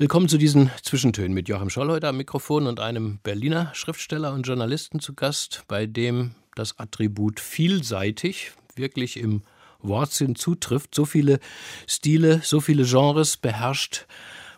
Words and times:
Willkommen 0.00 0.30
zu 0.30 0.38
diesen 0.38 0.70
Zwischentönen 0.82 1.34
mit 1.34 1.46
Joachim 1.46 1.68
Scholl 1.68 1.90
heute 1.90 2.08
am 2.08 2.16
Mikrofon 2.16 2.66
und 2.66 2.80
einem 2.80 3.18
Berliner 3.22 3.70
Schriftsteller 3.74 4.32
und 4.32 4.46
Journalisten 4.46 4.98
zu 4.98 5.12
Gast, 5.12 5.64
bei 5.68 5.84
dem 5.84 6.34
das 6.54 6.78
Attribut 6.78 7.38
vielseitig 7.38 8.52
wirklich 8.76 9.18
im 9.18 9.42
Wortsinn 9.80 10.36
zutrifft. 10.36 10.94
So 10.94 11.04
viele 11.04 11.38
Stile, 11.86 12.40
so 12.42 12.60
viele 12.60 12.84
Genres 12.84 13.36
beherrscht 13.36 14.06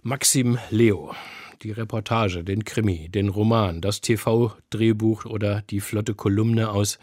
Maxim 0.02 0.58
Leo. 0.70 1.12
Die 1.64 1.72
Reportage, 1.72 2.44
den 2.44 2.64
Krimi, 2.64 3.08
den 3.08 3.28
Roman, 3.28 3.80
das 3.80 4.00
TV-Drehbuch 4.00 5.24
oder 5.24 5.62
die 5.62 5.80
flotte 5.80 6.14
Kolumne 6.14 6.70
aus 6.70 7.00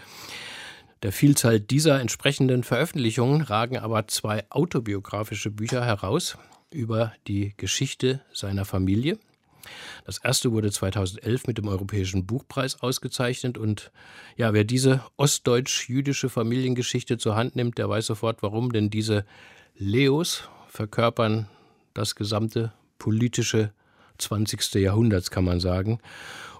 der 1.04 1.12
Vielzahl 1.12 1.60
dieser 1.60 2.00
entsprechenden 2.00 2.64
Veröffentlichungen 2.64 3.42
ragen 3.42 3.78
aber 3.78 4.08
zwei 4.08 4.50
autobiografische 4.50 5.52
Bücher 5.52 5.84
heraus 5.84 6.38
über 6.72 7.14
die 7.28 7.54
Geschichte 7.58 8.22
seiner 8.34 8.66
Familie. 8.66 9.18
Das 10.06 10.18
erste 10.20 10.52
wurde 10.52 10.72
2011 10.72 11.48
mit 11.48 11.58
dem 11.58 11.68
Europäischen 11.68 12.26
Buchpreis 12.26 12.82
ausgezeichnet 12.82 13.58
und 13.58 13.92
ja, 14.38 14.54
wer 14.54 14.64
diese 14.64 15.04
ostdeutsch-jüdische 15.18 16.30
Familiengeschichte 16.30 17.18
zur 17.18 17.36
Hand 17.36 17.56
nimmt, 17.56 17.78
der 17.78 17.90
weiß 17.90 18.06
sofort 18.06 18.42
warum, 18.42 18.72
denn 18.72 18.90
diese 18.90 19.26
Leos 19.76 20.50
verkörpern 20.68 21.48
das 21.94 22.16
gesamte 22.16 22.72
politische 22.98 23.72
20. 24.18 24.76
Jahrhunderts, 24.76 25.32
kann 25.32 25.46
man 25.46 25.60
sagen. 25.60 26.00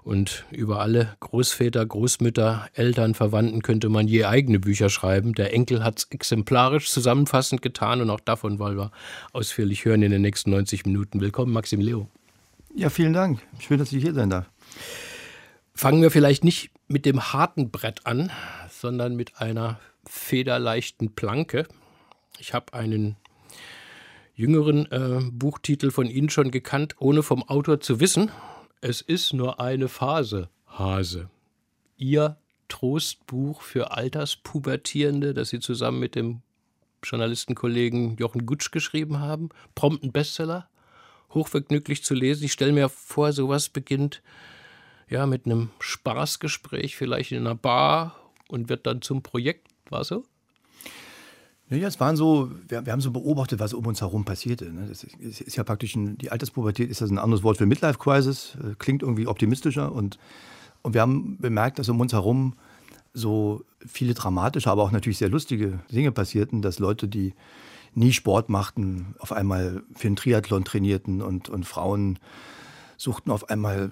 Und 0.02 0.46
über 0.50 0.80
alle 0.80 1.16
Großväter, 1.20 1.84
Großmütter, 1.84 2.68
Eltern, 2.72 3.14
Verwandten 3.14 3.62
könnte 3.62 3.88
man 3.88 4.08
je 4.08 4.24
eigene 4.24 4.58
Bücher 4.58 4.88
schreiben. 4.88 5.34
Der 5.34 5.52
Enkel 5.52 5.84
hat 5.84 5.98
es 5.98 6.04
exemplarisch 6.10 6.90
zusammenfassend 6.90 7.60
getan 7.60 8.00
und 8.00 8.08
auch 8.08 8.20
davon 8.20 8.58
wollen 8.58 8.78
wir 8.78 8.92
ausführlich 9.32 9.84
hören 9.84 10.02
in 10.02 10.10
den 10.10 10.22
nächsten 10.22 10.50
90 10.50 10.86
Minuten. 10.86 11.20
Willkommen, 11.20 11.52
Maxim 11.52 11.80
Leo. 11.80 12.08
Ja, 12.74 12.88
vielen 12.88 13.12
Dank. 13.12 13.40
Schön, 13.58 13.78
dass 13.78 13.92
ich 13.92 14.02
hier 14.02 14.14
sein 14.14 14.30
darf. 14.30 14.46
Fangen 15.74 16.02
wir 16.02 16.10
vielleicht 16.10 16.44
nicht 16.44 16.70
mit 16.88 17.04
dem 17.04 17.32
harten 17.32 17.70
Brett 17.70 18.06
an, 18.06 18.30
sondern 18.70 19.16
mit 19.16 19.40
einer 19.40 19.78
federleichten 20.06 21.14
Planke. 21.14 21.66
Ich 22.38 22.54
habe 22.54 22.72
einen 22.72 23.16
jüngeren 24.34 24.90
äh, 24.90 25.20
Buchtitel 25.30 25.90
von 25.90 26.06
Ihnen 26.06 26.30
schon 26.30 26.50
gekannt, 26.50 26.96
ohne 26.98 27.22
vom 27.22 27.42
Autor 27.42 27.80
zu 27.80 28.00
wissen. 28.00 28.30
Es 28.82 29.02
ist 29.02 29.34
nur 29.34 29.60
eine 29.60 29.88
Phase, 29.88 30.48
Hase. 30.66 31.28
Ihr 31.98 32.38
Trostbuch 32.68 33.60
für 33.60 33.90
Alterspubertierende, 33.90 35.34
das 35.34 35.50
Sie 35.50 35.60
zusammen 35.60 36.00
mit 36.00 36.14
dem 36.14 36.40
Journalistenkollegen 37.02 38.16
Jochen 38.16 38.46
Gutsch 38.46 38.70
geschrieben 38.70 39.18
haben. 39.18 39.50
Prompt 39.74 40.02
ein 40.02 40.12
Bestseller, 40.12 40.70
hochvergnüglich 41.34 42.04
zu 42.04 42.14
lesen. 42.14 42.44
Ich 42.44 42.52
stelle 42.52 42.72
mir 42.72 42.88
vor, 42.88 43.34
sowas 43.34 43.68
beginnt 43.68 44.22
ja 45.10 45.26
mit 45.26 45.44
einem 45.44 45.68
Spaßgespräch, 45.80 46.96
vielleicht 46.96 47.32
in 47.32 47.46
einer 47.46 47.54
Bar 47.54 48.16
und 48.48 48.70
wird 48.70 48.86
dann 48.86 49.02
zum 49.02 49.22
Projekt. 49.22 49.68
War 49.90 50.04
so? 50.04 50.24
Ja, 51.70 51.86
es 51.86 52.00
waren 52.00 52.16
so, 52.16 52.50
wir, 52.68 52.84
wir, 52.84 52.92
haben 52.92 53.00
so 53.00 53.12
beobachtet, 53.12 53.60
was 53.60 53.74
um 53.74 53.86
uns 53.86 54.00
herum 54.00 54.24
passierte. 54.24 54.72
Ne? 54.72 54.86
Das 54.88 55.04
ist, 55.04 55.40
ist, 55.40 55.56
ja 55.56 55.62
praktisch, 55.62 55.94
ein, 55.94 56.18
die 56.18 56.32
Alterspubertät 56.32 56.90
ist 56.90 57.00
das 57.00 57.10
ein 57.10 57.18
anderes 57.18 57.44
Wort 57.44 57.58
für 57.58 57.66
Midlife 57.66 57.98
Crisis, 57.98 58.56
äh, 58.56 58.74
klingt 58.78 59.02
irgendwie 59.02 59.28
optimistischer 59.28 59.92
und, 59.92 60.18
und 60.82 60.94
wir 60.94 61.00
haben 61.00 61.38
bemerkt, 61.38 61.78
dass 61.78 61.88
um 61.88 62.00
uns 62.00 62.12
herum 62.12 62.54
so 63.14 63.62
viele 63.86 64.14
dramatische, 64.14 64.68
aber 64.68 64.82
auch 64.82 64.90
natürlich 64.90 65.18
sehr 65.18 65.28
lustige 65.28 65.78
Dinge 65.92 66.10
passierten, 66.10 66.60
dass 66.60 66.80
Leute, 66.80 67.06
die 67.06 67.34
nie 67.94 68.12
Sport 68.12 68.48
machten, 68.48 69.14
auf 69.20 69.32
einmal 69.32 69.82
für 69.94 70.08
einen 70.08 70.16
Triathlon 70.16 70.64
trainierten 70.64 71.22
und, 71.22 71.48
und 71.48 71.64
Frauen 71.64 72.18
suchten 73.00 73.30
auf 73.30 73.48
einmal 73.48 73.90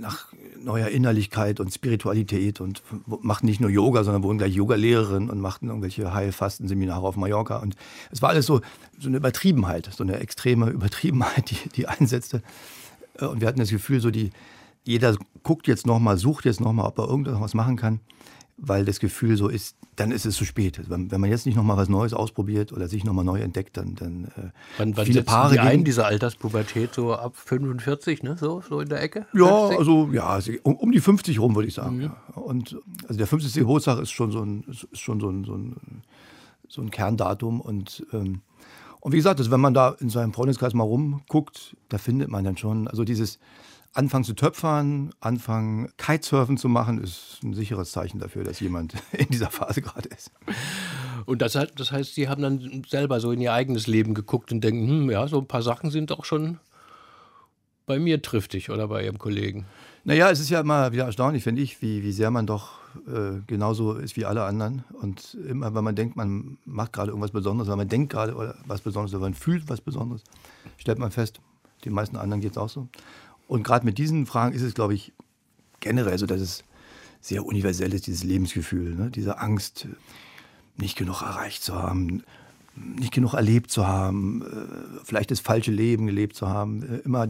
nach 0.00 0.32
neuer 0.60 0.88
Innerlichkeit 0.88 1.60
und 1.60 1.72
Spiritualität 1.72 2.60
und 2.60 2.82
machten 3.06 3.46
nicht 3.46 3.60
nur 3.60 3.70
Yoga, 3.70 4.02
sondern 4.02 4.24
wurden 4.24 4.38
gleich 4.38 4.54
Yogalehrerin 4.54 5.30
und 5.30 5.40
machten 5.40 5.68
irgendwelche 5.68 6.12
Heilfastenseminare 6.12 7.06
auf 7.06 7.16
Mallorca. 7.16 7.58
Und 7.58 7.76
es 8.10 8.22
war 8.22 8.30
alles 8.30 8.46
so, 8.46 8.60
so 8.98 9.08
eine 9.08 9.18
Übertriebenheit, 9.18 9.88
so 9.94 10.02
eine 10.02 10.18
extreme 10.18 10.68
Übertriebenheit, 10.68 11.50
die, 11.50 11.68
die 11.76 11.86
einsetzte. 11.86 12.42
Und 13.20 13.40
wir 13.40 13.46
hatten 13.46 13.60
das 13.60 13.70
Gefühl, 13.70 14.00
so 14.00 14.10
die, 14.10 14.30
jeder 14.84 15.16
guckt 15.44 15.68
jetzt 15.68 15.86
nochmal, 15.86 16.18
sucht 16.18 16.44
jetzt 16.44 16.60
nochmal, 16.60 16.86
ob 16.86 16.98
er 16.98 17.08
irgendwas 17.08 17.54
machen 17.54 17.76
kann 17.76 18.00
weil 18.60 18.84
das 18.84 19.00
Gefühl 19.00 19.36
so 19.36 19.48
ist, 19.48 19.76
dann 19.96 20.12
ist 20.12 20.26
es 20.26 20.36
zu 20.36 20.44
spät. 20.44 20.78
Also 20.78 20.90
wenn, 20.90 21.10
wenn 21.10 21.20
man 21.20 21.30
jetzt 21.30 21.46
nicht 21.46 21.56
nochmal 21.56 21.76
was 21.76 21.88
Neues 21.88 22.12
ausprobiert 22.12 22.72
oder 22.72 22.88
sich 22.88 23.04
nochmal 23.04 23.24
neu 23.24 23.40
entdeckt, 23.40 23.76
dann, 23.76 23.94
dann 23.94 24.24
äh, 24.36 24.50
wann, 24.76 24.96
wann 24.96 25.06
viele 25.06 25.22
Paare 25.22 25.54
die 25.54 25.60
ein, 25.60 25.84
diese 25.84 26.04
Alterspubertät 26.04 26.94
so 26.94 27.14
ab 27.14 27.36
45, 27.36 28.22
ne? 28.22 28.36
so, 28.38 28.62
so 28.66 28.80
in 28.80 28.88
der 28.88 29.02
Ecke? 29.02 29.26
Ja, 29.32 29.68
50? 29.68 29.78
also 29.78 30.08
ja, 30.12 30.38
um, 30.62 30.76
um, 30.76 30.92
die 30.92 31.00
50 31.00 31.40
rum 31.40 31.54
würde 31.54 31.68
ich 31.68 31.74
sagen. 31.74 31.96
Mhm. 31.96 32.02
Ja. 32.02 32.16
Und 32.34 32.78
also 33.04 33.16
der 33.16 33.26
50. 33.26 33.54
Geburtstag 33.54 33.98
ist 33.98 34.10
schon 34.10 34.30
so 34.30 34.42
ein, 34.42 34.64
ist 34.68 35.00
schon 35.00 35.20
so 35.20 35.30
ein, 35.30 35.44
so 35.44 35.54
ein, 35.54 36.02
so 36.68 36.82
ein 36.82 36.90
Kerndatum 36.90 37.60
und 37.60 38.06
ähm, 38.12 38.42
und 39.02 39.12
wie 39.12 39.16
gesagt, 39.16 39.40
also 39.40 39.50
wenn 39.50 39.60
man 39.60 39.72
da 39.72 39.96
in 39.98 40.10
seinem 40.10 40.34
Freundeskreis 40.34 40.74
mal 40.74 40.84
rumguckt, 40.84 41.74
da 41.88 41.96
findet 41.96 42.28
man 42.28 42.44
dann 42.44 42.58
schon, 42.58 42.86
also 42.86 43.02
dieses, 43.02 43.38
Anfangen 43.92 44.24
zu 44.24 44.34
töpfern, 44.34 45.12
anfangen 45.20 45.92
Kitesurfen 45.96 46.56
zu 46.56 46.68
machen, 46.68 47.02
ist 47.02 47.40
ein 47.42 47.54
sicheres 47.54 47.90
Zeichen 47.90 48.20
dafür, 48.20 48.44
dass 48.44 48.60
jemand 48.60 48.94
in 49.12 49.28
dieser 49.28 49.50
Phase 49.50 49.82
gerade 49.82 50.08
ist. 50.08 50.30
Und 51.26 51.42
das, 51.42 51.52
das 51.52 51.92
heißt, 51.92 52.14
Sie 52.14 52.28
haben 52.28 52.42
dann 52.42 52.82
selber 52.88 53.20
so 53.20 53.32
in 53.32 53.40
Ihr 53.40 53.52
eigenes 53.52 53.86
Leben 53.86 54.14
geguckt 54.14 54.52
und 54.52 54.62
denken, 54.62 54.88
hm, 54.88 55.10
ja, 55.10 55.26
so 55.26 55.38
ein 55.38 55.46
paar 55.46 55.62
Sachen 55.62 55.90
sind 55.90 56.10
doch 56.10 56.24
schon 56.24 56.60
bei 57.86 57.98
mir 57.98 58.22
triftig 58.22 58.70
oder 58.70 58.86
bei 58.86 59.04
Ihrem 59.04 59.18
Kollegen. 59.18 59.66
Naja, 60.04 60.30
es 60.30 60.40
ist 60.40 60.50
ja 60.50 60.60
immer 60.60 60.92
wieder 60.92 61.04
erstaunlich, 61.04 61.42
finde 61.42 61.60
ich, 61.60 61.82
wie, 61.82 62.02
wie 62.02 62.12
sehr 62.12 62.30
man 62.30 62.46
doch 62.46 62.80
äh, 63.06 63.40
genauso 63.46 63.94
ist 63.94 64.16
wie 64.16 64.24
alle 64.24 64.44
anderen. 64.44 64.84
Und 64.92 65.36
immer, 65.46 65.74
wenn 65.74 65.84
man 65.84 65.94
denkt, 65.94 66.16
man 66.16 66.58
macht 66.64 66.92
gerade 66.92 67.10
irgendwas 67.10 67.32
Besonderes, 67.32 67.68
weil 67.68 67.76
man 67.76 67.88
denkt 67.88 68.12
gerade 68.12 68.54
was 68.66 68.80
Besonderes 68.80 69.14
oder 69.14 69.22
man 69.22 69.34
fühlt 69.34 69.68
was 69.68 69.80
Besonderes, 69.80 70.22
stellt 70.78 70.98
man 70.98 71.10
fest, 71.10 71.40
den 71.84 71.92
meisten 71.92 72.16
anderen 72.16 72.40
geht 72.40 72.52
es 72.52 72.58
auch 72.58 72.68
so. 72.68 72.88
Und 73.50 73.64
gerade 73.64 73.84
mit 73.84 73.98
diesen 73.98 74.26
Fragen 74.26 74.54
ist 74.54 74.62
es, 74.62 74.74
glaube 74.74 74.94
ich, 74.94 75.12
generell 75.80 76.16
so, 76.18 76.26
dass 76.26 76.40
es 76.40 76.62
sehr 77.20 77.44
universell 77.44 77.92
ist, 77.92 78.06
dieses 78.06 78.22
Lebensgefühl, 78.22 78.94
ne? 78.94 79.10
diese 79.10 79.40
Angst, 79.40 79.88
nicht 80.76 80.96
genug 80.96 81.22
erreicht 81.22 81.64
zu 81.64 81.74
haben, 81.74 82.22
nicht 82.76 83.12
genug 83.12 83.34
erlebt 83.34 83.72
zu 83.72 83.88
haben, 83.88 84.42
äh, 84.42 85.00
vielleicht 85.02 85.32
das 85.32 85.40
falsche 85.40 85.72
Leben 85.72 86.06
gelebt 86.06 86.36
zu 86.36 86.48
haben, 86.48 86.84
äh, 86.84 86.98
immer 86.98 87.28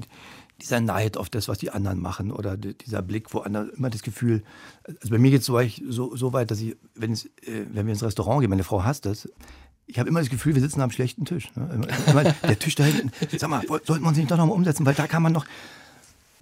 dieser 0.60 0.82
Neid 0.82 1.16
auf 1.16 1.30
das, 1.30 1.48
was 1.48 1.56
die 1.56 1.70
anderen 1.70 2.02
machen 2.02 2.32
oder 2.32 2.58
dieser 2.58 3.00
Blick, 3.00 3.32
wo 3.32 3.38
andere, 3.38 3.68
immer 3.68 3.88
das 3.88 4.02
Gefühl, 4.02 4.42
also 4.84 5.08
bei 5.08 5.18
mir 5.18 5.30
geht 5.30 5.40
es 5.40 5.46
so, 5.46 6.14
so, 6.14 6.32
weit, 6.34 6.50
dass 6.50 6.60
ich, 6.60 6.76
wenn, 6.94 7.12
es, 7.12 7.24
äh, 7.46 7.64
wenn 7.72 7.86
wir 7.86 7.94
ins 7.94 8.02
Restaurant 8.02 8.42
gehen, 8.42 8.50
meine 8.50 8.62
Frau 8.62 8.84
hasst 8.84 9.06
das, 9.06 9.26
ich 9.86 9.98
habe 9.98 10.10
immer 10.10 10.20
das 10.20 10.28
Gefühl, 10.28 10.54
wir 10.54 10.60
sitzen 10.60 10.82
am 10.82 10.90
schlechten 10.90 11.24
Tisch. 11.24 11.50
Ne? 11.56 12.34
Der 12.42 12.58
Tisch 12.58 12.74
da 12.74 12.84
hinten, 12.84 13.10
sag 13.38 13.48
mal, 13.48 13.62
sollten 13.66 14.04
wir 14.04 14.08
uns 14.08 14.18
nicht 14.18 14.30
doch 14.30 14.36
noch 14.36 14.46
mal 14.46 14.52
umsetzen, 14.52 14.84
weil 14.84 14.94
da 14.94 15.06
kann 15.06 15.22
man 15.22 15.32
noch, 15.32 15.46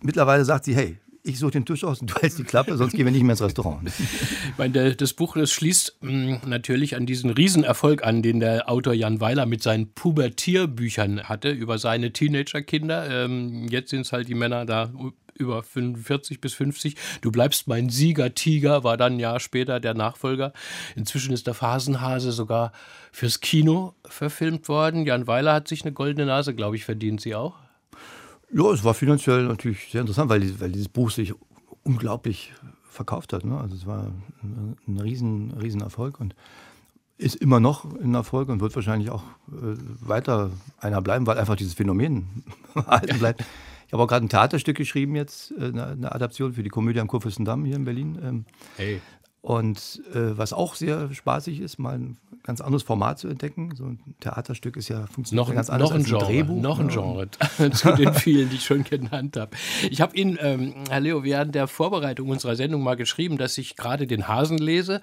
Mittlerweile 0.02 0.44
sagt 0.44 0.64
sie, 0.64 0.74
hey, 0.74 0.98
ich 1.28 1.38
suche 1.38 1.52
den 1.52 1.66
Tisch 1.66 1.84
aus 1.84 2.00
und 2.00 2.10
du 2.10 2.14
hältst 2.20 2.38
die 2.38 2.44
Klappe, 2.44 2.76
sonst 2.76 2.94
gehen 2.94 3.04
wir 3.04 3.12
nicht 3.12 3.22
mehr 3.22 3.32
ins 3.32 3.42
Restaurant. 3.42 3.86
Ich 3.86 4.58
meine, 4.58 4.94
das 4.94 5.12
Buch 5.12 5.36
das 5.36 5.52
schließt 5.52 5.98
mh, 6.00 6.10
hm, 6.10 6.48
natürlich 6.48 6.96
an 6.96 7.06
diesen 7.06 7.30
Riesenerfolg 7.30 8.04
an, 8.04 8.22
den 8.22 8.40
der 8.40 8.70
Autor 8.70 8.94
Jan 8.94 9.20
Weiler 9.20 9.46
mit 9.46 9.62
seinen 9.62 9.92
Pubertierbüchern 9.92 11.24
hatte 11.24 11.50
über 11.50 11.78
seine 11.78 12.12
Teenagerkinder. 12.12 13.24
Ähm, 13.24 13.68
jetzt 13.68 13.90
sind 13.90 14.02
es 14.02 14.12
halt 14.12 14.28
die 14.28 14.34
Männer 14.34 14.64
da 14.64 14.90
über 15.34 15.62
45 15.62 16.40
bis 16.40 16.54
50. 16.54 16.96
Du 17.20 17.30
bleibst 17.30 17.68
mein 17.68 17.88
Sieger-Tiger, 17.88 18.82
war 18.84 18.96
dann 18.96 19.14
ein 19.14 19.20
Jahr 19.20 19.38
später 19.38 19.80
der 19.80 19.94
Nachfolger. 19.94 20.52
Inzwischen 20.96 21.32
ist 21.32 21.46
der 21.46 21.54
Phasenhase 21.54 22.32
sogar 22.32 22.72
fürs 23.12 23.40
Kino 23.40 23.94
verfilmt 24.04 24.68
worden. 24.68 25.06
Jan 25.06 25.26
Weiler 25.26 25.54
hat 25.54 25.68
sich 25.68 25.82
eine 25.82 25.92
goldene 25.92 26.26
Nase, 26.26 26.54
glaube 26.54 26.76
ich, 26.76 26.84
verdient. 26.84 27.20
Sie 27.20 27.34
auch? 27.34 27.54
Ja, 28.50 28.70
es 28.72 28.84
war 28.84 28.94
finanziell 28.94 29.44
natürlich 29.46 29.88
sehr 29.90 30.00
interessant, 30.00 30.30
weil, 30.30 30.60
weil 30.60 30.72
dieses 30.72 30.88
Buch 30.88 31.10
sich 31.10 31.34
unglaublich 31.82 32.52
verkauft 32.88 33.32
hat. 33.32 33.44
Ne? 33.44 33.58
Also 33.58 33.74
es 33.74 33.86
war 33.86 34.10
ein, 34.42 34.98
riesen, 35.00 35.52
riesen 35.52 35.80
Erfolg. 35.80 36.20
Und 36.20 36.34
ist 37.18 37.36
immer 37.36 37.60
noch 37.60 37.84
ein 37.84 38.14
Erfolg 38.14 38.48
und 38.48 38.60
wird 38.60 38.74
wahrscheinlich 38.76 39.10
auch 39.10 39.24
äh, 39.48 39.76
weiter 40.00 40.50
einer 40.78 41.02
bleiben, 41.02 41.26
weil 41.26 41.36
einfach 41.36 41.56
dieses 41.56 41.74
Phänomen 41.74 42.44
erhalten 42.74 43.18
bleibt. 43.18 43.44
Ich 43.86 43.92
habe 43.92 44.02
auch 44.02 44.06
gerade 44.06 44.24
ein 44.26 44.28
Theaterstück 44.28 44.76
geschrieben 44.76 45.16
jetzt, 45.16 45.52
äh, 45.58 45.64
eine, 45.64 45.86
eine, 45.86 46.12
Adaption 46.12 46.52
für 46.52 46.62
die 46.62 46.68
Komödie 46.68 47.00
am 47.00 47.08
Kurfürstendamm 47.08 47.64
hier 47.64 47.76
in 47.76 47.84
Berlin. 47.84 48.18
Ähm, 48.22 48.44
hey. 48.76 49.00
Und 49.40 50.02
äh, 50.14 50.36
was 50.36 50.52
auch 50.52 50.74
sehr 50.74 51.14
spaßig 51.14 51.60
ist, 51.60 51.78
mal 51.78 51.96
ein 51.96 52.18
ganz 52.42 52.60
anderes 52.60 52.82
Format 52.82 53.18
zu 53.18 53.28
entdecken. 53.28 53.74
So 53.76 53.84
ein 53.84 54.00
Theaterstück 54.20 54.76
ist 54.76 54.88
ja 54.88 55.06
funktioniert 55.06 55.48
noch, 55.48 55.54
ganz 55.54 55.70
anders 55.70 55.90
noch 55.90 55.94
ein 55.94 56.00
als 56.00 56.06
ein 56.06 56.18
Genre, 56.18 56.26
Drehbuch. 56.26 56.60
Noch 56.60 56.80
ein 56.80 56.88
Genre 56.88 57.30
zu 57.72 57.92
den 57.92 58.14
vielen, 58.14 58.50
die 58.50 58.56
ich 58.56 58.64
schon 58.64 58.84
genannt 58.84 59.36
habe. 59.36 59.56
Ich 59.90 60.00
habe 60.00 60.16
Ihnen, 60.16 60.38
ähm, 60.40 60.74
Herr 60.90 61.00
Leo, 61.00 61.22
während 61.22 61.54
der 61.54 61.68
Vorbereitung 61.68 62.28
unserer 62.30 62.56
Sendung 62.56 62.82
mal 62.82 62.96
geschrieben, 62.96 63.38
dass 63.38 63.56
ich 63.58 63.76
gerade 63.76 64.06
den 64.06 64.26
Hasen 64.26 64.58
lese 64.58 65.00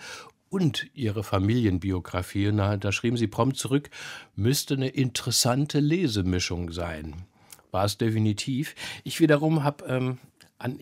und 0.49 0.87
Ihre 0.93 1.23
Familienbiografie. 1.23 2.49
Und 2.49 2.57
da 2.57 2.91
schrieben 2.91 3.17
Sie 3.17 3.27
prompt 3.27 3.57
zurück, 3.57 3.89
müsste 4.35 4.73
eine 4.73 4.89
interessante 4.89 5.79
Lesemischung 5.79 6.71
sein. 6.71 7.23
War 7.71 7.85
es 7.85 7.97
definitiv. 7.97 8.75
Ich 9.03 9.19
wiederum 9.19 9.63
habe 9.63 9.85
ähm, 9.85 10.17
an 10.57 10.79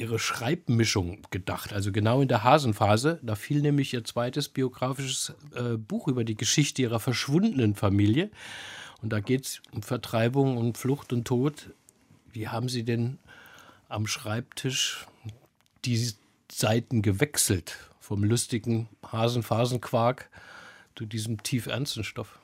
ihre 0.00 0.18
Schreibmischung 0.18 1.18
gedacht. 1.30 1.72
Also 1.72 1.92
genau 1.92 2.20
in 2.20 2.28
der 2.28 2.44
Hasenphase. 2.44 3.18
Da 3.22 3.34
fiel 3.34 3.60
nämlich 3.60 3.92
ihr 3.92 4.04
zweites 4.04 4.48
biografisches 4.48 5.34
äh, 5.54 5.76
Buch 5.76 6.08
über 6.08 6.24
die 6.24 6.36
Geschichte 6.36 6.82
ihrer 6.82 7.00
verschwundenen 7.00 7.74
Familie. 7.74 8.30
Und 9.02 9.12
da 9.12 9.20
geht 9.20 9.46
es 9.46 9.62
um 9.72 9.82
Vertreibung 9.82 10.56
und 10.56 10.78
Flucht 10.78 11.12
und 11.12 11.26
Tod. 11.26 11.70
Wie 12.32 12.48
haben 12.48 12.68
Sie 12.68 12.84
denn 12.84 13.18
am 13.88 14.06
Schreibtisch 14.06 15.06
die 15.84 16.12
Seiten 16.50 17.02
gewechselt? 17.02 17.76
Vom 18.00 18.22
lustigen 18.22 18.88
Hasenphasenquark 19.10 20.30
zu 20.94 21.06
diesem 21.06 21.42
tief 21.42 21.66
ernsten 21.66 22.04
Stoff? 22.04 22.38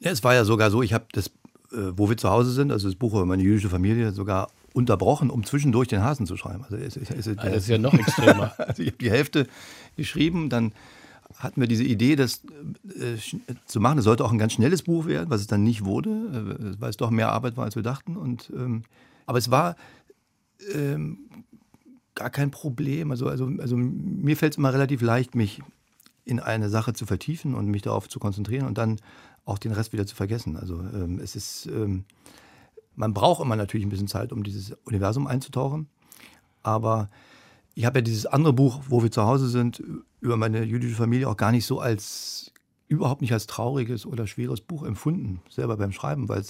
Ja, 0.00 0.10
es 0.10 0.22
war 0.22 0.34
ja 0.34 0.44
sogar 0.44 0.70
so, 0.70 0.82
ich 0.82 0.92
habe 0.92 1.06
das, 1.12 1.28
äh, 1.72 1.92
wo 1.96 2.08
wir 2.08 2.16
zu 2.16 2.28
Hause 2.28 2.52
sind, 2.52 2.70
also 2.70 2.88
das 2.88 2.96
Buch 2.96 3.14
über 3.14 3.24
meine 3.24 3.42
jüdische 3.42 3.70
Familie, 3.70 4.12
sogar 4.12 4.48
unterbrochen, 4.76 5.30
um 5.30 5.42
zwischendurch 5.42 5.88
den 5.88 6.02
Hasen 6.02 6.26
zu 6.26 6.36
schreiben. 6.36 6.62
Also 6.64 6.76
es, 6.76 6.96
es, 6.96 7.10
es, 7.10 7.28
ah, 7.38 7.48
das 7.48 7.62
ist 7.62 7.68
ja 7.68 7.78
noch 7.78 7.94
extremer. 7.94 8.52
also 8.58 8.82
ich 8.82 8.88
habe 8.88 8.98
die 8.98 9.10
Hälfte 9.10 9.46
geschrieben, 9.96 10.50
dann 10.50 10.72
hatten 11.38 11.60
wir 11.60 11.66
diese 11.66 11.82
Idee, 11.82 12.14
das 12.14 12.42
äh, 12.84 13.16
zu 13.64 13.80
machen. 13.80 13.98
Es 13.98 14.04
sollte 14.04 14.24
auch 14.24 14.32
ein 14.32 14.38
ganz 14.38 14.52
schnelles 14.52 14.82
Buch 14.82 15.06
werden, 15.06 15.30
was 15.30 15.40
es 15.40 15.46
dann 15.46 15.64
nicht 15.64 15.86
wurde, 15.86 16.10
äh, 16.10 16.80
weil 16.80 16.90
es 16.90 16.98
doch 16.98 17.10
mehr 17.10 17.32
Arbeit 17.32 17.56
war, 17.56 17.64
als 17.64 17.74
wir 17.74 17.82
dachten. 17.82 18.18
Und, 18.18 18.52
ähm, 18.54 18.82
aber 19.24 19.38
es 19.38 19.50
war 19.50 19.76
ähm, 20.74 21.20
gar 22.14 22.28
kein 22.28 22.50
Problem. 22.50 23.10
Also, 23.10 23.28
also, 23.28 23.50
also 23.58 23.76
mir 23.76 24.36
fällt 24.36 24.52
es 24.52 24.58
immer 24.58 24.74
relativ 24.74 25.00
leicht, 25.00 25.34
mich 25.34 25.62
in 26.26 26.38
eine 26.38 26.68
Sache 26.68 26.92
zu 26.92 27.06
vertiefen 27.06 27.54
und 27.54 27.68
mich 27.68 27.82
darauf 27.82 28.10
zu 28.10 28.18
konzentrieren 28.18 28.66
und 28.66 28.76
dann 28.76 29.00
auch 29.46 29.58
den 29.58 29.72
Rest 29.72 29.94
wieder 29.94 30.06
zu 30.06 30.14
vergessen. 30.14 30.56
Also 30.56 30.80
ähm, 30.80 31.18
es 31.22 31.34
ist 31.34 31.66
ähm, 31.66 32.04
man 32.96 33.14
braucht 33.14 33.42
immer 33.42 33.56
natürlich 33.56 33.86
ein 33.86 33.90
bisschen 33.90 34.08
Zeit, 34.08 34.32
um 34.32 34.42
dieses 34.42 34.72
Universum 34.84 35.26
einzutauchen. 35.26 35.88
Aber 36.62 37.10
ich 37.74 37.84
habe 37.84 37.98
ja 37.98 38.02
dieses 38.02 38.26
andere 38.26 38.52
Buch, 38.52 38.80
wo 38.88 39.02
wir 39.02 39.10
zu 39.10 39.22
Hause 39.22 39.48
sind, 39.48 39.82
über 40.20 40.36
meine 40.36 40.64
jüdische 40.64 40.96
Familie 40.96 41.28
auch 41.28 41.36
gar 41.36 41.52
nicht 41.52 41.66
so 41.66 41.78
als, 41.78 42.52
überhaupt 42.88 43.20
nicht 43.20 43.32
als 43.32 43.46
trauriges 43.46 44.06
oder 44.06 44.26
schweres 44.26 44.62
Buch 44.62 44.82
empfunden, 44.82 45.40
selber 45.50 45.76
beim 45.76 45.92
Schreiben, 45.92 46.28
weil, 46.28 46.42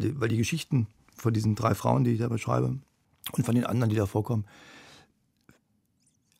die, 0.00 0.20
weil 0.20 0.28
die 0.28 0.36
Geschichten 0.36 0.88
von 1.14 1.32
diesen 1.32 1.54
drei 1.54 1.74
Frauen, 1.74 2.04
die 2.04 2.10
ich 2.10 2.18
da 2.18 2.28
beschreibe, 2.28 2.78
und 3.32 3.44
von 3.44 3.54
den 3.54 3.64
anderen, 3.64 3.90
die 3.90 3.96
da 3.96 4.06
vorkommen, 4.06 4.44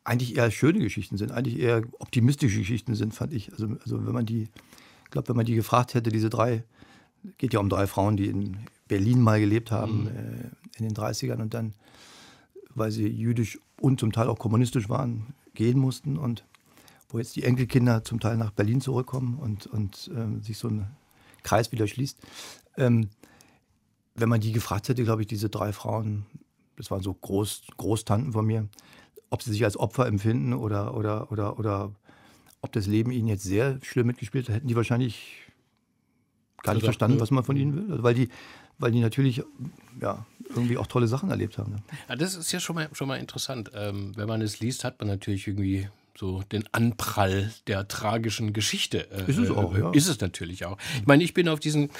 eigentlich 0.04 0.36
eher 0.36 0.50
schöne 0.50 0.78
Geschichten 0.80 1.16
sind, 1.16 1.32
eigentlich 1.32 1.58
eher 1.58 1.82
optimistische 1.98 2.58
Geschichten 2.58 2.94
sind, 2.94 3.14
fand 3.14 3.32
ich. 3.32 3.52
Also, 3.52 3.68
also 3.82 4.04
wenn 4.06 4.14
man 4.14 4.26
die, 4.26 4.48
ich 5.04 5.10
glaube, 5.10 5.28
wenn 5.28 5.36
man 5.36 5.46
die 5.46 5.54
gefragt 5.54 5.94
hätte, 5.94 6.10
diese 6.10 6.30
drei, 6.30 6.64
geht 7.36 7.52
ja 7.52 7.60
um 7.60 7.68
drei 7.68 7.86
Frauen, 7.86 8.16
die 8.16 8.28
in 8.28 8.56
Berlin 8.88 9.20
mal 9.20 9.40
gelebt 9.40 9.70
haben 9.70 10.02
mhm. 10.02 10.08
äh, 10.08 10.78
in 10.78 10.84
den 10.84 10.94
30ern 10.94 11.40
und 11.40 11.54
dann, 11.54 11.74
weil 12.74 12.90
sie 12.90 13.06
jüdisch 13.06 13.58
und 13.80 14.00
zum 14.00 14.12
Teil 14.12 14.28
auch 14.28 14.38
kommunistisch 14.38 14.88
waren, 14.88 15.34
gehen 15.54 15.78
mussten 15.78 16.16
und 16.16 16.44
wo 17.08 17.18
jetzt 17.18 17.36
die 17.36 17.44
Enkelkinder 17.44 18.04
zum 18.04 18.20
Teil 18.20 18.36
nach 18.36 18.50
Berlin 18.50 18.80
zurückkommen 18.80 19.38
und, 19.38 19.66
und 19.66 20.10
ähm, 20.14 20.42
sich 20.42 20.58
so 20.58 20.68
ein 20.68 20.86
Kreis 21.42 21.72
wieder 21.72 21.86
schließt. 21.86 22.18
Ähm, 22.76 23.08
wenn 24.14 24.28
man 24.28 24.40
die 24.40 24.52
gefragt 24.52 24.88
hätte, 24.88 25.04
glaube 25.04 25.22
ich, 25.22 25.28
diese 25.28 25.48
drei 25.48 25.72
Frauen, 25.72 26.26
das 26.76 26.90
waren 26.90 27.02
so 27.02 27.14
Groß, 27.14 27.62
Großtanten 27.76 28.32
von 28.32 28.44
mir, 28.44 28.68
ob 29.30 29.42
sie 29.42 29.52
sich 29.52 29.64
als 29.64 29.76
Opfer 29.76 30.06
empfinden 30.06 30.52
oder, 30.52 30.94
oder, 30.94 31.30
oder, 31.32 31.58
oder 31.58 31.92
ob 32.60 32.72
das 32.72 32.86
Leben 32.86 33.10
ihnen 33.10 33.28
jetzt 33.28 33.44
sehr 33.44 33.78
schlimm 33.82 34.06
mitgespielt 34.06 34.48
hat, 34.48 34.56
hätten 34.56 34.68
die 34.68 34.76
wahrscheinlich 34.76 35.48
gar 36.62 36.74
nicht 36.74 36.84
verstanden, 36.84 37.20
was 37.20 37.30
man 37.30 37.44
von 37.44 37.56
ihnen 37.56 37.76
will. 37.76 37.90
Also 37.90 38.02
weil 38.02 38.14
die 38.14 38.28
weil 38.78 38.92
die 38.92 39.00
natürlich 39.00 39.42
ja, 40.00 40.24
irgendwie 40.48 40.78
auch 40.78 40.86
tolle 40.86 41.08
Sachen 41.08 41.30
erlebt 41.30 41.58
haben. 41.58 41.72
Ne? 41.72 41.82
Ja, 42.08 42.16
das 42.16 42.34
ist 42.34 42.52
ja 42.52 42.60
schon 42.60 42.76
mal, 42.76 42.88
schon 42.92 43.08
mal 43.08 43.18
interessant. 43.18 43.70
Ähm, 43.74 44.16
wenn 44.16 44.28
man 44.28 44.40
es 44.40 44.60
liest, 44.60 44.84
hat 44.84 44.98
man 45.00 45.08
natürlich 45.08 45.46
irgendwie 45.46 45.88
so 46.18 46.42
den 46.50 46.64
Anprall 46.72 47.52
der 47.68 47.86
tragischen 47.86 48.52
Geschichte. 48.52 49.08
Äh, 49.10 49.30
ist 49.30 49.38
es 49.38 49.50
auch, 49.50 49.74
äh, 49.74 49.80
ja. 49.80 49.90
Ist 49.92 50.08
es 50.08 50.20
natürlich 50.20 50.64
auch. 50.64 50.76
Ich 51.00 51.06
meine, 51.06 51.22
ich 51.22 51.32
bin 51.32 51.48
auf 51.48 51.60
diesen 51.60 51.90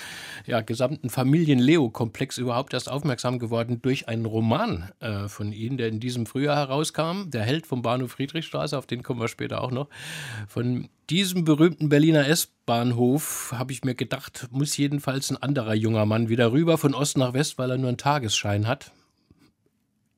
ja, 0.45 0.61
gesamten 0.61 1.09
Familien-Leo-Komplex 1.09 2.39
überhaupt 2.39 2.75
erst 2.75 2.91
aufmerksam 2.91 3.39
geworden 3.39 3.81
durch 3.81 4.09
einen 4.09 4.27
Roman 4.27 4.91
äh, 4.99 5.29
von 5.29 5.53
Ihnen, 5.53 5.79
der 5.79 5.89
in 5.89 6.01
diesem 6.01 6.27
Frühjahr 6.27 6.57
herauskam. 6.57 7.31
Der 7.31 7.43
Held 7.43 7.67
vom 7.67 7.83
Bahnhof 7.83 8.13
Friedrichstraße, 8.13 8.77
auf 8.77 8.87
den 8.87 9.05
kommen 9.05 9.21
wir 9.21 9.29
später 9.29 9.63
auch 9.63 9.71
noch. 9.71 9.89
Von 10.49 10.89
diesem 11.11 11.45
berühmten 11.45 11.89
Berliner 11.89 12.27
S-Bahnhof 12.27 13.55
habe 13.57 13.73
ich 13.73 13.85
mir 13.85 13.95
gedacht, 13.95 14.49
muss 14.51 14.77
jedenfalls 14.77 15.31
ein 15.31 15.37
anderer 15.37 15.75
junger 15.75 16.07
Mann 16.07 16.29
wieder 16.29 16.51
rüber 16.51 16.77
von 16.77 16.93
Ost 16.93 17.17
nach 17.17 17.35
West, 17.35 17.57
weil 17.57 17.71
er 17.71 17.79
nur 17.79 17.89
einen 17.89 17.99
Tagesschein 17.99 18.67
hat 18.67 18.91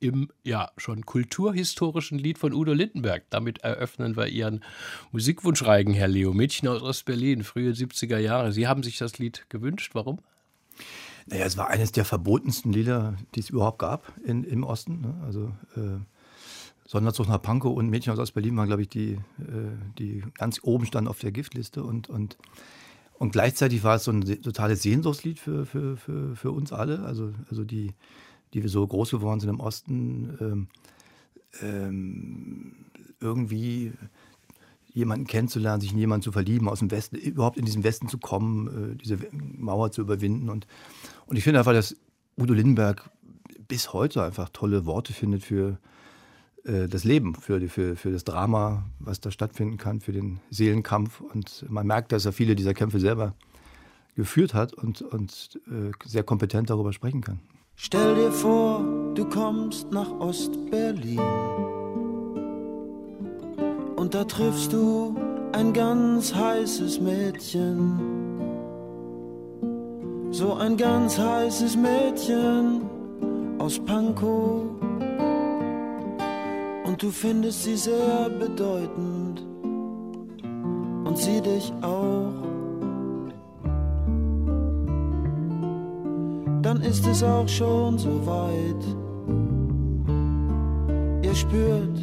im 0.00 0.30
ja 0.42 0.70
schon 0.76 1.06
kulturhistorischen 1.06 2.18
Lied 2.18 2.38
von 2.38 2.52
Udo 2.52 2.72
Lindenberg. 2.72 3.24
Damit 3.30 3.58
eröffnen 3.58 4.16
wir 4.16 4.26
Ihren 4.26 4.64
Musikwunschreigen, 5.12 5.94
Herr 5.94 6.08
Leo. 6.08 6.32
Mädchen 6.32 6.68
aus 6.68 6.82
Ostberlin, 6.82 7.44
frühe 7.44 7.72
70er 7.72 8.18
Jahre. 8.18 8.52
Sie 8.52 8.66
haben 8.66 8.82
sich 8.82 8.98
das 8.98 9.18
Lied 9.18 9.46
gewünscht. 9.50 9.94
Warum? 9.94 10.18
Naja, 11.26 11.44
es 11.44 11.56
war 11.56 11.68
eines 11.68 11.92
der 11.92 12.04
verbotensten 12.04 12.72
Lieder, 12.72 13.16
die 13.34 13.40
es 13.40 13.50
überhaupt 13.50 13.78
gab 13.78 14.12
in, 14.24 14.42
im 14.44 14.64
Osten. 14.64 15.02
Ne? 15.02 15.14
Also 15.24 15.52
äh, 15.76 16.00
Sonderzug 16.86 17.28
nach 17.28 17.40
Pankow 17.40 17.76
und 17.76 17.88
Mädchen 17.88 18.12
aus 18.12 18.18
Ostberlin 18.18 18.56
waren, 18.56 18.66
glaube 18.66 18.82
ich, 18.82 18.88
die, 18.88 19.12
äh, 19.12 19.18
die 19.98 20.24
ganz 20.34 20.60
oben 20.62 20.86
standen 20.86 21.08
auf 21.08 21.20
der 21.20 21.30
Giftliste. 21.30 21.84
Und, 21.84 22.08
und, 22.08 22.38
und 23.18 23.32
gleichzeitig 23.32 23.84
war 23.84 23.96
es 23.96 24.04
so 24.04 24.12
ein 24.12 24.22
totales 24.42 24.82
Sehnsuchtslied 24.82 25.38
für, 25.38 25.66
für, 25.66 25.96
für, 25.98 26.34
für 26.34 26.50
uns 26.50 26.72
alle. 26.72 27.00
Also, 27.00 27.32
also 27.50 27.64
die 27.64 27.92
die 28.54 28.62
wir 28.62 28.70
so 28.70 28.86
groß 28.86 29.10
geworden 29.10 29.40
sind 29.40 29.50
im 29.50 29.60
Osten, 29.60 30.36
ähm, 30.40 30.68
ähm, 31.62 32.72
irgendwie 33.20 33.92
jemanden 34.92 35.26
kennenzulernen, 35.26 35.80
sich 35.80 35.92
in 35.92 35.98
jemanden 35.98 36.22
zu 36.22 36.32
verlieben, 36.32 36.68
aus 36.68 36.80
dem 36.80 36.90
Westen, 36.90 37.16
überhaupt 37.16 37.56
in 37.56 37.64
diesen 37.64 37.84
Westen 37.84 38.08
zu 38.08 38.18
kommen, 38.18 38.92
äh, 38.92 38.96
diese 38.96 39.18
Mauer 39.32 39.92
zu 39.92 40.00
überwinden. 40.00 40.48
Und, 40.48 40.66
und 41.26 41.36
ich 41.36 41.44
finde 41.44 41.60
einfach, 41.60 41.72
dass 41.72 41.96
Udo 42.36 42.54
Lindenberg 42.54 43.10
bis 43.68 43.92
heute 43.92 44.24
einfach 44.24 44.48
tolle 44.48 44.86
Worte 44.86 45.12
findet 45.12 45.44
für 45.44 45.78
äh, 46.64 46.88
das 46.88 47.04
Leben, 47.04 47.34
für, 47.34 47.60
für, 47.68 47.96
für 47.96 48.10
das 48.10 48.24
Drama, 48.24 48.84
was 48.98 49.20
da 49.20 49.30
stattfinden 49.30 49.76
kann, 49.76 50.00
für 50.00 50.12
den 50.12 50.40
Seelenkampf. 50.50 51.20
Und 51.20 51.66
man 51.68 51.86
merkt, 51.86 52.12
dass 52.12 52.24
er 52.24 52.32
viele 52.32 52.56
dieser 52.56 52.74
Kämpfe 52.74 52.98
selber 52.98 53.34
geführt 54.16 54.54
hat 54.54 54.74
und, 54.74 55.02
und 55.02 55.60
äh, 55.68 55.92
sehr 56.04 56.24
kompetent 56.24 56.70
darüber 56.70 56.92
sprechen 56.92 57.20
kann. 57.20 57.40
Stell 57.82 58.14
dir 58.14 58.30
vor, 58.30 58.84
du 59.14 59.24
kommst 59.24 59.90
nach 59.90 60.10
Ostberlin 60.20 61.18
und 63.96 64.14
da 64.14 64.22
triffst 64.24 64.74
du 64.74 65.16
ein 65.52 65.72
ganz 65.72 66.34
heißes 66.34 67.00
Mädchen. 67.00 67.98
So 70.30 70.52
ein 70.56 70.76
ganz 70.76 71.18
heißes 71.18 71.78
Mädchen 71.78 72.82
aus 73.58 73.78
Pankow. 73.78 74.60
Und 76.84 77.02
du 77.02 77.10
findest 77.10 77.64
sie 77.64 77.76
sehr 77.76 78.28
bedeutend 78.28 79.42
und 81.06 81.16
sie 81.16 81.40
dich 81.40 81.72
auch. 81.80 82.49
Dann 86.70 86.82
ist 86.82 87.04
es 87.04 87.20
auch 87.24 87.48
schon 87.48 87.98
so 87.98 88.24
weit. 88.26 88.84
Ihr 91.24 91.34
spürt, 91.34 91.98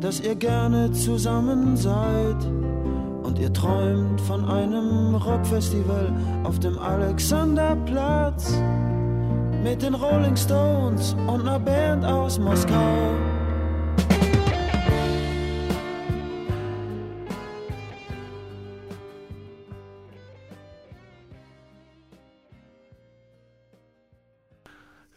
dass 0.00 0.20
ihr 0.20 0.34
gerne 0.34 0.92
zusammen 0.92 1.74
seid 1.74 2.36
und 3.22 3.38
ihr 3.38 3.50
träumt 3.50 4.20
von 4.20 4.44
einem 4.44 5.14
Rockfestival 5.14 6.12
auf 6.44 6.58
dem 6.58 6.78
Alexanderplatz 6.78 8.52
mit 9.64 9.80
den 9.80 9.94
Rolling 9.94 10.36
Stones 10.36 11.16
und 11.26 11.48
einer 11.48 11.58
Band 11.58 12.04
aus 12.04 12.38
Moskau. 12.38 13.37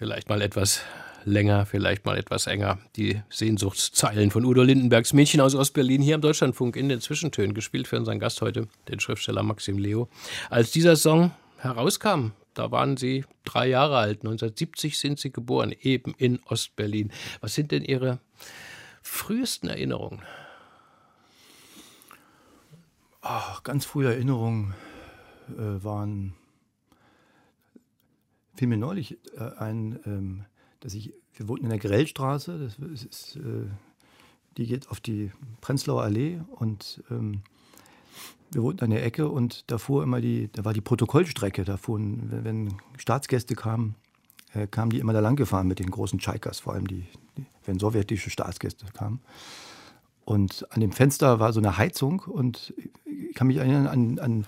Vielleicht 0.01 0.29
mal 0.29 0.41
etwas 0.41 0.81
länger, 1.25 1.67
vielleicht 1.67 2.05
mal 2.05 2.17
etwas 2.17 2.47
enger. 2.47 2.79
Die 2.95 3.21
Sehnsuchtszeilen 3.29 4.31
von 4.31 4.45
Udo 4.45 4.63
Lindenbergs 4.63 5.13
Mädchen 5.13 5.41
aus 5.41 5.53
Ostberlin 5.53 6.01
hier 6.01 6.15
im 6.15 6.21
Deutschlandfunk 6.21 6.75
in 6.75 6.89
den 6.89 7.01
Zwischentönen, 7.01 7.53
gespielt 7.53 7.87
für 7.87 7.97
unseren 7.97 8.17
Gast 8.17 8.41
heute, 8.41 8.67
den 8.89 8.99
Schriftsteller 8.99 9.43
Maxim 9.43 9.77
Leo. 9.77 10.09
Als 10.49 10.71
dieser 10.71 10.95
Song 10.95 11.29
herauskam, 11.57 12.31
da 12.55 12.71
waren 12.71 12.97
Sie 12.97 13.25
drei 13.43 13.67
Jahre 13.67 13.97
alt. 13.97 14.21
1970 14.21 14.97
sind 14.97 15.19
Sie 15.19 15.31
geboren, 15.31 15.71
eben 15.79 16.15
in 16.17 16.39
Ostberlin. 16.45 17.11
Was 17.39 17.53
sind 17.53 17.69
denn 17.71 17.85
Ihre 17.85 18.17
frühesten 19.03 19.67
Erinnerungen? 19.67 20.23
Ach, 23.21 23.61
ganz 23.61 23.85
frühe 23.85 24.11
Erinnerungen 24.11 24.73
äh, 25.49 25.83
waren. 25.83 26.33
Fiel 28.55 28.67
mir 28.67 28.77
neulich 28.77 29.17
äh, 29.37 29.57
ein, 29.57 29.99
ähm, 30.05 30.45
dass 30.79 30.93
ich. 30.93 31.13
Wir 31.33 31.47
wohnten 31.47 31.63
in 31.63 31.69
der 31.69 31.79
Grellstraße, 31.79 32.59
das 32.59 32.77
ist, 32.91 33.37
äh, 33.37 33.65
die 34.57 34.67
geht 34.67 34.89
auf 34.89 34.99
die 34.99 35.31
Prenzlauer 35.61 36.03
Allee 36.03 36.41
und 36.51 37.01
ähm, 37.09 37.41
wir 38.51 38.61
wohnten 38.63 38.83
an 38.83 38.89
der 38.89 39.03
Ecke 39.05 39.29
und 39.29 39.71
da 39.71 39.77
fuhr 39.77 40.03
immer 40.03 40.19
die, 40.19 40.49
da 40.51 40.65
war 40.65 40.73
die 40.73 40.81
Protokollstrecke, 40.81 41.63
da 41.63 41.77
fuhren, 41.77 42.29
wenn, 42.29 42.43
wenn 42.43 42.73
Staatsgäste 42.97 43.55
kamen, 43.55 43.95
äh, 44.53 44.67
kamen 44.67 44.91
die 44.91 44.99
immer 44.99 45.13
da 45.13 45.21
lang 45.21 45.37
gefahren 45.37 45.67
mit 45.67 45.79
den 45.79 45.89
großen 45.89 46.19
Chaikas, 46.19 46.59
vor 46.59 46.73
allem 46.73 46.85
die, 46.85 47.05
die, 47.37 47.45
wenn 47.65 47.79
sowjetische 47.79 48.29
Staatsgäste 48.29 48.85
kamen. 48.93 49.21
Und 50.25 50.67
an 50.71 50.81
dem 50.81 50.91
Fenster 50.91 51.39
war 51.39 51.53
so 51.53 51.61
eine 51.61 51.77
Heizung 51.77 52.19
und 52.19 52.73
ich 53.05 53.33
kann 53.33 53.47
mich 53.47 53.57
erinnern 53.57 53.87
an, 53.87 54.19
an 54.19 54.45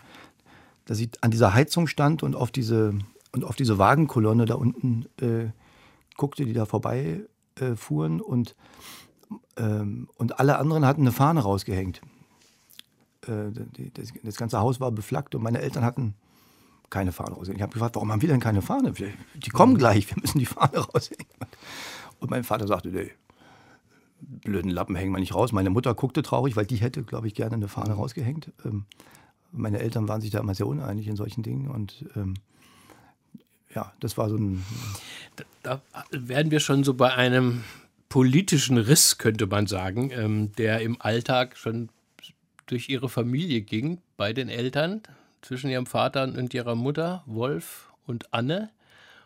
dass 0.85 0.99
ich 0.99 1.11
an 1.21 1.31
dieser 1.31 1.53
Heizung 1.53 1.87
stand 1.87 2.23
und 2.23 2.35
auf 2.35 2.51
diese, 2.51 2.93
und 3.33 3.43
auf 3.43 3.55
diese 3.55 3.77
Wagenkolonne 3.77 4.45
da 4.45 4.55
unten 4.55 5.05
äh, 5.19 5.49
guckte, 6.15 6.45
die 6.45 6.53
da 6.53 6.65
vorbei 6.65 7.21
äh, 7.55 7.75
fuhren 7.75 8.21
und, 8.21 8.55
ähm, 9.57 10.07
und 10.15 10.39
alle 10.39 10.57
anderen 10.57 10.85
hatten 10.85 11.01
eine 11.01 11.11
Fahne 11.11 11.41
rausgehängt. 11.41 12.01
Äh, 13.27 13.51
das, 13.93 14.13
das, 14.23 14.37
ganze 14.37 14.59
Haus 14.59 14.79
war 14.79 14.91
beflaggt 14.91 15.35
und 15.35 15.43
meine 15.43 15.59
Eltern 15.59 15.83
hatten 15.83 16.13
keine 16.89 17.11
Fahne 17.11 17.35
raushängen. 17.35 17.57
Ich 17.57 17.63
habe 17.63 17.73
gefragt, 17.73 17.95
warum 17.95 18.11
haben 18.11 18.21
wir 18.21 18.29
denn 18.29 18.39
keine 18.39 18.61
Fahne? 18.61 18.93
Die 18.93 19.49
kommen 19.49 19.77
gleich, 19.77 20.09
wir 20.09 20.21
müssen 20.21 20.37
die 20.37 20.45
Fahne 20.45 20.77
raushängen. 20.93 21.25
Und 22.19 22.29
mein 22.29 22.43
Vater 22.43 22.67
sagte, 22.67 22.89
nee, 22.89 23.11
blöden 24.21 24.69
Lappen 24.69 24.95
hängen 24.95 25.11
wir 25.11 25.19
nicht 25.19 25.33
raus. 25.33 25.51
Meine 25.51 25.71
Mutter 25.71 25.95
guckte 25.95 26.21
traurig, 26.21 26.55
weil 26.55 26.67
die 26.67 26.75
hätte, 26.75 27.03
glaube 27.03 27.27
ich, 27.27 27.33
gerne 27.33 27.55
eine 27.55 27.67
Fahne 27.67 27.93
rausgehängt. 27.93 28.51
Ähm, 28.63 28.85
meine 29.51 29.79
Eltern 29.79 30.07
waren 30.07 30.21
sich 30.21 30.29
da 30.29 30.39
immer 30.39 30.53
sehr 30.53 30.67
uneinig 30.67 31.07
in 31.07 31.15
solchen 31.15 31.41
Dingen 31.41 31.67
und 31.67 32.05
ähm, 32.15 32.35
ja, 33.75 33.93
das 33.99 34.17
war 34.17 34.29
so 34.29 34.37
ein. 34.37 34.63
Da, 35.35 35.43
da, 35.63 35.81
werden 36.11 36.51
wir 36.51 36.59
schon 36.59 36.83
so 36.83 36.93
bei 36.93 37.13
einem 37.13 37.63
politischen 38.09 38.77
Riss, 38.77 39.17
könnte 39.17 39.47
man 39.47 39.65
sagen, 39.67 40.11
ähm, 40.11 40.51
der 40.57 40.81
im 40.81 41.01
Alltag 41.01 41.57
schon 41.57 41.89
durch 42.67 42.89
ihre 42.89 43.09
Familie 43.09 43.61
ging, 43.61 43.99
bei 44.17 44.33
den 44.33 44.49
Eltern, 44.49 45.01
zwischen 45.41 45.69
ihrem 45.69 45.85
Vater 45.85 46.23
und 46.23 46.53
ihrer 46.53 46.75
Mutter, 46.75 47.23
Wolf 47.25 47.91
und 48.05 48.33
Anne. 48.33 48.69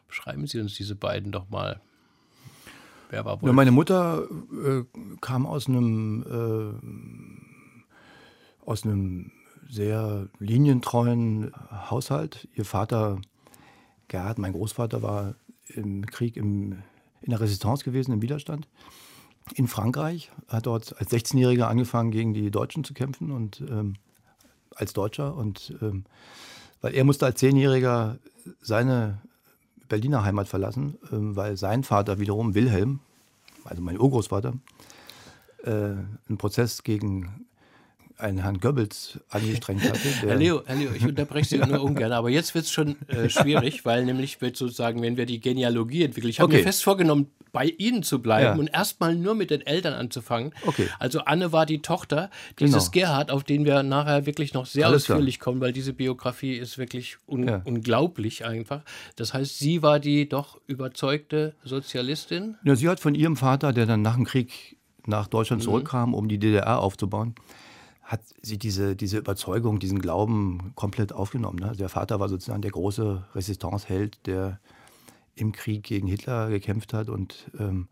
Beschreiben 0.08 0.48
Sie 0.48 0.60
uns 0.60 0.76
diese 0.76 0.96
beiden 0.96 1.32
doch 1.32 1.50
mal. 1.50 1.82
Wer 3.10 3.26
war 3.26 3.42
Wolf? 3.42 3.50
Ja, 3.50 3.54
meine 3.54 3.72
Mutter 3.72 4.28
äh, 4.52 4.84
kam 5.22 5.46
aus 5.46 5.68
einem, 5.68 6.80
äh, 8.64 8.66
aus 8.66 8.84
einem 8.84 9.32
sehr 9.70 10.28
linientreuen 10.40 11.52
Haushalt. 11.90 12.48
Ihr 12.56 12.66
Vater, 12.66 13.20
Gerhard, 14.08 14.38
mein 14.38 14.54
Großvater, 14.54 15.02
war 15.02 15.36
im 15.68 16.06
Krieg 16.06 16.38
im, 16.38 16.84
in 17.22 17.32
der 17.32 17.40
Resistance 17.40 17.84
gewesen, 17.84 18.14
im 18.14 18.22
Widerstand 18.22 18.68
in 19.56 19.68
Frankreich, 19.68 20.32
hat 20.48 20.66
dort 20.66 20.98
als 21.00 21.12
16-Jähriger 21.12 21.68
angefangen, 21.68 22.12
gegen 22.12 22.34
die 22.34 22.52
Deutschen 22.52 22.84
zu 22.84 22.94
kämpfen 22.94 23.32
und 23.32 23.62
ähm, 23.62 23.96
als 24.76 24.94
Deutscher. 24.94 25.36
Und 25.36 25.76
ähm, 25.82 26.06
weil 26.82 26.94
er 26.94 27.04
musste 27.04 27.26
als 27.26 27.40
Zehnjähriger 27.40 28.20
seine 28.62 29.22
Berliner 29.88 30.24
Heimat 30.24 30.48
verlassen, 30.48 30.98
ähm, 31.12 31.36
weil 31.36 31.58
sein 31.58 31.84
Vater 31.84 32.20
wiederum, 32.20 32.56
Wilhelm, 32.56 33.00
also 33.64 33.82
mein 33.82 34.00
Urgroßvater, 34.00 34.54
äh, 35.64 35.70
einen 35.72 36.38
Prozess 36.38 36.84
gegen 36.84 37.47
einen 38.18 38.40
Herrn 38.40 38.60
Goebbels 38.60 39.20
angestrengt 39.30 39.84
hatte. 39.84 40.00
Herr 40.22 40.36
Leo, 40.36 40.64
Herr 40.66 40.76
Leo, 40.76 40.92
ich 40.96 41.06
unterbreche 41.06 41.50
Sie 41.50 41.58
nur 41.58 41.82
ungern, 41.82 42.12
aber 42.12 42.30
jetzt 42.30 42.56
wird 42.56 42.66
es 42.66 42.72
schon 42.72 42.96
äh, 43.08 43.30
schwierig, 43.30 43.86
weil 43.86 44.06
nämlich 44.06 44.42
wird 44.42 44.58
sozusagen, 44.58 45.02
wenn 45.02 45.18
wir 45.18 45.26
die 45.26 45.40
Genealogie 45.40 46.04
entwickeln, 46.04 46.30
ich 46.30 46.40
habe 46.40 46.48
okay. 46.48 46.58
mir 46.58 46.64
fest 46.64 46.84
vorgenommen, 46.84 47.28
bei 47.52 47.74
Ihnen 47.78 48.04
zu 48.04 48.22
bleiben 48.22 48.46
ja. 48.46 48.56
und 48.56 48.68
erstmal 48.68 49.16
nur 49.16 49.34
mit 49.34 49.50
den 49.50 49.62
Eltern 49.62 49.94
anzufangen. 49.94 50.54
Okay. 50.66 50.88
Also 51.00 51.22
Anne 51.22 51.52
war 51.52 51.66
die 51.66 51.82
Tochter 51.82 52.30
dieses 52.60 52.92
genau. 52.92 53.08
Gerhard, 53.08 53.32
auf 53.32 53.44
den 53.44 53.66
wir 53.66 53.84
nachher 53.84 54.26
wirklich 54.26 54.54
noch 54.54 54.66
sehr 54.66 54.88
Alles 54.88 55.10
ausführlich 55.10 55.40
klar. 55.40 55.46
kommen, 55.46 55.62
weil 55.62 55.72
diese 55.72 55.94
Biografie 55.94 56.54
ist 56.54 56.78
wirklich 56.78 57.18
un 57.26 57.48
ja. 57.48 57.62
unglaublich 57.66 58.46
einfach. 58.46 58.82
Das 59.16 59.34
heißt, 59.34 59.58
sie 59.58 59.82
war 59.82 60.00
die 60.00 60.30
doch 60.30 60.60
überzeugte 60.68 61.56
Sozialistin? 61.64 62.58
Ja, 62.64 62.76
sie 62.76 62.90
hat 62.90 63.00
von 63.00 63.16
ihrem 63.16 63.38
Vater, 63.38 63.74
der 63.74 63.86
dann 63.86 64.02
nach 64.02 64.16
dem 64.16 64.26
Krieg 64.26 64.78
nach 65.08 65.28
Deutschland 65.28 65.62
mhm. 65.62 65.66
zurückkam, 65.66 66.14
um 66.14 66.28
die 66.28 66.38
DDR 66.38 66.80
aufzubauen, 66.80 67.34
hat 68.08 68.22
sie 68.42 68.58
diese, 68.58 68.96
diese 68.96 69.18
Überzeugung, 69.18 69.80
diesen 69.80 70.00
Glauben 70.00 70.72
komplett 70.76 71.12
aufgenommen. 71.12 71.60
Ne? 71.60 71.74
Der 71.78 71.90
Vater 71.90 72.22
war 72.22 72.30
sozusagen 72.30 72.62
der 72.62 72.72
große 72.72 73.26
Resistanceheld, 73.36 74.26
der 74.26 74.62
im 75.36 75.52
Krieg 75.52 75.84
gegen 75.84 76.08
Hitler 76.08 76.50
gekämpft 76.50 76.94
hat 76.94 77.10
und, 77.10 77.52
ähm, 77.60 77.90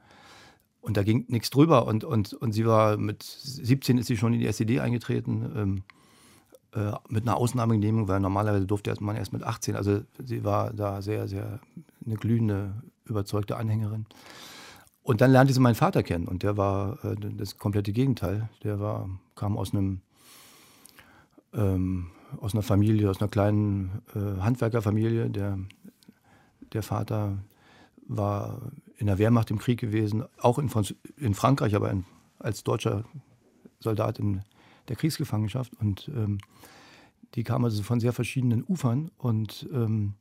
und 0.79 0.95
da 0.95 1.03
ging 1.03 1.25
nichts 1.27 1.49
drüber. 1.49 1.85
Und, 1.85 2.05
und, 2.05 2.33
und 2.33 2.53
sie 2.53 2.65
war 2.65 2.95
mit 2.95 3.23
17 3.23 3.97
ist 3.97 4.07
sie 4.07 4.15
schon 4.15 4.33
in 4.33 4.39
die 4.39 4.47
SED 4.47 4.79
eingetreten, 4.79 5.51
ähm, 5.53 5.83
äh, 6.71 6.93
mit 7.09 7.27
einer 7.27 7.35
Ausnahmegenehmigung, 7.35 8.07
weil 8.07 8.21
normalerweise 8.21 8.65
durfte 8.65 8.95
man 9.01 9.17
erst 9.17 9.33
mit 9.33 9.43
18. 9.43 9.75
Also 9.75 9.99
sie 10.23 10.45
war 10.45 10.71
da 10.71 11.01
sehr, 11.01 11.27
sehr 11.27 11.59
eine 12.05 12.15
glühende, 12.15 12.73
überzeugte 13.03 13.57
Anhängerin. 13.57 14.05
Und 15.05 15.21
dann 15.21 15.31
lernte 15.31 15.53
sie 15.53 15.59
meinen 15.59 15.75
Vater 15.75 16.01
kennen 16.01 16.27
und 16.27 16.41
der 16.41 16.57
war 16.57 16.97
äh, 17.05 17.15
das 17.37 17.57
komplette 17.57 17.93
Gegenteil. 17.93 18.49
Der 18.63 18.79
war, 18.79 19.07
kam 19.35 19.55
aus 19.55 19.71
einem 19.71 20.01
ähm, 21.53 22.07
aus 22.41 22.53
einer 22.53 22.63
Familie, 22.63 23.09
aus 23.09 23.21
einer 23.21 23.29
kleinen 23.29 24.01
äh, 24.15 24.41
Handwerkerfamilie. 24.41 25.29
Der 25.29 25.59
der 26.73 26.83
Vater 26.83 27.37
war 28.07 28.61
in 28.97 29.07
der 29.07 29.17
Wehrmacht 29.17 29.49
im 29.51 29.57
Krieg 29.57 29.79
gewesen, 29.79 30.23
auch 30.39 30.59
in, 30.59 30.69
in 31.17 31.33
Frankreich, 31.33 31.75
aber 31.75 31.89
in, 31.91 32.05
als 32.39 32.63
deutscher 32.63 33.05
Soldat 33.79 34.19
in 34.19 34.41
der 34.87 34.95
Kriegsgefangenschaft. 34.95 35.71
Und 35.79 36.09
ähm, 36.13 36.39
die 37.35 37.43
kamen 37.43 37.65
also 37.65 37.81
von 37.83 37.99
sehr 37.99 38.13
verschiedenen 38.13 38.63
Ufern. 38.67 39.11
Und, 39.17 39.67
ähm, 39.71 40.13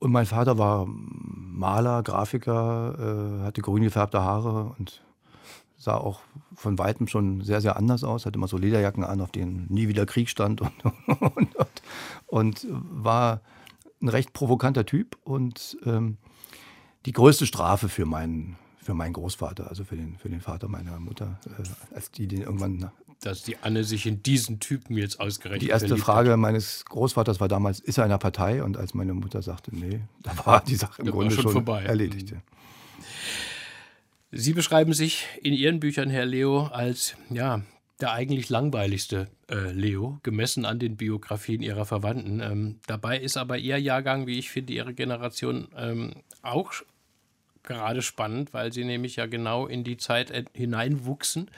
und 0.00 0.12
mein 0.12 0.26
Vater 0.26 0.58
war 0.58 0.86
Maler, 0.88 2.02
Grafiker, 2.02 3.40
äh, 3.42 3.44
hatte 3.44 3.60
grün 3.60 3.82
gefärbte 3.82 4.22
Haare 4.22 4.74
und 4.78 5.02
sah 5.76 5.96
auch 5.96 6.20
von 6.54 6.78
weitem 6.78 7.06
schon 7.06 7.42
sehr, 7.42 7.60
sehr 7.60 7.76
anders 7.76 8.02
aus. 8.02 8.26
Hatte 8.26 8.38
immer 8.38 8.48
so 8.48 8.56
Lederjacken 8.56 9.04
an, 9.04 9.20
auf 9.20 9.30
denen 9.30 9.66
nie 9.68 9.88
wieder 9.88 10.06
Krieg 10.06 10.28
stand 10.28 10.62
und, 10.62 10.72
und, 11.20 11.56
und, 11.56 11.82
und 12.26 12.66
war 12.70 13.42
ein 14.00 14.08
recht 14.08 14.32
provokanter 14.32 14.86
Typ 14.86 15.18
und 15.22 15.76
ähm, 15.84 16.16
die 17.06 17.12
größte 17.12 17.46
Strafe 17.46 17.88
für 17.88 18.06
meinen, 18.06 18.56
für 18.78 18.94
meinen 18.94 19.12
Großvater, 19.12 19.68
also 19.68 19.84
für 19.84 19.96
den, 19.96 20.16
für 20.16 20.30
den 20.30 20.40
Vater 20.40 20.68
meiner 20.68 20.98
Mutter, 20.98 21.38
äh, 21.46 21.94
als 21.94 22.10
die 22.10 22.26
den 22.26 22.42
irgendwann. 22.42 22.90
Dass 23.22 23.42
die 23.42 23.58
Anne 23.58 23.84
sich 23.84 24.06
in 24.06 24.22
diesen 24.22 24.60
Typen 24.60 24.96
jetzt 24.96 25.20
ausgerechnet 25.20 25.62
Die 25.62 25.68
erste 25.68 25.96
Frage 25.98 26.32
hat. 26.32 26.38
meines 26.38 26.84
Großvaters 26.86 27.38
war 27.38 27.48
damals, 27.48 27.80
ist 27.80 27.98
er 27.98 28.04
in 28.04 28.10
einer 28.10 28.18
Partei? 28.18 28.62
Und 28.62 28.76
als 28.76 28.94
meine 28.94 29.12
Mutter 29.12 29.42
sagte, 29.42 29.74
nee, 29.76 30.00
da 30.22 30.32
war 30.46 30.64
die 30.64 30.76
Sache 30.76 31.02
im 31.02 31.06
da 31.06 31.12
Grunde 31.12 31.34
schon, 31.34 31.42
schon 31.42 31.52
vorbei. 31.52 31.82
erledigt. 31.82 32.34
Sie 34.32 34.52
beschreiben 34.52 34.92
sich 34.94 35.26
in 35.42 35.52
Ihren 35.52 35.80
Büchern, 35.80 36.08
Herr 36.08 36.24
Leo, 36.24 36.66
als 36.66 37.16
ja, 37.30 37.62
der 38.00 38.12
eigentlich 38.12 38.48
langweiligste 38.48 39.28
äh, 39.50 39.72
Leo, 39.72 40.18
gemessen 40.22 40.64
an 40.64 40.78
den 40.78 40.96
Biografien 40.96 41.62
ihrer 41.62 41.84
Verwandten. 41.84 42.40
Ähm, 42.40 42.76
dabei 42.86 43.18
ist 43.18 43.36
aber 43.36 43.58
ihr 43.58 43.78
Jahrgang, 43.78 44.26
wie 44.26 44.38
ich 44.38 44.50
finde, 44.50 44.72
ihre 44.72 44.94
Generation 44.94 45.68
ähm, 45.76 46.12
auch 46.42 46.72
gerade 47.62 48.02
spannend, 48.02 48.54
weil 48.54 48.72
sie 48.72 48.84
nämlich 48.84 49.16
ja 49.16 49.26
genau 49.26 49.66
in 49.66 49.84
die 49.84 49.96
Zeit 49.96 50.48
hineinwuchsen, 50.54 51.50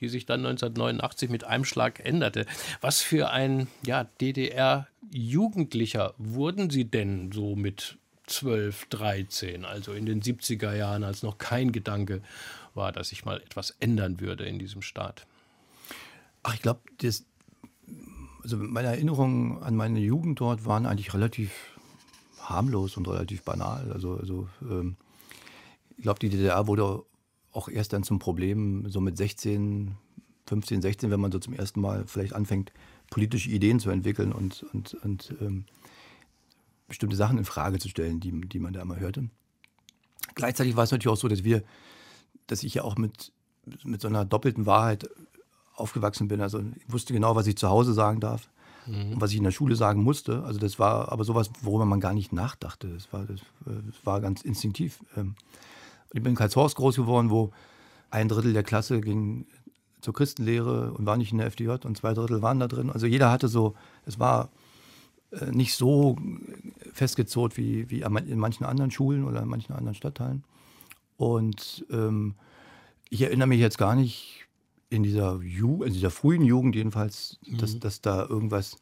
die 0.00 0.08
sich 0.08 0.26
dann 0.26 0.40
1989 0.40 1.30
mit 1.30 1.44
einem 1.44 1.64
Schlag 1.64 2.04
änderte. 2.04 2.46
Was 2.80 3.00
für 3.00 3.30
ein 3.30 3.68
ja, 3.84 4.04
DDR-Jugendlicher 4.20 6.14
wurden 6.18 6.70
Sie 6.70 6.84
denn 6.84 7.32
so 7.32 7.56
mit 7.56 7.98
12, 8.26 8.86
13, 8.86 9.64
also 9.64 9.92
in 9.92 10.06
den 10.06 10.22
70er 10.22 10.74
Jahren, 10.74 11.02
als 11.02 11.22
noch 11.22 11.38
kein 11.38 11.72
Gedanke 11.72 12.22
war, 12.74 12.92
dass 12.92 13.08
sich 13.08 13.24
mal 13.24 13.40
etwas 13.40 13.76
ändern 13.80 14.20
würde 14.20 14.44
in 14.44 14.58
diesem 14.58 14.82
Staat? 14.82 15.26
Ach, 16.42 16.54
ich 16.54 16.62
glaube, 16.62 16.80
also 18.42 18.56
meine 18.56 18.88
Erinnerungen 18.88 19.62
an 19.62 19.76
meine 19.76 19.98
Jugend 19.98 20.40
dort 20.40 20.64
waren 20.64 20.86
eigentlich 20.86 21.12
relativ 21.12 21.50
harmlos 22.40 22.96
und 22.96 23.08
relativ 23.08 23.42
banal. 23.42 23.90
Also, 23.92 24.16
also 24.16 24.48
ähm, 24.62 24.96
ich 26.00 26.04
glaube, 26.04 26.18
die 26.18 26.30
DDR 26.30 26.66
wurde 26.66 27.02
auch 27.52 27.68
erst 27.68 27.92
dann 27.92 28.02
zum 28.02 28.18
Problem 28.18 28.88
so 28.88 29.02
mit 29.02 29.18
16, 29.18 29.96
15, 30.46 30.80
16, 30.80 31.10
wenn 31.10 31.20
man 31.20 31.30
so 31.30 31.38
zum 31.38 31.52
ersten 31.52 31.78
Mal 31.82 32.04
vielleicht 32.06 32.32
anfängt, 32.32 32.72
politische 33.10 33.50
Ideen 33.50 33.80
zu 33.80 33.90
entwickeln 33.90 34.32
und, 34.32 34.62
und, 34.72 34.94
und 34.94 35.34
ähm, 35.42 35.66
bestimmte 36.88 37.16
Sachen 37.16 37.36
in 37.36 37.44
Frage 37.44 37.78
zu 37.78 37.90
stellen, 37.90 38.18
die, 38.18 38.30
die 38.32 38.58
man 38.58 38.72
da 38.72 38.80
immer 38.80 38.98
hörte. 38.98 39.28
Gleichzeitig 40.34 40.74
war 40.74 40.84
es 40.84 40.90
natürlich 40.90 41.12
auch 41.12 41.20
so, 41.20 41.28
dass 41.28 41.44
wir, 41.44 41.62
dass 42.46 42.62
ich 42.62 42.72
ja 42.72 42.82
auch 42.82 42.96
mit, 42.96 43.30
mit 43.84 44.00
so 44.00 44.08
einer 44.08 44.24
doppelten 44.24 44.64
Wahrheit 44.64 45.06
aufgewachsen 45.74 46.28
bin. 46.28 46.40
Also 46.40 46.60
ich 46.60 46.90
wusste 46.90 47.12
genau, 47.12 47.36
was 47.36 47.46
ich 47.46 47.56
zu 47.56 47.68
Hause 47.68 47.92
sagen 47.92 48.20
darf 48.20 48.48
mhm. 48.86 49.12
und 49.12 49.20
was 49.20 49.32
ich 49.32 49.36
in 49.36 49.44
der 49.44 49.50
Schule 49.50 49.76
sagen 49.76 50.02
musste. 50.02 50.44
Also 50.44 50.58
das 50.58 50.78
war 50.78 51.12
aber 51.12 51.24
sowas, 51.24 51.50
worüber 51.60 51.84
man 51.84 52.00
gar 52.00 52.14
nicht 52.14 52.32
nachdachte. 52.32 52.88
Das 52.88 53.12
war, 53.12 53.26
das, 53.26 53.40
das 53.66 54.06
war 54.06 54.22
ganz 54.22 54.40
instinktiv. 54.40 55.04
Ähm, 55.14 55.34
ich 56.12 56.22
bin 56.22 56.32
in 56.32 56.36
Karlshorst 56.36 56.76
groß 56.76 56.96
geworden, 56.96 57.30
wo 57.30 57.52
ein 58.10 58.28
Drittel 58.28 58.52
der 58.52 58.62
Klasse 58.62 59.00
ging 59.00 59.46
zur 60.00 60.14
Christenlehre 60.14 60.92
und 60.92 61.06
war 61.06 61.16
nicht 61.16 61.32
in 61.32 61.38
der 61.38 61.46
FDJ 61.46 61.84
und 61.84 61.96
zwei 61.96 62.14
Drittel 62.14 62.42
waren 62.42 62.58
da 62.58 62.68
drin. 62.68 62.90
Also 62.90 63.06
jeder 63.06 63.30
hatte 63.30 63.48
so, 63.48 63.74
es 64.06 64.18
war 64.18 64.50
äh, 65.30 65.50
nicht 65.52 65.74
so 65.74 66.16
festgezurrt 66.92 67.56
wie, 67.56 67.90
wie 67.90 68.00
in 68.02 68.38
manchen 68.38 68.64
anderen 68.64 68.90
Schulen 68.90 69.24
oder 69.24 69.42
in 69.42 69.48
manchen 69.48 69.74
anderen 69.74 69.94
Stadtteilen. 69.94 70.44
Und 71.16 71.84
ähm, 71.90 72.34
ich 73.10 73.22
erinnere 73.22 73.48
mich 73.48 73.60
jetzt 73.60 73.78
gar 73.78 73.94
nicht 73.94 74.46
in 74.88 75.02
dieser, 75.02 75.40
Ju 75.42 75.82
in 75.84 75.92
dieser 75.92 76.10
frühen 76.10 76.42
Jugend 76.42 76.74
jedenfalls, 76.74 77.38
mhm. 77.46 77.58
dass, 77.58 77.78
dass 77.78 78.00
da 78.00 78.24
irgendwas 78.26 78.76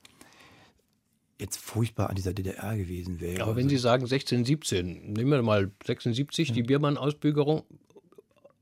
jetzt 1.38 1.59
furchtbar 1.59 2.11
an 2.11 2.16
dieser 2.16 2.33
DDR 2.33 2.76
gewesen 2.76 3.21
wäre. 3.21 3.42
Aber 3.42 3.57
wenn 3.57 3.64
also, 3.64 3.76
Sie 3.76 3.83
sagen 3.83 4.07
16, 4.07 4.45
17, 4.45 5.12
nehmen 5.12 5.30
wir 5.30 5.42
mal 5.42 5.71
76, 5.87 6.49
ja. 6.49 6.54
die 6.54 6.62
Biermann-Ausbürgerung, 6.62 7.62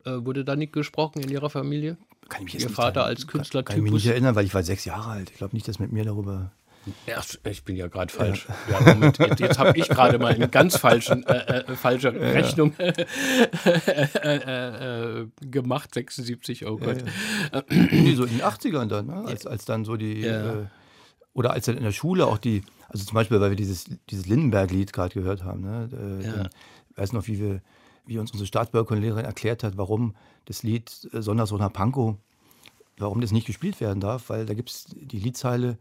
äh, 0.05 0.11
wurde 0.13 0.45
da 0.45 0.57
nicht 0.57 0.73
gesprochen 0.73 1.23
in 1.23 1.31
Ihrer 1.31 1.51
Familie? 1.51 1.97
Kann 2.29 2.41
ich 2.41 2.45
mich 2.45 2.55
jetzt 2.55 2.71
Ihr 2.71 2.71
Vater 2.71 2.93
daran, 2.93 3.11
als 3.11 3.27
Künstlertypus? 3.27 3.75
Kann, 3.75 3.77
kann 3.77 3.87
ich 3.87 3.93
mich 3.93 4.05
nicht 4.05 4.13
erinnern, 4.13 4.35
weil 4.35 4.45
ich 4.45 4.55
war 4.55 4.63
sechs 4.63 4.85
Jahre 4.85 5.11
alt. 5.11 5.31
Ich 5.31 5.37
glaube 5.37 5.55
nicht, 5.55 5.67
dass 5.69 5.79
mit 5.79 5.93
mir 5.93 6.05
darüber 6.05 6.53
ja, 7.07 7.21
ich 7.51 7.65
bin 7.65 7.75
ja 7.77 7.89
gerade 7.89 8.13
falsch. 8.13 8.47
Ja. 8.71 8.81
Ja, 8.81 8.95
Moment, 8.95 9.19
jetzt, 9.19 9.41
jetzt 9.41 9.59
habe 9.59 9.77
ich 9.77 9.89
gerade 9.89 10.19
mal 10.19 10.33
eine 10.33 10.49
ganz 10.49 10.77
falschen, 10.77 11.27
äh, 11.27 11.63
äh, 11.63 11.75
falsche 11.75 12.15
Rechnung 12.15 12.75
äh, 12.79 12.93
äh, 15.23 15.27
gemacht, 15.41 15.93
76, 15.95 16.65
oh 16.67 16.77
Gott. 16.77 16.99
Nee, 17.69 18.15
so 18.15 18.25
in 18.25 18.39
den 18.39 18.43
80ern 18.43 18.87
dann, 18.87 19.07
ne? 19.07 19.25
als, 19.27 19.47
als 19.47 19.65
dann 19.65 19.85
so 19.85 19.97
die, 19.97 20.25
äh, 20.25 20.67
oder 21.37 21.53
als 21.53 21.67
dann 21.67 21.77
in 21.77 21.83
der 21.83 21.93
Schule 21.93 22.27
auch 22.27 22.39
die, 22.39 22.63
also 22.89 23.05
zum 23.05 23.15
Beispiel, 23.15 23.39
weil 23.41 23.51
wir 23.51 23.57
dieses, 23.57 23.85
dieses 24.09 24.27
Lindenberg-Lied 24.27 24.95
gerade 24.95 25.13
gehört 25.13 25.45
haben, 25.45 25.61
ne? 25.61 25.89
Dann, 25.91 26.49
ich 26.91 26.97
weiß 26.97 27.13
noch, 27.13 27.27
wie 27.27 27.39
wir, 27.39 27.61
wie 28.07 28.19
uns 28.19 28.31
unsere 28.31 28.47
Staatsbürgerlehrerin 28.47 29.27
erklärt 29.27 29.63
hat, 29.63 29.77
warum 29.77 30.15
das 30.47 30.63
Lied 30.63 30.91
äh, 31.13 31.21
Sondersohn 31.21 31.61
Pankow, 31.73 32.17
warum 32.97 33.21
das 33.21 33.33
nicht 33.33 33.47
gespielt 33.47 33.83
werden 33.83 34.01
darf, 34.01 34.31
weil 34.31 34.47
da 34.47 34.55
gibt 34.55 34.71
es 34.71 34.87
die 34.95 35.19
Liedzeile, 35.19 35.77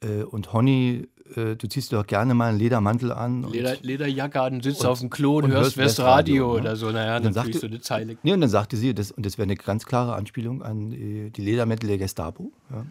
äh, 0.00 0.22
und 0.22 0.52
Honey, 0.52 1.08
äh, 1.36 1.54
du 1.54 1.68
ziehst 1.68 1.92
doch 1.92 2.06
gerne 2.06 2.34
mal 2.34 2.50
einen 2.50 2.58
Ledermantel 2.58 3.12
an. 3.12 3.44
Leder, 3.50 3.76
Lederjacke 3.80 4.40
an, 4.40 4.60
sitzt 4.60 4.80
und, 4.80 4.86
auf 4.86 5.00
dem 5.00 5.10
Klo 5.10 5.38
und, 5.38 5.44
und 5.44 5.52
hörst 5.52 5.76
Westradio 5.76 6.54
ne? 6.54 6.60
oder 6.60 6.76
so. 6.76 6.90
Naja, 6.90 7.18
und 7.18 7.24
dann, 7.24 7.32
sagte, 7.32 7.58
so 7.58 7.66
eine 7.66 7.80
Zeile. 7.80 8.16
Nee, 8.22 8.32
und 8.32 8.40
dann 8.40 8.50
sagte 8.50 8.76
sie, 8.76 8.94
das, 8.94 9.12
und 9.12 9.26
das 9.26 9.38
wäre 9.38 9.44
eine 9.44 9.56
ganz 9.56 9.86
klare 9.86 10.14
Anspielung 10.14 10.62
an 10.62 10.90
die, 10.90 11.30
die 11.30 11.42
Ledermäntel 11.42 11.88
der 11.88 11.98
Gestapo. 11.98 12.52
Ja. 12.70 12.84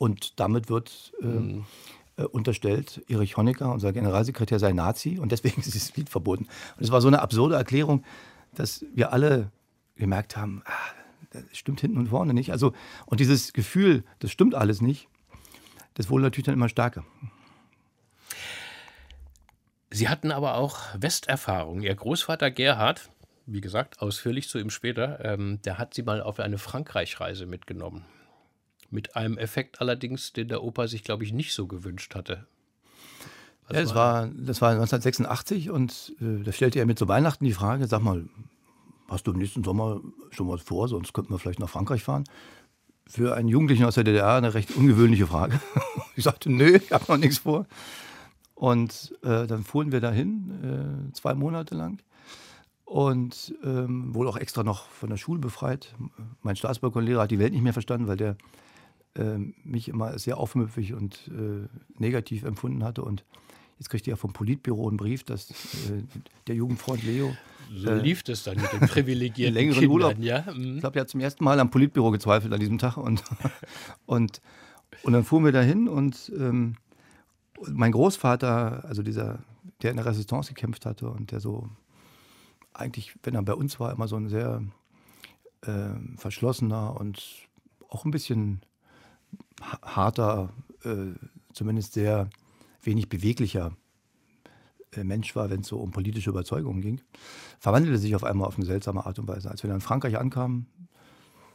Und 0.00 0.40
damit 0.40 0.70
wird 0.70 1.12
ähm, 1.20 1.66
mhm. 2.16 2.26
unterstellt, 2.32 3.04
Erich 3.08 3.36
Honecker, 3.36 3.70
unser 3.70 3.92
Generalsekretär, 3.92 4.58
sei 4.58 4.72
Nazi 4.72 5.18
und 5.18 5.30
deswegen 5.30 5.60
ist 5.60 5.74
dieses 5.74 5.94
Lied 5.94 6.08
verboten. 6.08 6.44
Und 6.78 6.82
es 6.82 6.90
war 6.90 7.02
so 7.02 7.08
eine 7.08 7.20
absurde 7.20 7.56
Erklärung, 7.56 8.02
dass 8.54 8.82
wir 8.94 9.12
alle 9.12 9.52
gemerkt 9.96 10.38
haben, 10.38 10.62
ah, 10.64 10.72
das 11.32 11.42
stimmt 11.52 11.82
hinten 11.82 11.98
und 11.98 12.06
vorne 12.06 12.32
nicht. 12.32 12.50
Also, 12.50 12.72
und 13.04 13.20
dieses 13.20 13.52
Gefühl, 13.52 14.02
das 14.20 14.30
stimmt 14.30 14.54
alles 14.54 14.80
nicht, 14.80 15.06
das 15.92 16.08
wurde 16.08 16.22
natürlich 16.22 16.46
dann 16.46 16.54
immer 16.54 16.70
stärker. 16.70 17.04
Sie 19.90 20.08
hatten 20.08 20.32
aber 20.32 20.54
auch 20.54 20.78
Westerfahrung. 20.96 21.82
Ihr 21.82 21.94
Großvater 21.94 22.50
Gerhard, 22.50 23.10
wie 23.44 23.60
gesagt, 23.60 24.00
ausführlich 24.00 24.48
zu 24.48 24.58
ihm 24.58 24.70
später, 24.70 25.22
ähm, 25.22 25.60
der 25.66 25.76
hat 25.76 25.92
sie 25.92 26.04
mal 26.04 26.22
auf 26.22 26.40
eine 26.40 26.56
Frankreich-Reise 26.56 27.44
mitgenommen. 27.44 28.06
Mit 28.90 29.16
einem 29.16 29.38
Effekt 29.38 29.80
allerdings, 29.80 30.32
den 30.32 30.48
der 30.48 30.62
Opa 30.62 30.88
sich, 30.88 31.04
glaube 31.04 31.24
ich, 31.24 31.32
nicht 31.32 31.54
so 31.54 31.66
gewünscht 31.66 32.14
hatte. 32.14 32.46
ja, 33.68 33.80
das, 33.80 33.94
war, 33.94 34.26
das 34.26 34.60
war 34.60 34.70
1986 34.70 35.70
und 35.70 36.14
äh, 36.20 36.42
da 36.42 36.52
stellte 36.52 36.78
er 36.78 36.86
mir 36.86 36.96
zu 36.96 37.06
Weihnachten 37.08 37.44
die 37.44 37.52
Frage: 37.52 37.86
Sag 37.86 38.02
mal, 38.02 38.24
hast 39.08 39.26
du 39.26 39.32
im 39.32 39.38
nächsten 39.38 39.62
Sommer 39.62 40.00
schon 40.30 40.48
was 40.48 40.62
vor? 40.62 40.88
Sonst 40.88 41.12
könnten 41.12 41.32
wir 41.32 41.38
vielleicht 41.38 41.60
nach 41.60 41.68
Frankreich 41.68 42.02
fahren 42.02 42.24
für 43.10 43.34
einen 43.34 43.48
Jugendlichen 43.48 43.84
aus 43.84 43.96
der 43.96 44.04
DDR 44.04 44.34
eine 44.34 44.54
recht 44.54 44.76
ungewöhnliche 44.76 45.26
Frage. 45.26 45.60
ich 46.16 46.22
sagte, 46.22 46.50
nö, 46.50 46.76
ich 46.76 46.92
habe 46.92 47.04
noch 47.08 47.16
nichts 47.16 47.38
vor. 47.38 47.66
Und 48.54 49.16
äh, 49.22 49.46
dann 49.46 49.64
fuhren 49.64 49.90
wir 49.90 50.00
dahin, 50.00 51.08
äh, 51.10 51.12
zwei 51.12 51.34
Monate 51.34 51.74
lang. 51.74 52.00
Und 52.84 53.54
ähm, 53.64 54.14
wurde 54.14 54.30
auch 54.30 54.36
extra 54.36 54.62
noch 54.62 54.86
von 54.88 55.10
der 55.10 55.16
Schule 55.16 55.40
befreit. 55.40 55.94
Mein 56.42 56.56
Staatsbürgerlehrer 56.56 57.22
hat 57.22 57.30
die 57.30 57.38
Welt 57.38 57.52
nicht 57.52 57.62
mehr 57.62 57.72
verstanden, 57.72 58.06
weil 58.06 58.16
der 58.16 58.36
mich 59.64 59.88
immer 59.88 60.18
sehr 60.18 60.38
aufmüpfig 60.38 60.94
und 60.94 61.28
äh, 61.28 61.66
negativ 61.98 62.44
empfunden 62.44 62.84
hatte. 62.84 63.02
Und 63.02 63.24
Jetzt 63.80 63.88
kriegt 63.88 64.06
er 64.08 64.18
vom 64.18 64.34
Politbüro 64.34 64.88
einen 64.88 64.98
Brief, 64.98 65.24
dass 65.24 65.48
äh, 65.50 66.02
der 66.46 66.54
Jugendfreund 66.54 67.02
Leo. 67.02 67.34
So 67.74 67.88
äh, 67.88 67.98
lief 67.98 68.22
das 68.22 68.42
dann 68.42 68.60
mit 68.60 68.70
den 68.74 68.80
privilegierten 68.80 69.54
längeren 69.54 69.78
Kindern, 69.80 69.90
Urlaub. 69.90 70.18
Ja? 70.18 70.44
Mhm. 70.52 70.74
Ich 70.74 70.80
glaube, 70.80 70.98
er 70.98 71.00
hat 71.00 71.08
zum 71.08 71.20
ersten 71.20 71.42
Mal 71.42 71.58
am 71.58 71.70
Politbüro 71.70 72.10
gezweifelt 72.10 72.52
an 72.52 72.60
diesem 72.60 72.76
Tag. 72.76 72.98
Und, 72.98 73.24
und, 74.06 74.42
und 75.02 75.14
dann 75.14 75.24
fuhren 75.24 75.46
wir 75.46 75.52
dahin 75.52 75.88
und 75.88 76.30
ähm, 76.38 76.74
mein 77.72 77.92
Großvater, 77.92 78.84
also 78.84 79.02
dieser, 79.02 79.38
der 79.80 79.92
in 79.92 79.96
der 79.96 80.04
Resistance 80.04 80.52
gekämpft 80.52 80.84
hatte 80.84 81.08
und 81.08 81.30
der 81.32 81.40
so 81.40 81.66
eigentlich, 82.74 83.14
wenn 83.22 83.34
er 83.34 83.42
bei 83.42 83.54
uns 83.54 83.80
war, 83.80 83.92
immer 83.92 84.08
so 84.08 84.16
ein 84.16 84.28
sehr 84.28 84.62
äh, 85.62 85.94
verschlossener 86.18 87.00
und 87.00 87.48
auch 87.88 88.04
ein 88.04 88.10
bisschen 88.10 88.60
harter, 89.60 90.50
äh, 90.84 91.14
zumindest 91.52 91.94
sehr 91.94 92.30
wenig 92.82 93.08
beweglicher 93.08 93.72
äh, 94.92 95.04
Mensch 95.04 95.36
war, 95.36 95.50
wenn 95.50 95.60
es 95.60 95.68
so 95.68 95.78
um 95.78 95.90
politische 95.90 96.30
Überzeugungen 96.30 96.80
ging, 96.80 97.00
verwandelte 97.58 97.98
sich 97.98 98.14
auf 98.14 98.24
einmal 98.24 98.48
auf 98.48 98.56
eine 98.56 98.66
seltsame 98.66 99.06
Art 99.06 99.18
und 99.18 99.28
Weise. 99.28 99.50
Als 99.50 99.62
wir 99.62 99.68
dann 99.68 99.78
in 99.78 99.82
Frankreich 99.82 100.18
ankamen, 100.18 100.66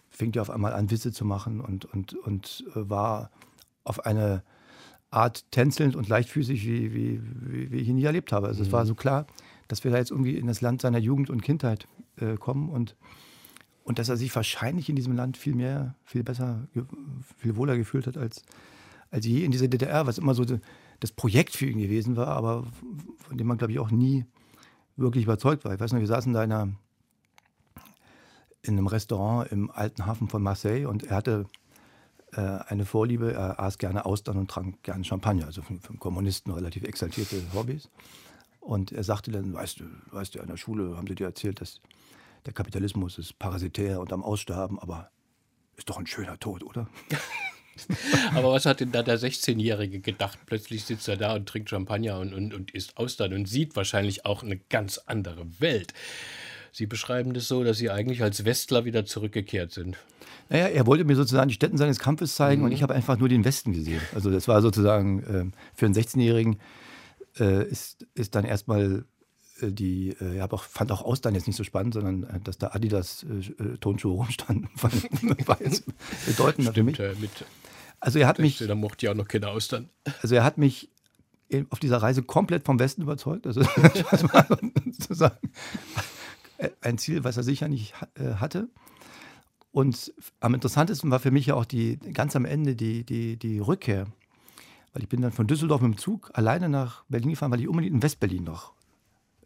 fing 0.10 0.34
er 0.34 0.42
auf 0.42 0.50
einmal 0.50 0.74
an, 0.74 0.92
Witze 0.92 1.12
zu 1.12 1.26
machen 1.26 1.60
und, 1.60 1.86
und, 1.86 2.14
und 2.14 2.64
äh, 2.76 2.90
war 2.90 3.32
auf 3.84 4.06
eine 4.06 4.44
Art 5.12 5.50
tänzelnd 5.52 5.96
und 5.96 6.08
leichtfüßig, 6.08 6.66
wie, 6.66 6.94
wie, 6.94 7.22
wie, 7.24 7.72
wie 7.72 7.78
ich 7.78 7.88
ihn 7.88 7.96
nie 7.96 8.04
erlebt 8.04 8.32
habe. 8.32 8.48
Also 8.48 8.62
mhm. 8.62 8.68
es 8.68 8.72
war 8.72 8.86
so 8.86 8.96
klar, 8.96 9.28
dass 9.68 9.84
wir 9.84 9.92
da 9.92 9.98
jetzt 9.98 10.12
irgendwie 10.12 10.38
in 10.38 10.48
das 10.48 10.62
Land 10.62 10.82
seiner 10.82 11.00
Jugend 11.00 11.30
und 11.30 11.42
Kindheit 11.42 11.88
äh, 12.18 12.36
kommen 12.36 12.70
und, 12.70 12.96
und 13.86 14.00
dass 14.00 14.10
er 14.10 14.18
sich 14.18 14.36
wahrscheinlich 14.36 14.90
in 14.90 14.96
diesem 14.96 15.16
Land 15.16 15.38
viel 15.38 15.54
mehr, 15.54 15.96
viel 16.04 16.24
besser, 16.24 16.68
viel 17.38 17.56
wohler 17.56 17.78
gefühlt 17.78 18.08
hat 18.08 18.18
als, 18.18 18.42
als 19.12 19.26
je 19.28 19.46
in 19.46 19.52
dieser 19.52 19.68
DDR, 19.68 20.08
was 20.08 20.18
immer 20.18 20.34
so 20.34 20.44
das 21.00 21.12
Projekt 21.12 21.56
für 21.56 21.68
ihn 21.68 21.78
gewesen 21.78 22.16
war, 22.16 22.28
aber 22.30 22.66
von 23.20 23.38
dem 23.38 23.46
man, 23.46 23.60
glaube 23.60 23.74
ich, 23.74 23.80
auch 23.80 23.92
nie 23.92 24.26
wirklich 24.98 25.26
überzeugt 25.26 25.66
war. 25.66 25.74
Ich 25.74 25.80
weiß 25.80 25.94
noch, 25.94 26.00
wir 26.00 26.08
saßen 26.08 26.34
da 26.34 26.44
in, 26.44 26.52
einer, 26.52 26.74
in 28.64 28.74
einem 28.74 28.88
Restaurant 28.88 29.52
im 29.52 29.70
alten 29.70 30.08
Hafen 30.08 30.30
von 30.30 30.42
Marseille 30.42 30.88
und 30.88 31.04
er 31.04 31.18
hatte 31.18 31.46
äh, 32.32 32.42
eine 32.42 32.86
Vorliebe, 32.86 33.34
er 33.34 33.60
aß 33.60 33.78
gerne 33.78 34.06
Austern 34.06 34.38
und 34.38 34.50
trank 34.50 34.82
gerne 34.82 35.04
Champagner, 35.04 35.46
also 35.46 35.62
für, 35.62 35.76
für 35.76 35.94
Kommunisten 35.94 36.52
relativ 36.52 36.84
exaltierte 36.86 37.40
Hobbys. 37.54 37.90
Und 38.62 38.92
er 38.92 39.04
sagte 39.04 39.30
dann, 39.30 39.54
weißt 39.54 39.82
du, 39.82 39.84
weißt 40.10 40.34
du, 40.34 40.42
an 40.42 40.48
der 40.48 40.58
Schule 40.58 40.98
haben 40.98 41.06
sie 41.06 41.14
dir 41.14 41.28
erzählt, 41.28 41.62
dass 41.62 41.82
der 42.46 42.54
Kapitalismus 42.54 43.18
ist 43.18 43.40
parasitär 43.40 44.00
und 44.00 44.14
am 44.14 44.24
Aussterben, 44.24 44.80
aber 44.80 45.10
ist 45.78 45.90
doch 45.90 45.98
ein 45.98 46.08
schöner 46.08 46.40
Tod, 46.40 46.64
oder? 46.64 46.88
Aber 48.34 48.54
was 48.54 48.66
hat 48.66 48.80
denn 48.80 48.94
da 48.94 49.04
der 49.04 49.20
16-Jährige 49.20 50.00
gedacht? 50.00 50.40
Plötzlich 50.46 50.86
sitzt 50.86 51.10
er 51.10 51.18
da 51.18 51.36
und 51.36 51.50
trinkt 51.50 51.70
Champagner 51.70 52.20
und, 52.20 52.34
und, 52.34 52.54
und 52.54 52.72
isst 52.72 52.96
Austern 52.96 53.34
und 53.34 53.50
sieht 53.50 53.76
wahrscheinlich 53.76 54.26
auch 54.26 54.44
eine 54.44 54.58
ganz 54.58 54.98
andere 55.06 55.46
Welt. 55.60 55.94
Sie 56.72 56.86
beschreiben 56.86 57.34
das 57.34 57.50
so, 57.50 57.66
dass 57.66 57.78
Sie 57.78 57.90
eigentlich 57.90 58.24
als 58.24 58.46
Westler 58.46 58.86
wieder 58.86 59.06
zurückgekehrt 59.06 59.72
sind. 59.72 59.98
Naja, 60.50 60.68
er 60.68 60.86
wollte 60.86 61.04
mir 61.04 61.16
sozusagen 61.16 61.50
die 61.50 61.56
Stätten 61.56 61.78
seines 61.78 62.00
Kampfes 62.00 62.36
zeigen 62.36 62.62
mhm. 62.62 62.68
und 62.68 62.72
ich 62.72 62.84
habe 62.84 62.94
einfach 62.94 63.18
nur 63.18 63.30
den 63.30 63.44
Westen 63.44 63.74
gesehen. 63.74 64.02
Also 64.14 64.32
das 64.32 64.48
war 64.48 64.62
sozusagen 64.62 65.24
äh, 65.24 65.46
für 65.74 65.86
einen 65.86 65.96
16-Jährigen 65.96 66.60
äh, 67.40 67.68
ist, 67.68 68.06
ist 68.14 68.36
dann 68.36 68.46
erstmal 68.46 69.06
die, 69.62 70.16
äh, 70.20 70.36
ich 70.36 70.42
auch, 70.42 70.64
fand 70.64 70.92
auch 70.92 71.04
Austern 71.04 71.36
jetzt 71.36 71.48
nicht 71.48 71.56
so 71.56 71.64
spannend, 71.64 71.94
sondern 71.94 72.24
äh, 72.24 72.40
dass 72.42 72.58
da 72.58 72.70
Adidas 72.70 73.24
äh, 73.24 73.78
Tonschuhe 73.78 74.14
rumstanden, 74.14 74.70
war 74.82 75.62
jetzt 75.62 75.86
bedeutender 76.26 76.72
Stimmt, 76.72 76.98
für 76.98 77.10
mich. 77.10 77.20
mit 77.20 77.32
also 78.00 78.20
er 78.20 78.28
hat 78.28 78.40
mich. 78.40 78.60
Da 78.60 78.76
mochte 78.76 79.06
ich 79.06 79.10
auch 79.10 79.16
noch 79.16 79.28
keine 79.28 79.48
Austern. 79.48 79.90
Also 80.22 80.36
er 80.36 80.44
hat 80.44 80.58
mich 80.58 80.90
auf 81.70 81.80
dieser 81.80 81.98
Reise 81.98 82.24
komplett 82.24 82.66
vom 82.66 82.80
Westen 82.80 83.02
überzeugt. 83.02 83.48
Also, 83.48 83.62
das 84.12 84.24
war 84.32 84.46
sozusagen 84.86 85.52
ein 86.82 86.98
Ziel, 86.98 87.24
was 87.24 87.38
er 87.38 87.44
sicher 87.44 87.68
nicht 87.68 87.94
äh, 88.16 88.36
hatte. 88.36 88.68
Und 89.72 90.14
am 90.40 90.54
interessantesten 90.54 91.12
war 91.12 91.20
für 91.20 91.32
mich 91.32 91.48
ja 91.48 91.56
auch 91.56 91.66
die, 91.66 91.98
ganz 91.98 92.36
am 92.36 92.46
Ende 92.46 92.76
die, 92.76 93.04
die, 93.04 93.38
die 93.38 93.60
Rückkehr. 93.60 94.06
Weil 94.94 95.04
ich 95.04 95.10
bin 95.10 95.22
dann 95.22 95.34
von 95.34 95.48
Düsseldorf 95.48 95.82
mit 95.82 95.94
dem 95.94 95.98
Zug 95.98 96.32
alleine 96.34 96.70
nach 96.70 97.04
Berlin 97.10 97.32
gefahren, 97.32 97.52
weil 97.52 97.60
ich 97.60 97.68
unbedingt 97.68 97.94
in 97.94 98.04
Westberlin 98.04 98.44
noch 98.44 98.75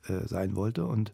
äh, 0.10 0.28
sein 0.28 0.56
wollte. 0.56 0.86
Und, 0.86 1.13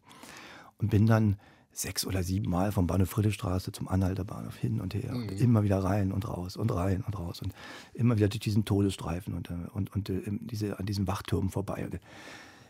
und 0.78 0.90
bin 0.90 1.06
dann 1.06 1.38
sechs 1.72 2.06
oder 2.06 2.24
sieben 2.24 2.50
Mal 2.50 2.72
vom 2.72 2.88
Bahnhof 2.88 3.10
Friedrichstraße 3.10 3.72
zum 3.72 3.88
Anhalter 3.88 4.24
Bahnhof 4.24 4.56
hin 4.56 4.80
und 4.80 4.94
her. 4.94 5.14
Mhm. 5.14 5.24
Und 5.24 5.42
immer 5.42 5.64
wieder 5.64 5.84
rein 5.84 6.12
und 6.12 6.28
raus 6.28 6.56
und 6.56 6.74
rein 6.74 7.04
und 7.06 7.20
raus. 7.20 7.42
Und 7.42 7.54
immer 7.94 8.18
wieder 8.18 8.30
durch 8.30 8.40
diesen 8.40 8.66
Todesstreifen 8.66 9.34
und, 9.34 9.50
äh, 9.50 9.70
und, 9.74 9.94
und, 9.94 10.10
äh, 10.10 10.22
diese, 10.26 10.80
an 10.80 10.86
diesem 10.86 11.08
Wachturm 11.08 11.50
vorbei. 11.50 11.86
Und 11.86 12.00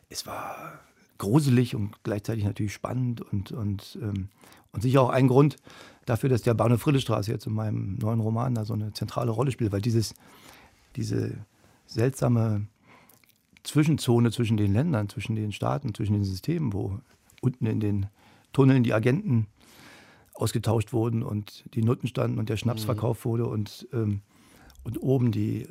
es 0.09 0.25
war 0.25 0.79
gruselig 1.17 1.75
und 1.75 2.03
gleichzeitig 2.03 2.43
natürlich 2.43 2.73
spannend 2.73 3.21
und, 3.21 3.51
und, 3.51 3.97
ähm, 4.01 4.29
und 4.71 4.81
sicher 4.81 5.01
auch 5.01 5.09
ein 5.09 5.27
Grund, 5.27 5.57
dafür, 6.05 6.29
dass 6.29 6.41
der 6.41 6.53
Bahnhof 6.53 6.81
Friedrichstraße 6.81 7.31
jetzt 7.31 7.47
in 7.47 7.53
meinem 7.53 7.95
neuen 7.95 8.19
Roman 8.19 8.53
da 8.55 8.65
so 8.65 8.73
eine 8.73 8.93
zentrale 8.93 9.31
Rolle 9.31 9.51
spielt, 9.51 9.71
weil 9.71 9.81
dieses, 9.81 10.13
diese 10.95 11.33
seltsame 11.87 12.67
Zwischenzone 13.65 14.31
zwischen 14.31 14.57
den 14.57 14.73
Ländern, 14.73 15.09
zwischen 15.09 15.35
den 15.35 15.51
Staaten, 15.51 15.93
zwischen 15.93 16.13
den 16.13 16.23
Systemen, 16.23 16.73
wo 16.73 16.99
unten 17.41 17.65
in 17.65 17.79
den 17.79 18.07
Tunneln 18.53 18.83
die 18.83 18.93
Agenten 18.93 19.47
ausgetauscht 20.33 20.93
wurden 20.93 21.23
und 21.23 21.63
die 21.73 21.81
Nutten 21.81 22.07
standen 22.07 22.39
und 22.39 22.49
der 22.49 22.57
Schnaps 22.57 22.83
mhm. 22.83 22.85
verkauft 22.85 23.25
wurde 23.25 23.45
und, 23.45 23.87
ähm, 23.93 24.21
und 24.83 25.01
oben 25.01 25.31
die, 25.31 25.67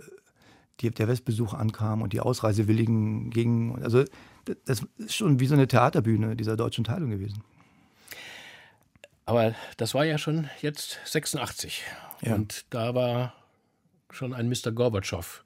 die, 0.80 0.90
der 0.90 1.08
Westbesuch 1.08 1.54
ankam 1.54 2.02
und 2.02 2.12
die 2.12 2.20
Ausreisewilligen 2.20 3.30
gingen. 3.30 3.82
Also 3.82 4.04
das 4.64 4.84
ist 4.96 5.14
schon 5.14 5.40
wie 5.40 5.46
so 5.46 5.54
eine 5.54 5.68
Theaterbühne 5.68 6.36
dieser 6.36 6.56
deutschen 6.56 6.84
Teilung 6.84 7.10
gewesen. 7.10 7.42
Aber 9.26 9.54
das 9.76 9.94
war 9.94 10.04
ja 10.04 10.18
schon 10.18 10.48
jetzt 10.60 10.98
86. 11.04 11.82
Ja. 12.22 12.34
Und 12.34 12.66
da 12.70 12.94
war 12.94 13.34
schon 14.10 14.34
ein 14.34 14.48
Mr. 14.48 14.72
Gorbatschow 14.72 15.44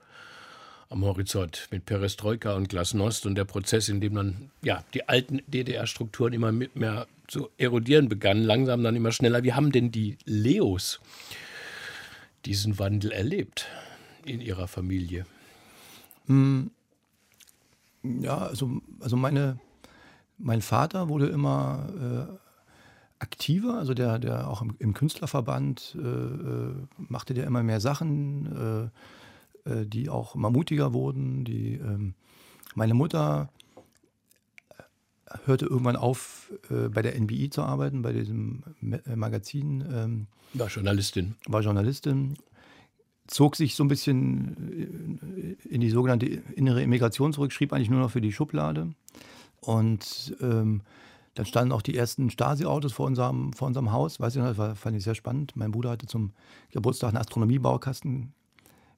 am 0.91 1.05
Horizont 1.05 1.69
mit 1.71 1.85
Perestroika 1.85 2.55
und 2.55 2.69
Glasnost 2.69 3.27
und 3.27 3.35
der 3.35 3.45
Prozess, 3.45 3.89
in 3.89 4.01
dem 4.01 4.15
dann 4.15 4.51
ja, 4.63 4.85
die 4.95 5.09
alten 5.09 5.43
DDR-Strukturen 5.47 6.33
immer 6.33 6.53
mehr 6.53 7.07
zu 7.27 7.51
erodieren 7.59 8.09
begannen, 8.09 8.43
langsam 8.43 8.83
dann 8.83 8.97
immer 8.97 9.13
schneller. 9.13 9.43
Wie 9.43 9.53
haben 9.53 9.71
denn 9.71 9.91
die 9.91 10.17
Leos 10.25 11.01
diesen 12.47 12.79
Wandel 12.79 13.13
erlebt 13.13 13.67
in 14.25 14.41
ihrer 14.41 14.67
Familie? 14.67 15.27
Hm. 16.27 16.71
Ja, 18.03 18.39
also, 18.39 18.81
also 19.01 19.17
meine, 19.17 19.59
mein 20.39 20.63
Vater 20.63 21.09
wurde 21.09 21.27
immer 21.27 22.29
äh, 22.31 22.39
aktiver, 23.19 23.75
also 23.75 23.93
der, 23.93 24.19
der 24.19 24.49
auch 24.49 24.63
im, 24.63 24.77
im 24.79 24.95
Künstlerverband 24.95 25.97
äh, 25.99 26.07
äh, 26.07 26.75
machte 26.97 27.35
der 27.35 27.47
immer 27.47 27.63
mehr 27.63 27.81
Sachen, 27.81 28.87
äh, 28.87 29.18
die 29.87 30.09
auch 30.09 30.35
immer 30.35 30.51
mutiger 30.51 30.93
wurden. 30.93 31.45
Die, 31.45 31.75
ähm, 31.75 32.15
meine 32.75 32.95
Mutter 32.95 33.51
äh, 34.71 35.39
hörte 35.47 35.67
irgendwann 35.67 35.97
auf, 35.97 36.53
äh, 36.71 36.89
bei 36.89 37.03
der 37.03 37.19
NBI 37.21 37.51
zu 37.51 37.63
arbeiten, 37.63 38.03
bei 38.03 38.13
diesem 38.13 38.63
Magazin. 38.81 39.85
Ähm, 39.93 40.27
war 40.55 40.69
Journalistin. 40.69 41.35
War 41.47 41.61
Journalistin. 41.61 42.37
Zog 43.27 43.57
sich 43.57 43.75
so 43.75 43.85
ein 43.85 43.89
bisschen 43.89 45.59
in 45.69 45.83
die 45.83 45.91
sogenannte 45.91 46.25
innere 46.27 46.83
Immigration 46.83 47.35
zurück, 47.35 47.53
schrieb 47.53 47.75
eigentlich 47.75 47.91
nur 47.91 48.01
noch 48.01 48.11
für 48.11 48.23
die 48.23 48.33
Schublade. 48.33 48.95
Und 49.61 50.35
ähm, 50.41 50.81
dann 51.35 51.47
standen 51.47 51.73
auch 51.73 51.83
die 51.83 51.95
ersten 51.95 52.31
Stasi-Autos 52.31 52.93
vor 52.93 53.07
unserem, 53.07 53.53
vor 53.53 53.69
unserem 53.69 53.93
Haus. 53.93 54.19
Weiß 54.19 54.35
ich 54.35 54.41
noch, 54.41 54.49
das 54.49 54.59
war, 54.59 54.75
fand 54.75 54.97
ich 54.97 55.05
sehr 55.05 55.15
spannend. 55.15 55.55
Mein 55.57 55.71
Bruder 55.71 55.91
hatte 55.91 56.07
zum 56.07 56.33
Geburtstag 56.71 57.11
einen 57.11 57.19
Astronomiebaukasten 57.19 58.33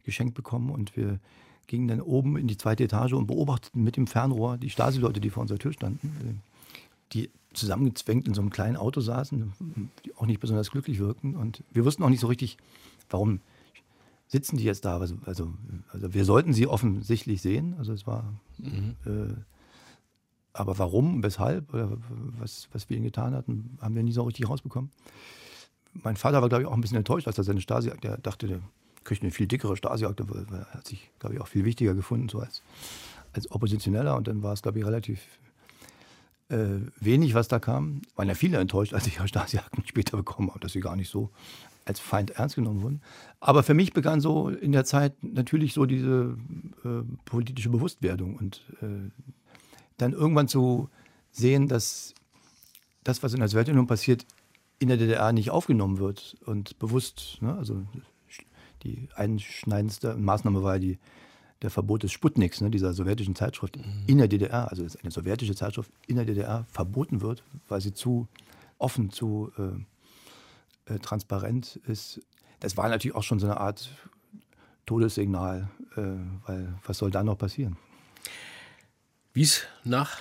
geschenkt 0.05 0.35
bekommen 0.35 0.71
und 0.71 0.97
wir 0.97 1.19
gingen 1.67 1.89
dann 1.89 2.01
oben 2.01 2.37
in 2.37 2.49
die 2.49 2.57
zweite 2.57 2.85
Etage 2.85 3.13
und 3.13 3.27
beobachteten 3.27 3.83
mit 3.83 3.97
dem 3.97 4.07
Fernrohr 4.07 4.59
die 4.59 4.71
Stasi-Leute, 4.71 5.21
die 5.21 5.31
vor 5.31 5.43
unserer 5.43 5.59
Tür 5.59 5.73
standen, 5.73 6.43
die 7.13 7.31
zusammengezwängt 7.53 8.27
in 8.27 8.35
so 8.35 8.41
einem 8.41 8.51
kleinen 8.51 8.77
Auto 8.77 9.01
saßen, 9.01 9.53
die 10.05 10.15
auch 10.17 10.27
nicht 10.27 10.41
besonders 10.41 10.71
glücklich 10.71 10.99
wirkten. 10.99 11.37
Und 11.37 11.63
wir 11.73 11.85
wussten 11.85 12.03
auch 12.03 12.09
nicht 12.09 12.21
so 12.21 12.27
richtig, 12.27 12.57
warum 13.09 13.41
sitzen 14.27 14.57
die 14.57 14.65
jetzt 14.65 14.85
da. 14.85 14.99
Also, 14.99 15.17
also, 15.27 15.53
also 15.93 16.15
wir 16.15 16.25
sollten 16.25 16.53
sie 16.53 16.67
offensichtlich 16.67 17.43
sehen. 17.43 17.75
Also 17.79 17.93
es 17.93 18.07
war 18.07 18.35
mhm. 18.59 18.97
äh, 19.05 19.35
aber 20.53 20.79
warum, 20.79 21.23
weshalb 21.23 21.73
oder 21.73 21.97
was, 22.39 22.69
was 22.73 22.91
wir 22.91 22.97
ihn 22.97 23.05
getan 23.05 23.35
hatten, 23.35 23.79
haben 23.81 23.95
wir 23.95 24.03
nie 24.03 24.13
so 24.13 24.23
richtig 24.23 24.49
rausbekommen. 24.49 24.91
Mein 25.93 26.17
Vater 26.17 26.41
war, 26.41 26.49
glaube 26.49 26.63
ich, 26.63 26.69
auch 26.69 26.75
ein 26.75 26.81
bisschen 26.81 26.99
enttäuscht, 26.99 27.27
als 27.27 27.39
er 27.39 27.45
seine 27.45 27.61
Stasi-Akte, 27.61 28.09
der 28.09 28.19
dachte, 28.19 28.61
kriegt 29.11 29.23
eine 29.25 29.33
viel 29.33 29.49
dickere 29.49 29.77
Stasi-Akte, 29.77 30.25
hat 30.73 30.87
sich, 30.87 31.11
glaube 31.18 31.35
ich, 31.35 31.40
auch 31.40 31.49
viel 31.49 31.64
wichtiger 31.64 31.94
gefunden, 31.94 32.29
so 32.29 32.38
als, 32.38 32.62
als 33.33 33.51
Oppositioneller. 33.51 34.14
Und 34.14 34.29
dann 34.29 34.44
war 34.44 34.53
es, 34.53 34.62
glaube 34.62 34.79
ich, 34.79 34.87
relativ 34.87 35.20
äh, 36.49 36.79
wenig, 37.01 37.35
was 37.35 37.49
da 37.49 37.59
kam. 37.59 38.03
Waren 38.14 38.29
ja 38.29 38.37
viele 38.37 38.59
enttäuscht, 38.59 38.94
als 38.94 39.09
ich 39.09 39.16
ja 39.16 39.27
Stasi-Akten 39.27 39.85
später 39.85 40.16
bekommen 40.16 40.51
habe, 40.51 40.61
dass 40.61 40.75
sie 40.75 40.81
gar 40.81 40.94
nicht 40.94 41.11
so 41.11 41.31
als 41.87 41.99
Feind 41.99 42.31
ernst 42.31 42.55
genommen 42.55 42.83
wurden. 42.83 43.03
Aber 43.40 43.64
für 43.64 43.75
mich 43.75 43.92
begann 43.92 44.20
so 44.20 44.49
in 44.49 44.70
der 44.70 44.85
Zeit 44.85 45.25
natürlich 45.25 45.75
so 45.75 45.87
diese 45.87 46.37
äh, 46.85 47.03
politische 47.25 47.70
Bewusstwerdung 47.70 48.37
und 48.37 48.62
äh, 48.81 49.11
dann 49.96 50.12
irgendwann 50.12 50.46
zu 50.46 50.88
sehen, 51.33 51.66
dass 51.66 52.14
das, 53.03 53.25
was 53.25 53.33
in 53.33 53.40
der 53.40 53.49
Sowjetunion 53.49 53.88
passiert, 53.88 54.25
in 54.79 54.87
der 54.87 54.99
DDR 54.99 55.33
nicht 55.33 55.51
aufgenommen 55.51 55.99
wird 55.99 56.37
und 56.46 56.79
bewusst, 56.79 57.38
ne, 57.40 57.57
also 57.57 57.83
die 58.83 59.09
einschneidendste 59.14 60.16
Maßnahme 60.16 60.62
war 60.62 60.79
die, 60.79 60.99
der 61.62 61.71
Verbot 61.71 62.03
des 62.03 62.12
Sputniks, 62.12 62.61
ne, 62.61 62.71
dieser 62.71 62.93
sowjetischen 62.93 63.35
Zeitschrift 63.35 63.77
mhm. 63.77 64.05
in 64.07 64.19
der 64.19 64.29
DDR, 64.29 64.71
also 64.71 64.87
eine 65.03 65.11
sowjetische 65.11 65.55
Zeitschrift 65.55 65.90
in 66.07 66.16
der 66.16 66.25
DDR 66.25 66.64
verboten 66.71 67.21
wird, 67.21 67.43
weil 67.69 67.81
sie 67.81 67.93
zu 67.93 68.29
offen, 68.79 69.11
zu 69.11 69.53
äh, 69.59 70.95
äh, 70.95 70.99
transparent 70.99 71.77
ist. 71.87 72.21
Das 72.61 72.77
war 72.77 72.88
natürlich 72.88 73.14
auch 73.14 73.23
schon 73.23 73.38
so 73.38 73.47
eine 73.47 73.59
Art 73.59 73.90
Todessignal, 74.87 75.69
äh, 75.97 76.03
weil 76.47 76.75
was 76.85 76.99
soll 76.99 77.11
da 77.11 77.23
noch 77.23 77.37
passieren? 77.37 77.77
wie 79.33 79.43
es 79.43 79.66
nach 79.85 80.19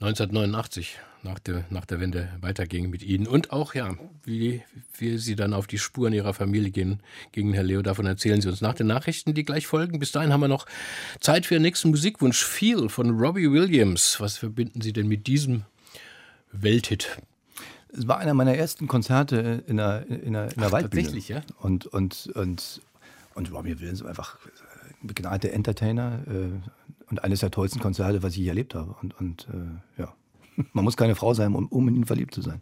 1989, 0.00 0.98
nach 1.22 1.38
der, 1.38 1.64
nach 1.70 1.86
der 1.86 2.00
Wende, 2.00 2.28
weiterging 2.40 2.90
mit 2.90 3.02
Ihnen 3.02 3.26
und 3.26 3.50
auch, 3.50 3.74
ja, 3.74 3.96
wie, 4.24 4.62
wie 4.98 5.16
Sie 5.16 5.36
dann 5.36 5.54
auf 5.54 5.66
die 5.66 5.78
Spuren 5.78 6.12
Ihrer 6.12 6.34
Familie 6.34 6.70
gehen, 6.70 7.00
gegen 7.32 7.54
Herr 7.54 7.62
Leo. 7.62 7.82
Davon 7.82 8.06
erzählen 8.06 8.40
Sie 8.40 8.48
uns 8.48 8.60
nach 8.60 8.74
den 8.74 8.86
Nachrichten, 8.86 9.32
die 9.32 9.44
gleich 9.44 9.66
folgen. 9.66 9.98
Bis 9.98 10.12
dahin 10.12 10.32
haben 10.32 10.40
wir 10.40 10.48
noch 10.48 10.66
Zeit 11.20 11.46
für 11.46 11.54
den 11.54 11.62
nächsten 11.62 11.88
Musikwunsch. 11.90 12.44
Feel 12.44 12.88
von 12.88 13.18
Robbie 13.18 13.50
Williams. 13.50 14.20
Was 14.20 14.36
verbinden 14.36 14.82
Sie 14.82 14.92
denn 14.92 15.08
mit 15.08 15.26
diesem 15.26 15.62
Welthit? 16.52 17.18
Es 17.88 18.06
war 18.06 18.18
einer 18.18 18.34
meiner 18.34 18.54
ersten 18.54 18.86
Konzerte 18.88 19.64
in 19.66 19.80
einer, 19.80 20.06
in 20.06 20.36
einer, 20.36 20.52
in 20.52 20.58
einer 20.58 20.66
Ach, 20.66 20.72
Waldbühne. 20.72 21.04
Tatsächlich, 21.04 21.28
ja? 21.28 21.42
Und, 21.60 21.86
und, 21.86 22.30
und, 22.34 22.82
und 23.34 23.52
Robbie 23.52 23.80
Williams 23.80 24.02
war 24.02 24.10
einfach 24.10 24.36
ein 25.00 25.06
begnadeter 25.06 25.54
Entertainer, 25.54 26.20
äh, 26.28 26.85
und 27.10 27.22
eines 27.24 27.40
der 27.40 27.50
tollsten 27.50 27.80
Konzerte, 27.80 28.22
was 28.22 28.32
ich 28.32 28.38
je 28.38 28.48
erlebt 28.48 28.74
habe. 28.74 28.94
Und, 29.00 29.18
und 29.20 29.48
äh, 29.52 30.00
ja, 30.00 30.12
man 30.72 30.84
muss 30.84 30.96
keine 30.96 31.14
Frau 31.14 31.34
sein, 31.34 31.54
um, 31.54 31.66
um 31.66 31.88
in 31.88 31.96
ihn 31.96 32.04
verliebt 32.06 32.34
zu 32.34 32.42
sein. 32.42 32.60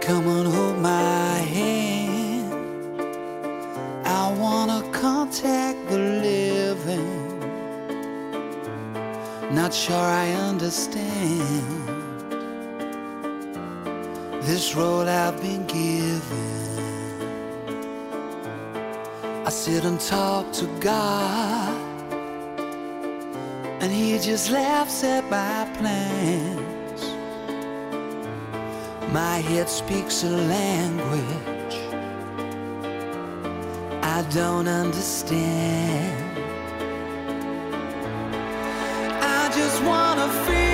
Come 0.00 0.26
on, 0.26 0.46
hold 0.46 0.78
my 0.78 1.38
hand. 1.54 2.52
I 4.04 4.34
wanna 4.36 4.82
contact 4.92 5.78
the 5.88 5.96
living. 5.96 7.40
Not 9.54 9.72
sure 9.72 9.96
I 9.96 10.32
understand. 10.32 11.91
This 14.44 14.74
role 14.74 15.08
I've 15.08 15.40
been 15.40 15.66
given. 15.66 16.22
I 19.46 19.50
sit 19.50 19.84
and 19.84 20.00
talk 20.00 20.52
to 20.52 20.66
God, 20.80 21.76
and 23.80 23.90
He 23.92 24.18
just 24.18 24.50
laughs 24.50 25.04
at 25.04 25.24
my 25.30 25.68
plans. 25.78 27.02
My 29.12 29.38
head 29.38 29.68
speaks 29.68 30.24
a 30.24 30.30
language 30.30 31.52
I 34.14 34.20
don't 34.30 34.68
understand. 34.68 36.38
I 39.22 39.50
just 39.54 39.82
wanna 39.82 40.28
feel. 40.44 40.71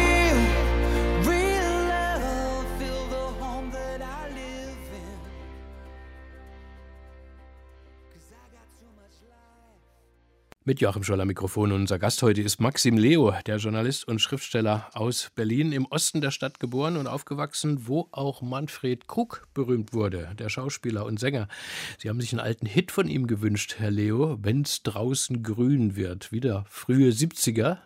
Mit 10.68 10.82
Joachim 10.82 11.02
Scholler 11.02 11.24
Mikrofon. 11.24 11.72
Unser 11.72 11.98
Gast 11.98 12.22
heute 12.22 12.42
ist 12.42 12.60
Maxim 12.60 12.98
Leo, 12.98 13.32
der 13.46 13.56
Journalist 13.56 14.06
und 14.06 14.18
Schriftsteller 14.18 14.90
aus 14.92 15.30
Berlin, 15.34 15.72
im 15.72 15.86
Osten 15.86 16.20
der 16.20 16.30
Stadt 16.30 16.60
geboren 16.60 16.98
und 16.98 17.06
aufgewachsen, 17.06 17.86
wo 17.88 18.06
auch 18.10 18.42
Manfred 18.42 19.08
Krug 19.08 19.48
berühmt 19.54 19.94
wurde, 19.94 20.28
der 20.38 20.50
Schauspieler 20.50 21.06
und 21.06 21.18
Sänger. 21.18 21.48
Sie 21.96 22.10
haben 22.10 22.20
sich 22.20 22.34
einen 22.34 22.40
alten 22.40 22.66
Hit 22.66 22.92
von 22.92 23.08
ihm 23.08 23.26
gewünscht, 23.26 23.76
Herr 23.78 23.90
Leo, 23.90 24.36
Wenn's 24.42 24.82
draußen 24.82 25.42
grün 25.42 25.96
wird. 25.96 26.32
Wieder 26.32 26.66
frühe 26.68 27.12
70er. 27.12 27.78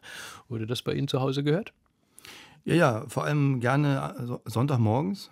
Wurde 0.48 0.66
das 0.66 0.82
bei 0.82 0.92
Ihnen 0.94 1.06
zu 1.06 1.20
Hause 1.20 1.44
gehört? 1.44 1.72
Ja, 2.64 2.74
ja, 2.74 3.04
vor 3.06 3.24
allem 3.24 3.60
gerne 3.60 4.40
Sonntagmorgens. 4.44 5.30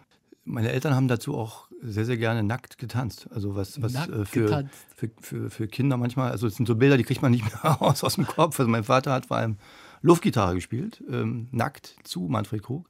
Meine 0.51 0.73
Eltern 0.73 0.95
haben 0.95 1.09
dazu 1.09 1.37
auch 1.37 1.69
sehr, 1.83 2.05
sehr 2.05 2.17
gerne 2.17 2.43
nackt 2.43 2.79
getanzt. 2.79 3.29
Also 3.33 3.55
was, 3.55 3.81
was 3.81 3.95
äh, 3.95 4.25
für, 4.25 4.69
für, 4.95 5.11
für, 5.21 5.51
für, 5.51 5.69
Kinder 5.69 5.97
manchmal, 5.97 6.31
also 6.31 6.47
es 6.47 6.57
sind 6.57 6.67
so 6.67 6.75
Bilder, 6.75 6.97
die 6.97 7.05
kriegt 7.05 7.23
man 7.23 7.31
nicht 7.33 7.45
mehr 7.45 7.73
raus 7.81 8.05
aus 8.05 8.17
dem 8.17 8.27
Kopf. 8.27 8.59
Also 8.59 8.71
mein 8.71 8.85
Vater 8.85 9.13
hat 9.13 9.27
vor 9.27 9.37
allem 9.37 9.57
Luftgitarre 10.03 10.55
gespielt, 10.55 11.03
ähm, 11.11 11.49
nackt 11.53 11.95
zu 12.05 12.23
Manfred 12.23 12.63
Krug. 12.63 12.89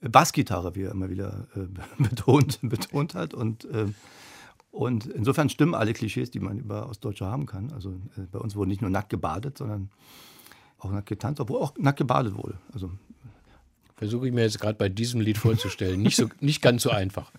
Bassgitarre, 0.00 0.74
wie 0.74 0.82
er 0.82 0.90
immer 0.90 1.10
wieder 1.10 1.46
äh, 1.54 1.66
betont, 2.02 2.58
betont 2.62 3.14
hat. 3.14 3.34
Und, 3.34 3.64
äh, 3.66 3.86
und 4.70 5.06
insofern 5.06 5.48
stimmen 5.48 5.74
alle 5.74 5.92
Klischees, 5.92 6.30
die 6.30 6.40
man 6.40 6.58
über 6.58 6.88
Ostdeutsche 6.88 7.26
haben 7.26 7.46
kann. 7.46 7.72
Also 7.72 7.90
äh, 8.16 8.22
bei 8.30 8.38
uns 8.38 8.56
wurde 8.56 8.68
nicht 8.68 8.82
nur 8.82 8.90
nackt 8.90 9.10
gebadet, 9.10 9.58
sondern 9.58 9.90
auch 10.78 10.90
nackt 10.90 11.08
getanzt, 11.08 11.40
obwohl 11.40 11.60
auch 11.60 11.74
nackt 11.78 11.98
gebadet 11.98 12.34
wurde. 12.34 12.58
Also 12.72 12.90
Versuche 14.02 14.26
ich 14.26 14.32
mir 14.32 14.42
jetzt 14.42 14.58
gerade 14.58 14.76
bei 14.76 14.88
diesem 14.88 15.20
Lied 15.20 15.38
vorzustellen. 15.38 16.02
Nicht, 16.02 16.16
so, 16.16 16.28
nicht 16.40 16.60
ganz 16.60 16.82
so 16.82 16.90
einfach. 16.90 17.30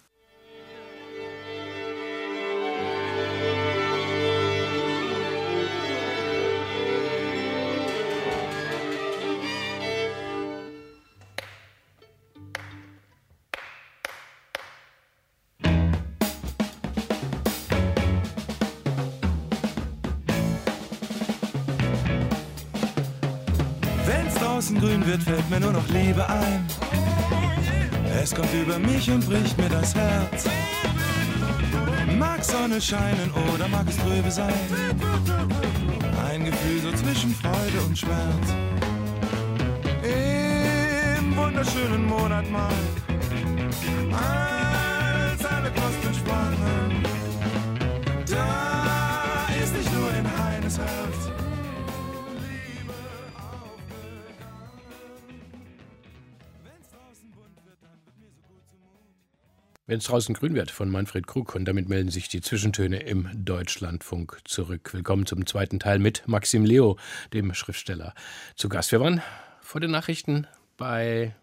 Scheinen 32.83 33.31
oder 33.53 33.67
mag 33.69 33.87
es 33.87 33.97
trübe 33.97 34.29
sein? 34.29 34.53
Ein 36.27 36.43
Gefühl 36.43 36.81
so 36.81 36.91
zwischen 36.91 37.33
Freude 37.33 37.81
und 37.87 37.97
Schmerz. 37.97 38.52
Wenn 59.93 59.99
es 59.99 60.05
draußen 60.05 60.33
grün 60.33 60.55
wird 60.55 60.71
von 60.71 60.89
Manfred 60.89 61.27
Krug 61.27 61.53
und 61.53 61.65
damit 61.65 61.87
melden 61.87 62.09
sich 62.09 62.27
die 62.27 62.41
Zwischentöne 62.41 63.03
im 63.03 63.29
Deutschlandfunk 63.35 64.39
zurück. 64.43 64.91
Willkommen 64.91 65.27
zum 65.27 65.45
zweiten 65.45 65.77
Teil 65.77 65.99
mit 65.99 66.23
Maxim 66.25 66.65
Leo, 66.65 66.97
dem 67.31 67.53
Schriftsteller, 67.53 68.15
zu 68.55 68.69
Gast. 68.69 68.91
Wir 68.91 68.99
waren 69.01 69.21
vor 69.61 69.81
den 69.81 69.91
Nachrichten 69.91 70.47
bei, 70.77 71.35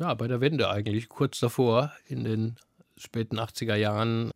ja, 0.00 0.12
bei 0.14 0.26
der 0.26 0.40
Wende 0.40 0.68
eigentlich, 0.68 1.08
kurz 1.08 1.38
davor 1.38 1.92
in 2.08 2.24
den 2.24 2.56
späten 2.96 3.38
80er 3.38 3.76
Jahren 3.76 4.32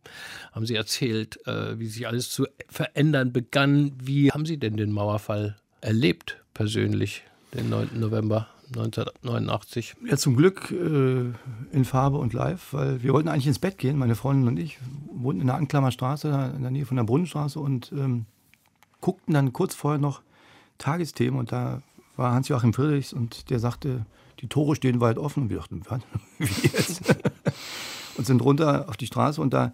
haben 0.53 0.65
Sie 0.65 0.75
erzählt, 0.75 1.45
äh, 1.45 1.77
wie 1.77 1.87
sich 1.87 2.07
alles 2.07 2.29
zu 2.29 2.47
verändern 2.69 3.33
begann. 3.33 3.97
Wie 4.01 4.31
haben 4.31 4.45
Sie 4.45 4.57
denn 4.57 4.77
den 4.77 4.93
Mauerfall 4.93 5.57
erlebt, 5.81 6.41
persönlich, 6.53 7.23
den 7.53 7.67
9. 7.67 7.99
November? 7.99 8.47
1989. 8.67 9.95
Ja, 10.05 10.17
zum 10.17 10.35
Glück 10.35 10.71
äh, 10.71 11.31
in 11.71 11.85
Farbe 11.85 12.17
und 12.17 12.33
live, 12.33 12.73
weil 12.73 13.03
wir 13.03 13.13
wollten 13.13 13.29
eigentlich 13.29 13.47
ins 13.47 13.59
Bett 13.59 13.77
gehen, 13.77 13.97
meine 13.97 14.15
Freundin 14.15 14.47
und 14.47 14.57
ich, 14.57 14.79
wohnten 15.11 15.41
in 15.41 15.47
der 15.47 15.55
Anklammer 15.55 15.91
Straße, 15.91 16.53
in 16.55 16.61
der 16.61 16.71
Nähe 16.71 16.85
von 16.85 16.97
der 16.97 17.03
Brunnenstraße 17.03 17.59
und 17.59 17.91
ähm, 17.91 18.25
guckten 19.01 19.33
dann 19.33 19.53
kurz 19.53 19.75
vorher 19.75 19.99
noch 19.99 20.21
Tagesthemen 20.77 21.39
und 21.39 21.51
da 21.51 21.81
war 22.15 22.33
Hans-Joachim 22.33 22.73
Friedrichs 22.73 23.13
und 23.13 23.49
der 23.49 23.59
sagte, 23.59 24.05
die 24.39 24.47
Tore 24.47 24.75
stehen 24.75 25.01
weit 25.01 25.17
offen 25.17 25.43
und 25.43 25.49
wir 25.49 25.57
dachten, 25.57 25.81
wie 26.39 26.67
jetzt? 26.67 27.01
und 28.17 28.25
sind 28.25 28.41
runter 28.41 28.89
auf 28.89 28.97
die 28.97 29.07
Straße 29.07 29.41
und 29.41 29.53
da 29.53 29.73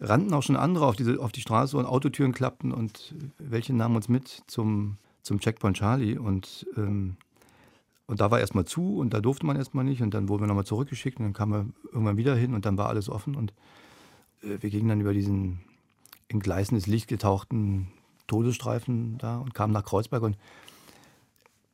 rannten 0.00 0.34
auch 0.34 0.42
schon 0.42 0.56
andere 0.56 0.86
auf, 0.86 0.96
diese, 0.96 1.20
auf 1.20 1.32
die 1.32 1.40
Straße 1.40 1.76
und 1.76 1.86
Autotüren 1.86 2.32
klappten 2.32 2.72
und 2.72 3.14
welche 3.38 3.72
nahmen 3.72 3.96
uns 3.96 4.08
mit 4.08 4.42
zum, 4.46 4.96
zum 5.22 5.38
Checkpoint 5.38 5.76
Charlie 5.76 6.18
und 6.18 6.66
ähm, 6.76 7.16
und 8.06 8.20
da 8.20 8.30
war 8.30 8.40
erstmal 8.40 8.64
zu 8.64 8.98
und 8.98 9.14
da 9.14 9.20
durfte 9.20 9.46
man 9.46 9.56
erstmal 9.56 9.84
nicht. 9.84 10.02
Und 10.02 10.12
dann 10.14 10.28
wurden 10.28 10.42
wir 10.42 10.48
nochmal 10.48 10.66
zurückgeschickt 10.66 11.18
und 11.18 11.24
dann 11.24 11.32
kamen 11.32 11.52
wir 11.52 11.92
irgendwann 11.92 12.16
wieder 12.16 12.34
hin 12.34 12.54
und 12.54 12.66
dann 12.66 12.76
war 12.76 12.88
alles 12.88 13.08
offen. 13.08 13.34
Und 13.34 13.52
äh, 14.42 14.58
wir 14.60 14.70
gingen 14.70 14.88
dann 14.88 15.00
über 15.00 15.14
diesen 15.14 15.60
in 16.28 16.40
gleißendes 16.40 16.86
Licht 16.86 17.08
getauchten 17.08 17.88
Todesstreifen 18.26 19.18
da 19.18 19.38
und 19.38 19.54
kamen 19.54 19.72
nach 19.72 19.84
Kreuzberg. 19.84 20.22
Und 20.22 20.36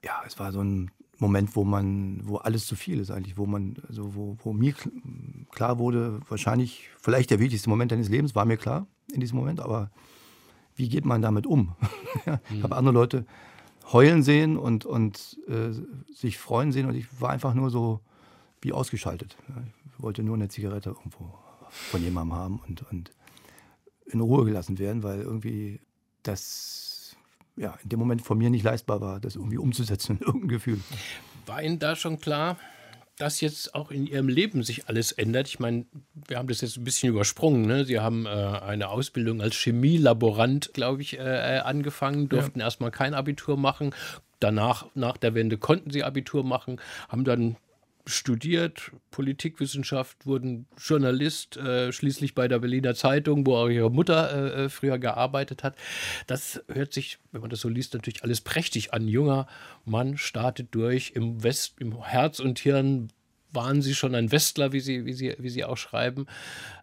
ja, 0.04 0.22
es 0.26 0.38
war 0.38 0.52
so 0.52 0.62
ein 0.62 0.90
Moment, 1.18 1.56
wo 1.56 1.64
man, 1.64 2.20
wo 2.24 2.36
alles 2.36 2.66
zu 2.66 2.76
viel 2.76 3.00
ist 3.00 3.10
eigentlich, 3.10 3.36
wo 3.36 3.46
man, 3.46 3.76
also 3.88 4.14
wo, 4.14 4.36
wo 4.42 4.52
mir 4.52 4.74
klar 5.50 5.78
wurde, 5.78 6.20
wahrscheinlich, 6.28 6.90
vielleicht 7.00 7.30
der 7.30 7.40
wichtigste 7.40 7.68
Moment 7.68 7.90
deines 7.90 8.08
Lebens, 8.08 8.36
war 8.36 8.44
mir 8.44 8.56
klar 8.56 8.86
in 9.12 9.20
diesem 9.20 9.36
Moment, 9.36 9.60
aber 9.60 9.90
wie 10.76 10.88
geht 10.88 11.04
man 11.04 11.22
damit 11.22 11.46
um? 11.46 11.74
ich 12.50 12.62
habe 12.62 12.76
andere 12.76 12.94
Leute 12.94 13.26
heulen 13.92 14.22
sehen 14.22 14.56
und, 14.56 14.84
und 14.84 15.38
äh, 15.48 15.70
sich 16.12 16.38
freuen 16.38 16.72
sehen. 16.72 16.86
Und 16.86 16.94
ich 16.94 17.20
war 17.20 17.30
einfach 17.30 17.54
nur 17.54 17.70
so 17.70 18.00
wie 18.60 18.72
ausgeschaltet. 18.72 19.36
Ich 19.86 20.02
wollte 20.02 20.22
nur 20.22 20.36
eine 20.36 20.48
Zigarette 20.48 20.90
irgendwo 20.90 21.34
von 21.70 22.02
jemandem 22.02 22.36
haben 22.36 22.60
und, 22.66 22.82
und 22.90 23.12
in 24.06 24.20
Ruhe 24.20 24.44
gelassen 24.44 24.78
werden, 24.78 25.02
weil 25.02 25.20
irgendwie 25.20 25.80
das 26.22 27.16
ja, 27.56 27.76
in 27.82 27.88
dem 27.88 27.98
Moment 27.98 28.22
von 28.22 28.38
mir 28.38 28.50
nicht 28.50 28.62
leistbar 28.62 29.00
war, 29.00 29.20
das 29.20 29.36
irgendwie 29.36 29.58
umzusetzen 29.58 30.18
in 30.18 30.22
irgendein 30.26 30.48
Gefühl. 30.48 30.80
War 31.46 31.62
Ihnen 31.62 31.78
da 31.78 31.96
schon 31.96 32.18
klar, 32.18 32.56
dass 33.18 33.40
jetzt 33.40 33.74
auch 33.74 33.90
in 33.90 34.06
Ihrem 34.06 34.28
Leben 34.28 34.62
sich 34.62 34.88
alles 34.88 35.12
ändert? 35.12 35.48
Ich 35.48 35.58
meine, 35.58 35.86
wir 36.26 36.38
haben 36.38 36.48
das 36.48 36.60
jetzt 36.60 36.76
ein 36.76 36.84
bisschen 36.84 37.10
übersprungen. 37.10 37.66
Ne? 37.66 37.84
Sie 37.84 37.98
haben 37.98 38.26
äh, 38.26 38.28
eine 38.28 38.88
Ausbildung 38.88 39.40
als 39.40 39.56
Chemielaborant, 39.56 40.72
glaube 40.72 41.02
ich, 41.02 41.18
äh, 41.18 41.60
angefangen, 41.64 42.28
durften 42.28 42.60
ja. 42.60 42.66
erstmal 42.66 42.90
kein 42.90 43.14
Abitur 43.14 43.56
machen. 43.56 43.94
Danach, 44.40 44.86
nach 44.94 45.16
der 45.16 45.34
Wende, 45.34 45.58
konnten 45.58 45.90
Sie 45.90 46.04
Abitur 46.04 46.44
machen, 46.44 46.80
haben 47.08 47.24
dann 47.24 47.56
studiert, 48.08 48.90
Politikwissenschaft, 49.10 50.26
wurden 50.26 50.66
Journalist, 50.78 51.56
äh, 51.56 51.92
schließlich 51.92 52.34
bei 52.34 52.48
der 52.48 52.58
Berliner 52.58 52.94
Zeitung, 52.94 53.46
wo 53.46 53.56
auch 53.56 53.68
ihre 53.68 53.90
Mutter 53.90 54.32
äh, 54.32 54.64
äh, 54.64 54.68
früher 54.68 54.98
gearbeitet 54.98 55.62
hat. 55.62 55.76
Das 56.26 56.62
hört 56.68 56.92
sich, 56.92 57.18
wenn 57.32 57.40
man 57.40 57.50
das 57.50 57.60
so 57.60 57.68
liest, 57.68 57.94
natürlich 57.94 58.24
alles 58.24 58.40
prächtig 58.40 58.92
an. 58.92 59.06
Junger 59.08 59.46
Mann 59.84 60.16
startet 60.16 60.68
durch 60.74 61.12
im 61.14 61.42
West, 61.42 61.74
im 61.78 62.02
Herz 62.02 62.40
und 62.40 62.58
Hirn 62.58 63.08
waren 63.52 63.80
Sie 63.82 63.94
schon 63.94 64.14
ein 64.14 64.30
Westler, 64.30 64.72
wie 64.72 64.80
Sie, 64.80 65.06
wie, 65.06 65.12
Sie, 65.14 65.34
wie 65.38 65.48
Sie 65.48 65.64
auch 65.64 65.76
schreiben. 65.76 66.26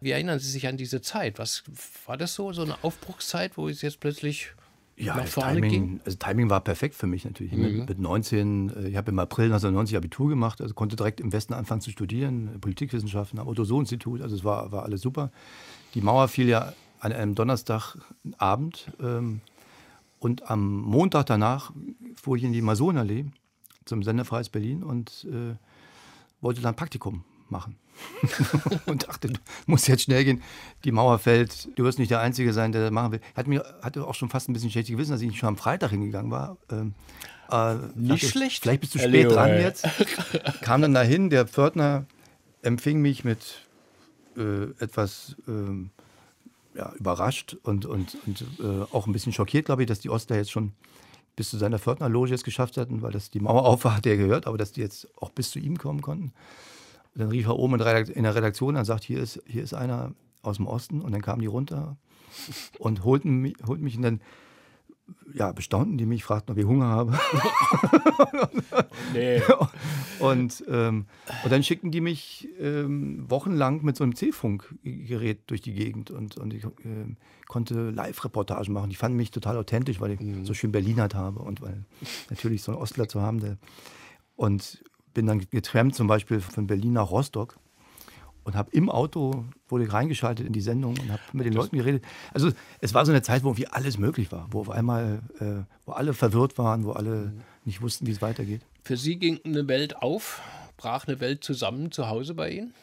Wie 0.01 0.11
erinnern 0.11 0.39
Sie 0.39 0.49
sich 0.49 0.67
an 0.67 0.77
diese 0.77 1.01
Zeit? 1.01 1.37
Was 1.37 1.63
war 2.05 2.17
das 2.17 2.33
so, 2.33 2.53
so 2.53 2.63
eine 2.63 2.83
Aufbruchszeit, 2.83 3.57
wo 3.57 3.69
es 3.69 3.81
jetzt 3.81 3.99
plötzlich 3.99 4.51
ja, 4.97 5.15
vorne 5.25 5.55
Timing, 5.55 5.69
ging? 5.69 6.01
Also 6.05 6.17
Timing 6.17 6.49
war 6.49 6.61
perfekt 6.61 6.95
für 6.95 7.07
mich 7.07 7.25
natürlich. 7.25 7.53
Mhm. 7.53 7.61
Mit, 7.61 7.89
mit 7.89 7.99
19, 7.99 8.69
äh, 8.69 8.87
ich 8.87 8.95
habe 8.95 9.11
im 9.11 9.19
April 9.19 9.45
1990 9.45 9.97
Abitur 9.97 10.29
gemacht, 10.29 10.61
also 10.61 10.73
konnte 10.73 10.95
direkt 10.95 11.19
im 11.19 11.33
Westen 11.33 11.53
anfangen 11.53 11.81
zu 11.81 11.91
studieren, 11.91 12.59
Politikwissenschaften 12.61 13.39
am 13.39 13.47
Otto-So-Institut, 13.47 14.21
also 14.21 14.35
es 14.35 14.43
war, 14.43 14.71
war 14.71 14.83
alles 14.83 15.01
super. 15.01 15.31
Die 15.93 16.01
Mauer 16.01 16.27
fiel 16.27 16.47
ja 16.47 16.73
an 16.99 17.11
einem 17.11 17.35
Donnerstagabend 17.35 18.91
ähm, 19.01 19.41
und 20.19 20.49
am 20.49 20.81
Montag 20.81 21.25
danach 21.25 21.71
fuhr 22.15 22.37
ich 22.37 22.43
in 22.43 22.53
die 22.53 22.61
Masonallee 22.61 23.25
zum 23.85 24.01
Senderfreies 24.01 24.49
Berlin 24.49 24.83
und 24.83 25.27
äh, 25.29 25.55
wollte 26.41 26.61
dann 26.61 26.75
Praktikum 26.75 27.23
machen. 27.49 27.75
und 28.85 29.07
dachte, 29.07 29.31
muss 29.65 29.87
jetzt 29.87 30.03
schnell 30.03 30.23
gehen. 30.23 30.43
Die 30.83 30.91
Mauer 30.91 31.19
fällt. 31.19 31.69
Du 31.77 31.83
wirst 31.83 31.99
nicht 31.99 32.11
der 32.11 32.19
Einzige 32.19 32.53
sein, 32.53 32.71
der 32.71 32.81
das 32.81 32.91
machen 32.91 33.13
will. 33.13 33.21
Hat 33.35 33.47
mir 33.47 33.63
hatte 33.81 34.05
auch 34.05 34.15
schon 34.15 34.29
fast 34.29 34.49
ein 34.49 34.53
bisschen 34.53 34.71
schlechtes 34.71 34.93
Gewissen, 34.93 35.11
dass 35.11 35.21
ich 35.21 35.37
schon 35.37 35.49
am 35.49 35.57
Freitag 35.57 35.91
hingegangen 35.91 36.31
war. 36.31 36.57
Ähm, 36.71 36.93
äh, 37.49 37.75
nicht 37.95 38.23
dachte, 38.23 38.31
schlecht. 38.31 38.63
Vielleicht 38.63 38.81
bist 38.81 38.95
du 38.95 38.99
spät 38.99 39.11
Leo, 39.11 39.31
dran 39.31 39.49
ey. 39.49 39.63
jetzt. 39.63 39.87
Kam 40.61 40.81
dann 40.81 40.93
dahin. 40.93 41.29
Der 41.29 41.47
Pförtner 41.47 42.05
empfing 42.61 43.01
mich 43.01 43.23
mit 43.23 43.61
äh, 44.37 44.63
etwas 44.79 45.35
ähm, 45.47 45.91
ja, 46.75 46.91
überrascht 46.93 47.55
und, 47.63 47.85
und, 47.85 48.17
und 48.25 48.45
äh, 48.59 48.83
auch 48.91 49.07
ein 49.07 49.13
bisschen 49.13 49.33
schockiert, 49.33 49.65
glaube 49.65 49.83
ich, 49.83 49.87
dass 49.87 49.99
die 49.99 50.09
Ostler 50.09 50.37
jetzt 50.37 50.51
schon 50.51 50.73
bis 51.35 51.49
zu 51.49 51.57
seiner 51.57 51.79
Pförtnerloge 51.79 52.33
es 52.33 52.43
geschafft 52.43 52.77
hatten, 52.77 53.01
weil 53.01 53.11
das 53.11 53.29
die 53.29 53.39
Mauer 53.39 53.65
auf 53.65 53.85
war, 53.85 53.97
hat 53.97 54.05
er 54.05 54.17
gehört, 54.17 54.47
aber 54.47 54.57
dass 54.57 54.71
die 54.71 54.81
jetzt 54.81 55.07
auch 55.17 55.29
bis 55.29 55.51
zu 55.51 55.59
ihm 55.59 55.77
kommen 55.77 56.01
konnten. 56.01 56.33
Dann 57.15 57.29
rief 57.29 57.47
er 57.47 57.57
oben 57.57 57.79
in 57.79 58.23
der 58.23 58.35
Redaktion 58.35 58.75
und 58.75 58.85
sagt, 58.85 59.03
hier 59.03 59.19
ist, 59.19 59.41
hier 59.47 59.63
ist 59.63 59.73
einer 59.73 60.13
aus 60.41 60.57
dem 60.57 60.67
Osten 60.67 61.01
und 61.01 61.11
dann 61.11 61.21
kamen 61.21 61.41
die 61.41 61.47
runter 61.47 61.97
und 62.79 63.03
holten 63.03 63.37
mich, 63.41 63.55
holten 63.65 63.83
mich 63.83 63.95
und 63.95 64.03
dann 64.03 64.21
ja, 65.33 65.51
bestaunten 65.51 65.97
die 65.97 66.05
mich, 66.05 66.23
fragten, 66.23 66.53
ob 66.53 66.57
ich 66.57 66.65
Hunger 66.65 66.85
habe. 66.85 67.19
nee. 69.13 69.41
und, 70.19 70.63
ähm, 70.67 71.05
und 71.43 71.51
dann 71.51 71.63
schickten 71.63 71.91
die 71.91 72.01
mich 72.01 72.47
ähm, 72.59 73.29
wochenlang 73.29 73.83
mit 73.83 73.97
so 73.97 74.03
einem 74.03 74.15
C-Funk-Gerät 74.15 75.41
durch 75.47 75.61
die 75.61 75.73
Gegend 75.73 76.09
und, 76.11 76.37
und 76.37 76.53
ich 76.53 76.63
äh, 76.63 77.15
konnte 77.47 77.91
Live-Reportagen 77.91 78.73
machen. 78.73 78.89
Die 78.89 78.95
fanden 78.95 79.17
mich 79.17 79.31
total 79.31 79.57
authentisch, 79.57 79.99
weil 79.99 80.11
ich 80.11 80.19
mhm. 80.19 80.45
so 80.45 80.53
schön 80.53 80.71
Berlinert 80.71 81.15
habe 81.15 81.39
und 81.39 81.61
weil 81.61 81.85
natürlich 82.29 82.63
so 82.63 82.71
einen 82.71 82.81
Ostler 82.81 83.07
zu 83.07 83.21
haben. 83.21 83.39
Der, 83.39 83.57
und 84.35 84.83
bin 85.15 85.25
dann 85.25 85.39
getrampt 85.49 85.95
zum 85.95 86.05
Beispiel 86.05 86.39
von 86.39 86.67
Berlin 86.67 86.93
nach 86.93 87.09
Rostock 87.09 87.57
und 88.43 88.55
habe 88.55 88.69
im 88.71 88.89
Auto, 88.91 89.45
wurde 89.67 89.91
reingeschaltet 89.91 90.45
in 90.45 90.53
die 90.53 90.61
Sendung 90.61 90.91
und 90.99 91.11
habe 91.11 91.21
mit 91.33 91.47
den 91.47 91.53
das 91.53 91.63
Leuten 91.63 91.77
geredet. 91.77 92.05
Also 92.31 92.51
es 92.79 92.93
war 92.93 93.03
so 93.05 93.11
eine 93.11 93.23
Zeit, 93.23 93.43
wo 93.43 93.47
irgendwie 93.47 93.67
alles 93.67 93.97
möglich 93.97 94.31
war, 94.31 94.47
wo 94.51 94.61
auf 94.61 94.69
einmal, 94.69 95.23
äh, 95.39 95.63
wo 95.87 95.93
alle 95.93 96.13
verwirrt 96.13 96.59
waren, 96.59 96.85
wo 96.85 96.91
alle 96.91 97.15
mhm. 97.15 97.41
nicht 97.65 97.81
wussten, 97.81 98.05
wie 98.05 98.11
es 98.11 98.21
weitergeht. 98.21 98.61
Für 98.83 98.97
Sie 98.97 99.17
ging 99.17 99.39
eine 99.43 99.67
Welt 99.67 99.97
auf, 99.97 100.41
brach 100.77 101.07
eine 101.07 101.19
Welt 101.19 101.43
zusammen 101.43 101.91
zu 101.91 102.07
Hause 102.07 102.35
bei 102.35 102.51
Ihnen? 102.51 102.73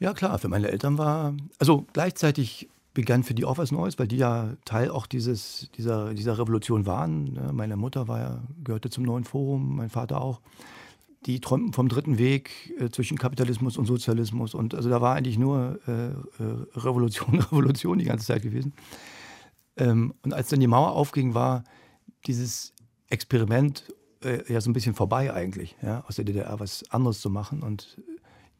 Ja 0.00 0.12
klar, 0.12 0.38
für 0.38 0.48
meine 0.48 0.68
Eltern 0.68 0.98
war, 0.98 1.32
also 1.58 1.86
gleichzeitig 1.94 2.68
begann 2.92 3.22
für 3.22 3.32
die 3.32 3.46
auch 3.46 3.56
was 3.56 3.72
Neues, 3.72 3.98
weil 3.98 4.08
die 4.08 4.18
ja 4.18 4.50
Teil 4.66 4.90
auch 4.90 5.06
dieses, 5.06 5.70
dieser, 5.78 6.12
dieser 6.12 6.38
Revolution 6.38 6.84
waren. 6.84 7.32
Ne? 7.32 7.50
Meine 7.54 7.76
Mutter 7.76 8.06
war 8.06 8.18
ja, 8.18 8.42
gehörte 8.64 8.90
zum 8.90 9.04
neuen 9.04 9.24
Forum, 9.24 9.76
mein 9.76 9.88
Vater 9.88 10.20
auch 10.20 10.40
die 11.26 11.40
träumten 11.40 11.72
vom 11.72 11.88
dritten 11.88 12.18
Weg 12.18 12.74
äh, 12.78 12.90
zwischen 12.90 13.18
Kapitalismus 13.18 13.76
und 13.76 13.86
Sozialismus. 13.86 14.54
Und 14.54 14.74
also 14.74 14.88
da 14.88 15.00
war 15.00 15.14
eigentlich 15.14 15.38
nur 15.38 15.78
äh, 15.86 15.92
äh 15.92 16.16
Revolution, 16.74 17.40
Revolution 17.52 17.98
die 17.98 18.04
ganze 18.04 18.26
Zeit 18.26 18.42
gewesen. 18.42 18.72
Ähm, 19.76 20.14
und 20.22 20.34
als 20.34 20.48
dann 20.48 20.60
die 20.60 20.66
Mauer 20.66 20.92
aufging, 20.92 21.34
war 21.34 21.64
dieses 22.26 22.72
Experiment 23.08 23.92
äh, 24.22 24.52
ja 24.52 24.60
so 24.60 24.70
ein 24.70 24.72
bisschen 24.72 24.94
vorbei 24.94 25.32
eigentlich, 25.32 25.76
ja, 25.82 26.04
aus 26.06 26.16
der 26.16 26.24
DDR 26.24 26.58
was 26.58 26.88
anderes 26.90 27.20
zu 27.20 27.30
machen. 27.30 27.62
Und 27.62 27.98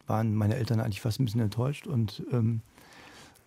waren 0.07 0.35
meine 0.35 0.57
Eltern 0.57 0.81
eigentlich 0.81 1.01
fast 1.01 1.21
ein 1.21 1.25
bisschen 1.25 1.41
enttäuscht 1.41 1.87
und, 1.87 2.23
ähm, 2.33 2.61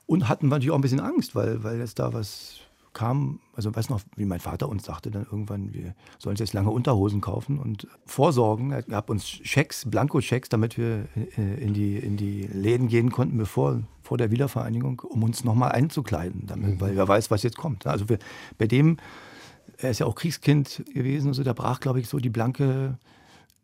und 0.07 0.29
hatten 0.29 0.47
natürlich 0.47 0.71
auch 0.71 0.75
ein 0.75 0.81
bisschen 0.81 0.99
Angst, 0.99 1.35
weil, 1.35 1.63
weil 1.63 1.79
jetzt 1.79 1.99
da 1.99 2.13
was 2.13 2.59
kam, 2.95 3.39
also 3.55 3.75
weiß 3.75 3.89
noch, 3.89 4.01
wie 4.15 4.25
mein 4.25 4.39
Vater 4.39 4.67
uns 4.67 4.85
sagte 4.85 5.11
dann 5.11 5.25
irgendwann, 5.29 5.73
wir 5.73 5.93
sollen 6.17 6.33
uns 6.33 6.39
jetzt 6.39 6.53
lange 6.53 6.71
Unterhosen 6.71 7.21
kaufen 7.21 7.59
und 7.59 7.87
vorsorgen. 8.05 8.71
Er 8.71 8.81
gab 8.81 9.11
uns 9.11 9.27
Schecks, 9.27 9.87
Blankoschecks, 9.87 10.49
damit 10.49 10.79
wir 10.79 11.05
äh, 11.37 11.63
in 11.63 11.73
die, 11.75 11.97
in 11.97 12.17
die 12.17 12.43
Läden 12.43 12.87
gehen 12.87 13.11
konnten, 13.11 13.37
bevor 13.37 13.83
vor 14.01 14.17
der 14.17 14.31
Wiedervereinigung, 14.31 15.01
um 15.01 15.23
uns 15.23 15.43
nochmal 15.43 15.73
einzukleiden, 15.73 16.45
damit, 16.47 16.75
mhm. 16.75 16.81
weil 16.81 16.95
wer 16.95 17.07
weiß, 17.07 17.31
was 17.31 17.43
jetzt 17.43 17.57
kommt. 17.57 17.85
Also 17.85 18.07
wir, 18.07 18.17
bei 18.57 18.67
dem, 18.67 18.97
er 19.77 19.91
ist 19.91 19.99
ja 19.99 20.05
auch 20.05 20.15
Kriegskind 20.15 20.83
gewesen, 20.93 21.27
also 21.29 21.43
da 21.43 21.53
brach, 21.53 21.79
glaube 21.79 21.99
ich, 21.99 22.07
so 22.07 22.19
die 22.19 22.29
blanke 22.29 22.97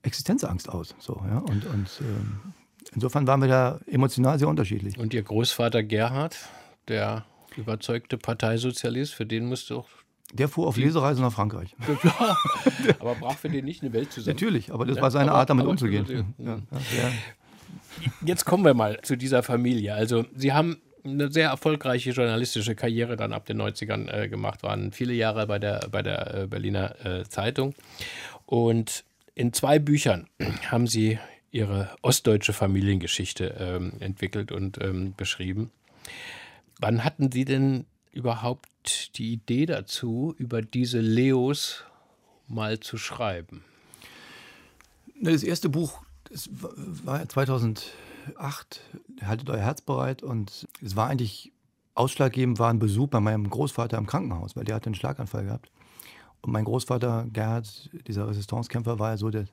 Existenzangst 0.04 0.68
aus. 0.68 0.96
So, 1.00 1.22
ja? 1.28 1.38
Und, 1.38 1.66
und 1.66 2.02
ähm, 2.02 2.40
insofern 2.94 3.28
waren 3.28 3.40
wir 3.40 3.48
da 3.48 3.80
emotional 3.88 4.40
sehr 4.40 4.48
unterschiedlich. 4.48 4.98
Und 4.98 5.14
Ihr 5.14 5.24
Großvater 5.24 5.84
Gerhard, 5.84 6.38
der 6.88 7.24
überzeugte 7.58 8.18
Parteisozialist, 8.18 9.14
für 9.14 9.26
den 9.26 9.46
musste 9.46 9.76
auch. 9.76 9.90
Der 10.34 10.48
fuhr 10.48 10.68
auf 10.68 10.78
Lesereise 10.78 11.22
nach 11.22 11.34
Frankreich. 11.34 11.76
Ja, 12.04 12.38
aber 13.00 13.16
brach 13.16 13.38
für 13.38 13.50
den 13.50 13.66
nicht 13.66 13.84
eine 13.84 13.92
Welt 13.94 14.12
zusammen. 14.12 14.36
Natürlich, 14.36 14.72
aber 14.72 14.86
das 14.86 14.96
ja, 14.96 15.02
war 15.02 15.12
seine 15.12 15.32
aber, 15.32 15.40
Art, 15.42 15.50
damit 15.50 15.66
umzugehen. 15.66 16.34
Ja, 16.38 16.60
Jetzt 18.26 18.46
kommen 18.46 18.64
wir 18.64 18.74
mal 18.74 19.00
zu 19.02 19.18
dieser 19.18 19.44
Familie. 19.44 19.94
Also, 19.94 20.26
Sie 20.34 20.54
haben 20.54 20.78
eine 21.04 21.32
sehr 21.32 21.50
erfolgreiche 21.50 22.12
journalistische 22.12 22.76
Karriere 22.76 23.18
dann 23.18 23.34
ab 23.34 23.46
den 23.46 23.62
90ern 23.62 24.10
äh, 24.10 24.30
gemacht, 24.30 24.64
waren 24.64 24.92
viele 24.92 25.14
Jahre 25.14 25.48
bei 25.48 25.60
der, 25.60 25.88
bei 25.92 26.02
der 26.02 26.34
äh, 26.34 26.48
Berliner 26.48 27.06
äh, 27.06 27.24
Zeitung. 27.24 27.74
Und 28.46 29.04
in 29.36 29.54
zwei 29.54 29.80
Büchern 29.80 30.28
haben 30.70 30.88
Sie 30.88 31.20
Ihre 31.52 31.90
ostdeutsche 32.02 32.54
Familiengeschichte 32.54 33.56
ähm, 33.60 33.94
entwickelt 34.00 34.52
und 34.52 34.82
ähm, 34.82 35.14
beschrieben. 35.18 35.72
Wann 36.82 37.04
hatten 37.04 37.32
Sie 37.32 37.46
denn 37.46 37.86
überhaupt 38.12 39.18
die 39.18 39.32
Idee 39.34 39.66
dazu, 39.66 40.36
über 40.38 40.62
diese 40.62 41.00
Leos 41.00 41.86
mal 42.48 42.80
zu 42.80 42.98
schreiben? 42.98 43.64
Das 45.22 45.44
erste 45.44 45.70
Buch 45.70 46.02
das 46.32 46.50
war 46.52 47.28
2008, 47.28 47.92
Haltet 49.22 49.50
euer 49.50 49.60
Herz 49.60 49.82
bereit. 49.82 50.24
Und 50.24 50.68
es 50.82 50.96
war 50.96 51.10
eigentlich 51.10 51.52
ausschlaggebend, 51.94 52.58
war 52.58 52.70
ein 52.70 52.80
Besuch 52.80 53.10
bei 53.10 53.20
meinem 53.20 53.50
Großvater 53.50 53.98
im 53.98 54.08
Krankenhaus, 54.08 54.56
weil 54.56 54.64
der 54.64 54.76
hatte 54.76 54.88
einen 54.88 54.96
Schlaganfall 54.96 55.46
gehabt. 55.46 55.72
Und 56.42 56.54
mein 56.54 56.66
Großvater 56.66 57.28
Gerhard, 57.32 57.90
dieser 58.08 58.28
Resistancekämpfer, 58.28 58.98
war 58.98 59.12
ja 59.12 59.18
so 59.18 59.30
der, 59.30 59.46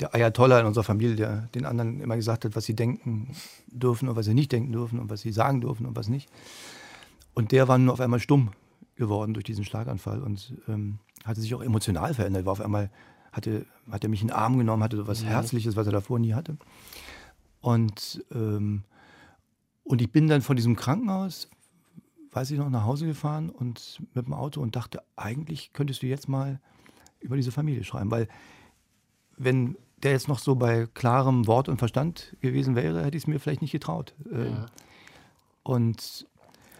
der 0.00 0.14
Ayatollah 0.14 0.60
in 0.60 0.66
unserer 0.66 0.84
Familie, 0.84 1.16
der 1.16 1.48
den 1.54 1.64
anderen 1.64 2.00
immer 2.00 2.16
gesagt 2.16 2.44
hat, 2.44 2.56
was 2.56 2.64
sie 2.64 2.74
denken 2.74 3.34
dürfen 3.66 4.08
und 4.08 4.16
was 4.16 4.26
sie 4.26 4.34
nicht 4.34 4.52
denken 4.52 4.72
dürfen 4.72 4.98
und 4.98 5.10
was 5.10 5.20
sie 5.20 5.32
sagen 5.32 5.60
dürfen 5.60 5.86
und 5.86 5.96
was 5.96 6.08
nicht. 6.08 6.28
Und 7.34 7.52
der 7.52 7.68
war 7.68 7.78
nun 7.78 7.90
auf 7.90 8.00
einmal 8.00 8.20
stumm 8.20 8.50
geworden 8.96 9.34
durch 9.34 9.44
diesen 9.44 9.64
Schlaganfall 9.64 10.22
und 10.22 10.54
ähm, 10.68 10.98
hatte 11.24 11.40
sich 11.40 11.54
auch 11.54 11.62
emotional 11.62 12.14
verändert. 12.14 12.44
War 12.44 12.52
auf 12.52 12.60
einmal, 12.60 12.90
hatte, 13.32 13.66
hat 13.90 14.04
er 14.04 14.10
mich 14.10 14.22
in 14.22 14.28
den 14.28 14.36
Arm 14.36 14.58
genommen, 14.58 14.82
hatte 14.82 14.96
so 14.96 15.06
was 15.06 15.22
mhm. 15.22 15.28
Herzliches, 15.28 15.76
was 15.76 15.86
er 15.86 15.92
davor 15.92 16.18
nie 16.18 16.34
hatte. 16.34 16.56
Und, 17.60 18.24
ähm, 18.32 18.84
und 19.84 20.02
ich 20.02 20.10
bin 20.10 20.28
dann 20.28 20.42
von 20.42 20.56
diesem 20.56 20.76
Krankenhaus, 20.76 21.48
weiß 22.32 22.50
ich 22.50 22.58
noch, 22.58 22.70
nach 22.70 22.84
Hause 22.84 23.06
gefahren 23.06 23.50
und 23.50 24.00
mit 24.14 24.26
dem 24.26 24.34
Auto 24.34 24.60
und 24.60 24.76
dachte, 24.76 25.02
eigentlich 25.16 25.72
könntest 25.72 26.02
du 26.02 26.06
jetzt 26.06 26.28
mal 26.28 26.60
über 27.20 27.36
diese 27.36 27.52
Familie 27.52 27.84
schreiben, 27.84 28.10
weil 28.10 28.28
wenn 29.36 29.76
der 30.02 30.12
jetzt 30.12 30.28
noch 30.28 30.38
so 30.38 30.54
bei 30.54 30.86
klarem 30.94 31.46
Wort 31.46 31.68
und 31.68 31.78
Verstand 31.78 32.36
gewesen 32.40 32.76
wäre, 32.76 33.04
hätte 33.04 33.16
ich 33.16 33.24
es 33.24 33.26
mir 33.26 33.38
vielleicht 33.38 33.62
nicht 33.62 33.72
getraut. 33.72 34.14
Ähm, 34.32 34.44
ja. 34.44 34.66
Und 35.62 36.26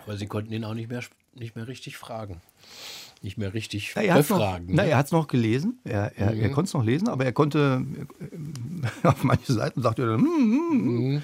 aber 0.05 0.17
Sie 0.17 0.27
konnten 0.27 0.53
ihn 0.53 0.65
auch 0.65 0.75
nicht 0.75 0.89
mehr, 0.89 1.03
nicht 1.35 1.55
mehr 1.55 1.69
richtig 1.69 1.97
fragen. 1.97 2.41
Nicht 3.23 3.37
mehr 3.37 3.53
richtig 3.53 3.93
na, 3.95 4.03
er 4.03 4.17
befragen. 4.17 4.67
Noch, 4.67 4.75
ne? 4.75 4.77
na, 4.77 4.85
er 4.85 4.97
hat 4.97 5.07
es 5.07 5.13
noch 5.13 5.29
gelesen. 5.29 5.79
Er, 5.85 6.17
er, 6.17 6.33
mhm. 6.33 6.41
er 6.41 6.51
konnte 6.51 6.69
es 6.69 6.75
noch 6.75 6.85
lesen, 6.85 7.09
aber 7.09 7.25
er 7.25 7.33
konnte 7.33 7.85
äh, 9.03 9.07
auf 9.07 9.23
manche 9.25 9.53
Seiten 9.53 9.83
sagte 9.83 10.03
er 10.03 10.09
dann, 10.09 10.23
mm, 10.23 10.25
mm. 10.25 11.13
Mhm. 11.13 11.23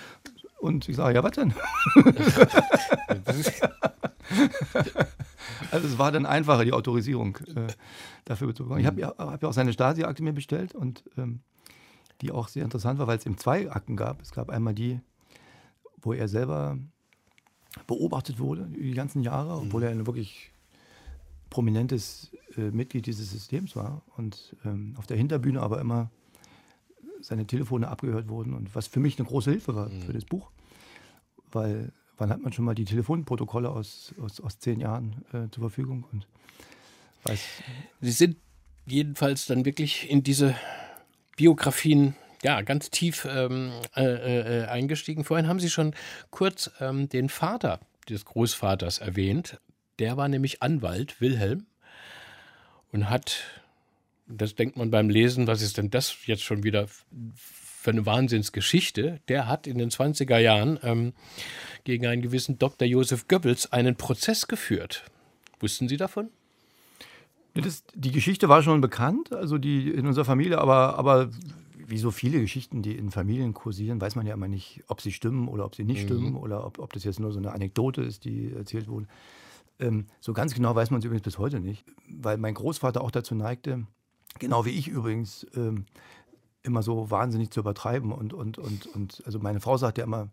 und 0.61 0.89
ich 0.89 0.97
sage, 0.97 1.15
ja, 1.15 1.25
was 1.25 1.33
denn? 1.33 1.55
also 5.71 5.89
es 5.89 5.99
war 5.99 6.13
dann 6.13 6.27
einfacher, 6.27 6.65
die 6.65 6.73
Autorisierung 6.73 7.37
äh, 7.55 7.69
dafür 8.25 8.55
zu 8.55 8.65
bekommen. 8.65 8.81
Ich 8.81 8.87
habe 8.87 9.01
ja, 9.01 9.15
hab 9.17 9.43
ja 9.43 9.49
auch 9.49 9.55
seine 9.55 9.73
Stasi-Akte 9.73 10.23
mir 10.23 10.33
bestellt 10.33 10.75
und 10.75 11.05
ähm, 11.17 11.41
die 12.21 12.31
auch 12.31 12.49
sehr 12.49 12.65
interessant 12.65 12.99
war, 12.99 13.07
weil 13.07 13.19
es 13.19 13.27
eben 13.27 13.39
zwei 13.39 13.71
Akten 13.71 13.97
gab. 13.97 14.23
Es 14.23 14.33
gab 14.33 14.51
einmal 14.51 14.75
die, 14.75 15.01
wo 16.01 16.13
er 16.13 16.29
selber 16.29 16.79
beobachtet 17.87 18.39
wurde 18.39 18.67
die 18.67 18.95
ganzen 18.95 19.23
Jahre, 19.23 19.55
obwohl 19.57 19.83
er 19.83 19.91
ein 19.91 20.07
wirklich 20.07 20.51
prominentes 21.51 22.31
äh, 22.57 22.71
Mitglied 22.71 23.07
dieses 23.07 23.31
Systems 23.31 23.77
war 23.77 24.03
und 24.17 24.57
ähm, 24.65 24.95
auf 24.97 25.07
der 25.07 25.17
Hinterbühne 25.17 25.61
aber 25.61 25.81
immer 25.81 26.11
seine 27.21 27.47
Telefone 27.47 27.89
abgehört 27.89 28.29
wurden 28.29 28.55
und 28.55 28.75
was 28.75 28.87
für 28.87 29.01
mich 29.01 29.19
eine 29.19 29.29
große 29.29 29.51
Hilfe 29.51 29.75
war 29.75 29.89
mhm. 29.89 30.03
für 30.03 30.13
das 30.13 30.25
Buch, 30.25 30.51
weil 31.53 31.93
wann 32.17 32.31
hat 32.31 32.41
man 32.41 32.53
schon 32.53 32.65
mal 32.65 32.75
die 32.75 32.85
Telefonprotokolle 32.85 33.71
aus, 33.71 34.15
aus, 34.21 34.41
aus 34.41 34.59
zehn 34.59 34.81
Jahren 34.81 35.25
äh, 35.33 35.51
zur 35.51 35.63
Verfügung 35.63 36.05
und 36.13 36.27
weiß. 37.25 37.41
Sie 38.01 38.11
sind 38.11 38.37
jedenfalls 38.87 39.47
dann 39.47 39.65
wirklich 39.65 40.11
in 40.11 40.23
diese 40.23 40.55
Biografien 41.37 42.17
ja, 42.43 42.61
ganz 42.63 42.91
tief 42.91 43.27
ähm, 43.29 43.73
äh, 43.97 44.05
äh, 44.05 44.67
eingestiegen. 44.67 45.25
Vorhin 45.25 45.49
haben 45.49 45.61
Sie 45.61 45.71
schon 45.71 45.95
kurz 46.31 46.71
ähm, 46.81 47.09
den 47.09 47.29
Vater 47.29 47.81
des 48.09 48.25
Großvaters 48.25 48.99
erwähnt. 48.99 49.59
Der 49.99 50.17
war 50.17 50.29
nämlich 50.29 50.63
Anwalt, 50.63 51.21
Wilhelm, 51.21 51.67
und 52.93 53.11
hat, 53.11 53.43
das 54.27 54.55
denkt 54.55 54.77
man 54.77 54.91
beim 54.91 55.09
Lesen, 55.09 55.47
was 55.47 55.63
ist 55.63 55.79
denn 55.79 55.91
das 55.91 56.15
jetzt 56.27 56.43
schon 56.43 56.63
wieder 56.63 56.87
für 57.35 57.91
eine 57.91 58.07
Wahnsinnsgeschichte? 58.07 59.21
Der 59.29 59.49
hat 59.49 59.67
in 59.67 59.79
den 59.79 59.91
20er 59.91 60.39
Jahren 60.39 60.79
ähm, 60.83 61.15
gegen 61.85 62.07
einen 62.07 62.23
gewissen 62.23 62.59
Dr. 62.59 62.87
Josef 62.87 63.29
Goebbels 63.29 63.73
einen 63.73 63.97
Prozess 63.97 64.47
geführt. 64.47 65.05
Wussten 65.61 65.89
Sie 65.89 65.97
davon? 65.97 66.31
Das, 67.63 67.85
die 67.95 68.13
Geschichte 68.13 68.49
war 68.49 68.63
schon 68.63 68.81
bekannt, 68.81 69.33
also 69.33 69.59
die 69.59 69.91
in 69.91 70.07
unserer 70.07 70.25
Familie, 70.25 70.59
aber, 70.59 70.99
aber 70.99 71.31
wie 71.87 71.99
so 71.99 72.11
viele 72.11 72.41
Geschichten, 72.41 72.83
die 72.83 72.97
in 72.97 73.11
Familien 73.11 73.55
kursieren, 73.55 74.01
weiß 74.01 74.17
man 74.17 74.27
ja 74.27 74.35
immer 74.35 74.49
nicht, 74.49 74.83
ob 74.89 75.01
sie 75.01 75.13
stimmen 75.13 75.49
oder 75.49 75.65
ob 75.65 75.75
sie 75.75 75.85
nicht 75.85 76.03
mhm. 76.03 76.07
stimmen 76.07 76.37
oder 76.37 76.67
ob, 76.67 76.79
ob 76.79 76.93
das 76.93 77.05
jetzt 77.05 77.21
nur 77.21 77.33
so 77.33 77.39
eine 77.39 77.53
Anekdote 77.53 78.03
ist, 78.03 78.25
die 78.25 78.53
erzählt 78.53 78.89
wurde. 78.89 79.07
Ähm, 79.79 80.07
so 80.21 80.33
ganz 80.33 80.55
genau 80.55 80.75
weiß 80.75 80.91
man 80.91 80.99
es 80.99 81.05
übrigens 81.05 81.23
bis 81.23 81.39
heute 81.39 81.61
nicht, 81.61 81.85
weil 82.09 82.39
mein 82.39 82.55
Großvater 82.55 83.01
auch 83.01 83.11
dazu 83.11 83.35
neigte, 83.35 83.87
genau 84.39 84.65
wie 84.65 84.71
ich 84.71 84.89
übrigens, 84.89 85.47
ähm, 85.55 85.87
immer 86.63 86.83
so 86.83 87.11
wahnsinnig 87.11 87.51
zu 87.51 87.61
übertreiben. 87.61 88.13
Und, 88.13 88.33
und, 88.33 88.59
und, 88.59 88.87
und 88.87 89.23
also 89.25 89.39
meine 89.39 89.61
Frau 89.61 89.77
sagt 89.77 89.99
ja 89.99 90.05
immer, 90.05 90.29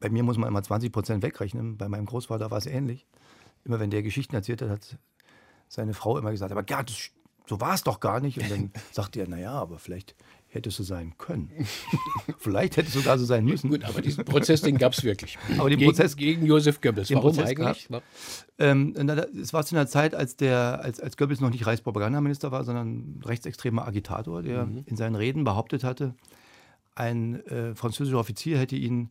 bei 0.00 0.08
mir 0.08 0.22
muss 0.22 0.38
man 0.38 0.48
immer 0.48 0.62
20 0.62 0.92
Prozent 0.92 1.22
wegrechnen. 1.22 1.76
Bei 1.76 1.88
meinem 1.88 2.06
Großvater 2.06 2.50
war 2.50 2.58
es 2.58 2.66
ähnlich. 2.66 3.06
Immer 3.64 3.80
wenn 3.80 3.90
der 3.90 4.02
Geschichten 4.02 4.36
erzählt 4.36 4.62
hat, 4.62 4.70
hat 4.70 4.98
seine 5.68 5.94
Frau 5.94 6.18
immer 6.18 6.30
gesagt, 6.30 6.52
aber 6.52 6.62
Gerd, 6.62 6.92
so 7.46 7.60
war 7.60 7.74
es 7.74 7.82
doch 7.82 8.00
gar 8.00 8.20
nicht. 8.20 8.38
Und 8.38 8.50
dann 8.50 8.72
sagte 8.92 9.20
er, 9.20 9.28
naja, 9.28 9.52
aber 9.52 9.78
vielleicht 9.78 10.14
hätte 10.50 10.70
es 10.70 10.76
so 10.76 10.82
sein 10.82 11.12
können. 11.18 11.50
Vielleicht 12.38 12.78
hätte 12.78 12.88
es 12.88 12.94
sogar 12.94 13.18
so 13.18 13.26
sein 13.26 13.44
müssen. 13.44 13.68
Gut, 13.68 13.84
aber 13.84 14.00
diesen 14.00 14.24
Prozess, 14.24 14.62
den 14.62 14.78
gab 14.78 14.94
es 14.94 15.04
wirklich. 15.04 15.38
Aber 15.58 15.68
den 15.68 15.78
gegen, 15.78 15.90
Prozess 15.90 16.16
gegen 16.16 16.46
Josef 16.46 16.80
Goebbels. 16.80 17.10
Warum 17.10 17.34
Prozess 17.34 17.50
eigentlich? 17.50 17.88
Ähm, 18.58 18.94
es 19.40 19.52
war 19.52 19.66
zu 19.66 19.76
einer 19.76 19.86
Zeit, 19.86 20.14
als, 20.14 20.36
der, 20.36 20.80
als, 20.82 21.00
als 21.00 21.18
Goebbels 21.18 21.40
noch 21.40 21.50
nicht 21.50 21.66
Reichspropagandaminister 21.66 22.50
war, 22.50 22.64
sondern 22.64 23.20
rechtsextremer 23.24 23.86
Agitator, 23.86 24.42
der 24.42 24.64
mhm. 24.64 24.84
in 24.86 24.96
seinen 24.96 25.16
Reden 25.16 25.44
behauptet 25.44 25.84
hatte, 25.84 26.14
ein 26.94 27.44
äh, 27.46 27.74
französischer 27.74 28.18
Offizier 28.18 28.58
hätte 28.58 28.76
ihn 28.76 29.10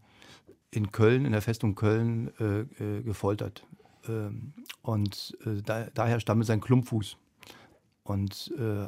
in 0.71 0.91
Köln, 0.91 1.25
in 1.25 1.31
der 1.31 1.41
Festung 1.41 1.75
Köln, 1.75 2.31
äh, 2.39 2.61
äh, 2.83 3.03
gefoltert. 3.03 3.63
Ähm, 4.07 4.53
und 4.81 5.37
äh, 5.45 5.61
da, 5.61 5.87
daher 5.93 6.19
stammte 6.19 6.45
sein 6.45 6.61
Klumpfuß. 6.61 7.17
Und 8.03 8.53
äh, 8.57 8.87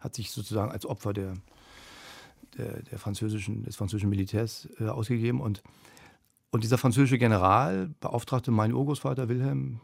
hat 0.00 0.14
sich 0.14 0.30
sozusagen 0.30 0.70
als 0.70 0.86
Opfer 0.86 1.12
der, 1.12 1.34
der, 2.56 2.82
der 2.82 2.98
französischen, 2.98 3.64
des 3.64 3.76
französischen 3.76 4.10
Militärs 4.10 4.68
äh, 4.78 4.88
ausgegeben. 4.88 5.40
Und, 5.40 5.62
und 6.50 6.64
dieser 6.64 6.78
französische 6.78 7.18
General 7.18 7.90
beauftragte 8.00 8.50
meinen 8.50 8.74
Urgroßvater 8.74 9.28
Wilhelm, 9.28 9.80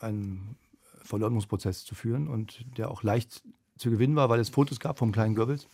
einen 0.00 0.56
Verleumdungsprozess 1.02 1.84
zu 1.84 1.94
führen 1.94 2.28
und 2.28 2.64
der 2.76 2.90
auch 2.90 3.02
leicht 3.02 3.42
zu 3.76 3.90
gewinnen 3.90 4.16
war, 4.16 4.28
weil 4.28 4.40
es 4.40 4.48
Fotos 4.48 4.80
gab 4.80 4.98
vom 4.98 5.12
kleinen 5.12 5.34
Goebbels 5.34 5.68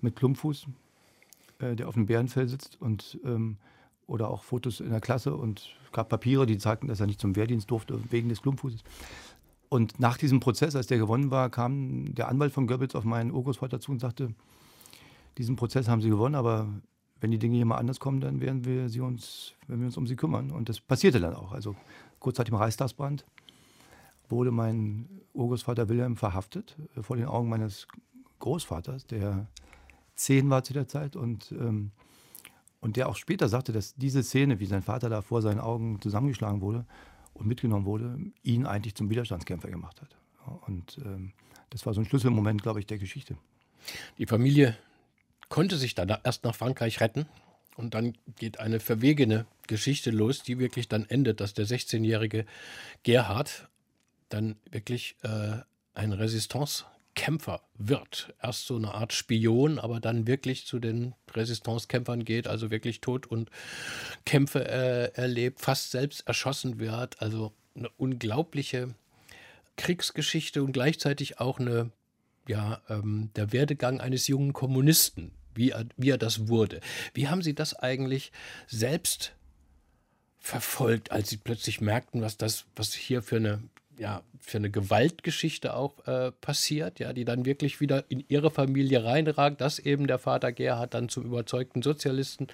mit 0.00 0.16
Klumpfuß, 0.16 0.66
der 1.60 1.86
auf 1.88 1.94
dem 1.94 2.06
Bärenfell 2.06 2.48
sitzt 2.48 2.80
und 2.80 3.18
ähm, 3.24 3.58
oder 4.06 4.28
auch 4.28 4.42
Fotos 4.42 4.80
in 4.80 4.90
der 4.90 5.00
Klasse 5.00 5.34
und 5.34 5.76
gab 5.92 6.08
Papiere, 6.08 6.46
die 6.46 6.58
zeigten, 6.58 6.88
dass 6.88 7.00
er 7.00 7.06
nicht 7.06 7.20
zum 7.20 7.36
Wehrdienst 7.36 7.70
durfte 7.70 8.00
wegen 8.10 8.28
des 8.28 8.42
Klumpfußes. 8.42 8.82
Und 9.68 9.98
nach 9.98 10.18
diesem 10.18 10.40
Prozess, 10.40 10.76
als 10.76 10.86
der 10.86 10.98
gewonnen 10.98 11.30
war, 11.30 11.50
kam 11.50 12.14
der 12.14 12.28
Anwalt 12.28 12.52
von 12.52 12.66
Goebbels 12.66 12.94
auf 12.94 13.04
meinen 13.04 13.32
Urgroßvater 13.32 13.80
zu 13.80 13.92
und 13.92 14.00
sagte, 14.00 14.34
diesen 15.38 15.56
Prozess 15.56 15.88
haben 15.88 16.00
Sie 16.00 16.10
gewonnen, 16.10 16.34
aber 16.34 16.68
wenn 17.20 17.30
die 17.30 17.38
Dinge 17.38 17.56
hier 17.56 17.64
mal 17.64 17.78
anders 17.78 18.00
kommen, 18.00 18.20
dann 18.20 18.40
werden 18.40 18.66
wir, 18.66 18.90
sie 18.90 19.00
uns, 19.00 19.54
werden 19.66 19.80
wir 19.80 19.86
uns 19.86 19.96
um 19.96 20.06
sie 20.06 20.14
kümmern. 20.14 20.50
Und 20.50 20.68
das 20.68 20.78
passierte 20.78 21.20
dann 21.20 21.34
auch. 21.34 21.52
Also 21.52 21.74
kurz 22.18 22.36
nach 22.36 22.44
dem 22.44 22.54
Reichstagsbrand 22.54 23.24
wurde 24.28 24.50
mein 24.50 25.08
Urgroßvater 25.32 25.88
Wilhelm 25.88 26.16
verhaftet 26.16 26.76
äh, 26.96 27.02
vor 27.02 27.16
den 27.16 27.24
Augen 27.24 27.48
meines 27.48 27.88
Großvaters, 28.40 29.06
der 29.06 29.46
zehn 30.16 30.50
war 30.50 30.64
zu 30.64 30.74
der 30.74 30.86
Zeit 30.86 31.16
und, 31.16 31.50
ähm, 31.52 31.92
und 32.84 32.96
der 32.96 33.08
auch 33.08 33.16
später 33.16 33.48
sagte, 33.48 33.72
dass 33.72 33.94
diese 33.94 34.22
Szene, 34.22 34.60
wie 34.60 34.66
sein 34.66 34.82
Vater 34.82 35.08
da 35.08 35.22
vor 35.22 35.40
seinen 35.40 35.58
Augen 35.58 36.02
zusammengeschlagen 36.02 36.60
wurde 36.60 36.84
und 37.32 37.46
mitgenommen 37.46 37.86
wurde, 37.86 38.18
ihn 38.42 38.66
eigentlich 38.66 38.94
zum 38.94 39.08
Widerstandskämpfer 39.08 39.70
gemacht 39.70 40.02
hat. 40.02 40.18
Und 40.66 40.98
ähm, 41.02 41.32
das 41.70 41.86
war 41.86 41.94
so 41.94 42.02
ein 42.02 42.04
Schlüsselmoment, 42.04 42.62
glaube 42.62 42.80
ich, 42.80 42.86
der 42.86 42.98
Geschichte. 42.98 43.38
Die 44.18 44.26
Familie 44.26 44.76
konnte 45.48 45.78
sich 45.78 45.94
dann 45.94 46.14
erst 46.24 46.44
nach 46.44 46.54
Frankreich 46.54 47.00
retten. 47.00 47.24
Und 47.74 47.94
dann 47.94 48.18
geht 48.36 48.60
eine 48.60 48.80
verwegene 48.80 49.46
Geschichte 49.66 50.10
los, 50.10 50.42
die 50.42 50.58
wirklich 50.58 50.86
dann 50.86 51.06
endet, 51.06 51.40
dass 51.40 51.54
der 51.54 51.66
16-jährige 51.66 52.44
Gerhard 53.02 53.66
dann 54.28 54.56
wirklich 54.70 55.16
äh, 55.22 55.56
ein 55.94 56.12
Resistancekämpfer 57.14 57.60
wird. 57.74 58.34
Erst 58.42 58.66
so 58.66 58.76
eine 58.76 58.94
Art 58.94 59.12
Spion, 59.12 59.78
aber 59.78 60.00
dann 60.00 60.26
wirklich 60.26 60.66
zu 60.66 60.78
den 60.78 61.14
Resistancekämpfern 61.32 62.24
geht, 62.24 62.46
also 62.46 62.70
wirklich 62.70 63.00
Tod 63.00 63.26
und 63.26 63.50
Kämpfe 64.24 64.68
äh, 64.68 65.12
erlebt, 65.14 65.60
fast 65.60 65.90
selbst 65.90 66.26
erschossen 66.26 66.78
wird. 66.78 67.20
Also 67.20 67.52
eine 67.76 67.88
unglaubliche 67.96 68.94
Kriegsgeschichte 69.76 70.62
und 70.62 70.72
gleichzeitig 70.72 71.40
auch 71.40 71.58
eine 71.58 71.90
ja, 72.46 72.82
ähm, 72.88 73.30
der 73.36 73.52
Werdegang 73.52 74.00
eines 74.00 74.28
jungen 74.28 74.52
Kommunisten, 74.52 75.32
wie 75.54 75.70
er, 75.70 75.86
wie 75.96 76.10
er 76.10 76.18
das 76.18 76.48
wurde. 76.48 76.80
Wie 77.14 77.28
haben 77.28 77.42
Sie 77.42 77.54
das 77.54 77.74
eigentlich 77.74 78.32
selbst 78.66 79.32
verfolgt, 80.38 81.10
als 81.10 81.30
Sie 81.30 81.38
plötzlich 81.38 81.80
merkten, 81.80 82.20
was 82.20 82.36
das, 82.36 82.66
was 82.76 82.92
hier 82.92 83.22
für 83.22 83.36
eine, 83.36 83.62
ja, 83.98 84.22
für 84.40 84.58
eine 84.58 84.70
Gewaltgeschichte 84.70 85.74
auch 85.74 86.06
äh, 86.06 86.32
passiert, 86.32 86.98
ja, 86.98 87.12
die 87.12 87.24
dann 87.24 87.44
wirklich 87.44 87.80
wieder 87.80 88.04
in 88.08 88.24
ihre 88.28 88.50
Familie 88.50 89.04
reinragt, 89.04 89.60
dass 89.60 89.78
eben 89.78 90.06
der 90.06 90.18
Vater 90.18 90.52
Gerhard 90.52 90.94
dann 90.94 91.08
zum 91.08 91.24
überzeugten 91.24 91.82
Sozialisten 91.82 92.48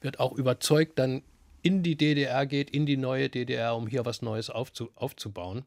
wird, 0.00 0.20
auch 0.20 0.32
überzeugt 0.32 0.98
dann 0.98 1.22
in 1.62 1.82
die 1.82 1.96
DDR 1.96 2.46
geht, 2.46 2.70
in 2.70 2.86
die 2.86 2.96
neue 2.96 3.28
DDR, 3.28 3.76
um 3.76 3.86
hier 3.86 4.04
was 4.04 4.22
Neues 4.22 4.50
aufzu, 4.50 4.90
aufzubauen. 4.96 5.64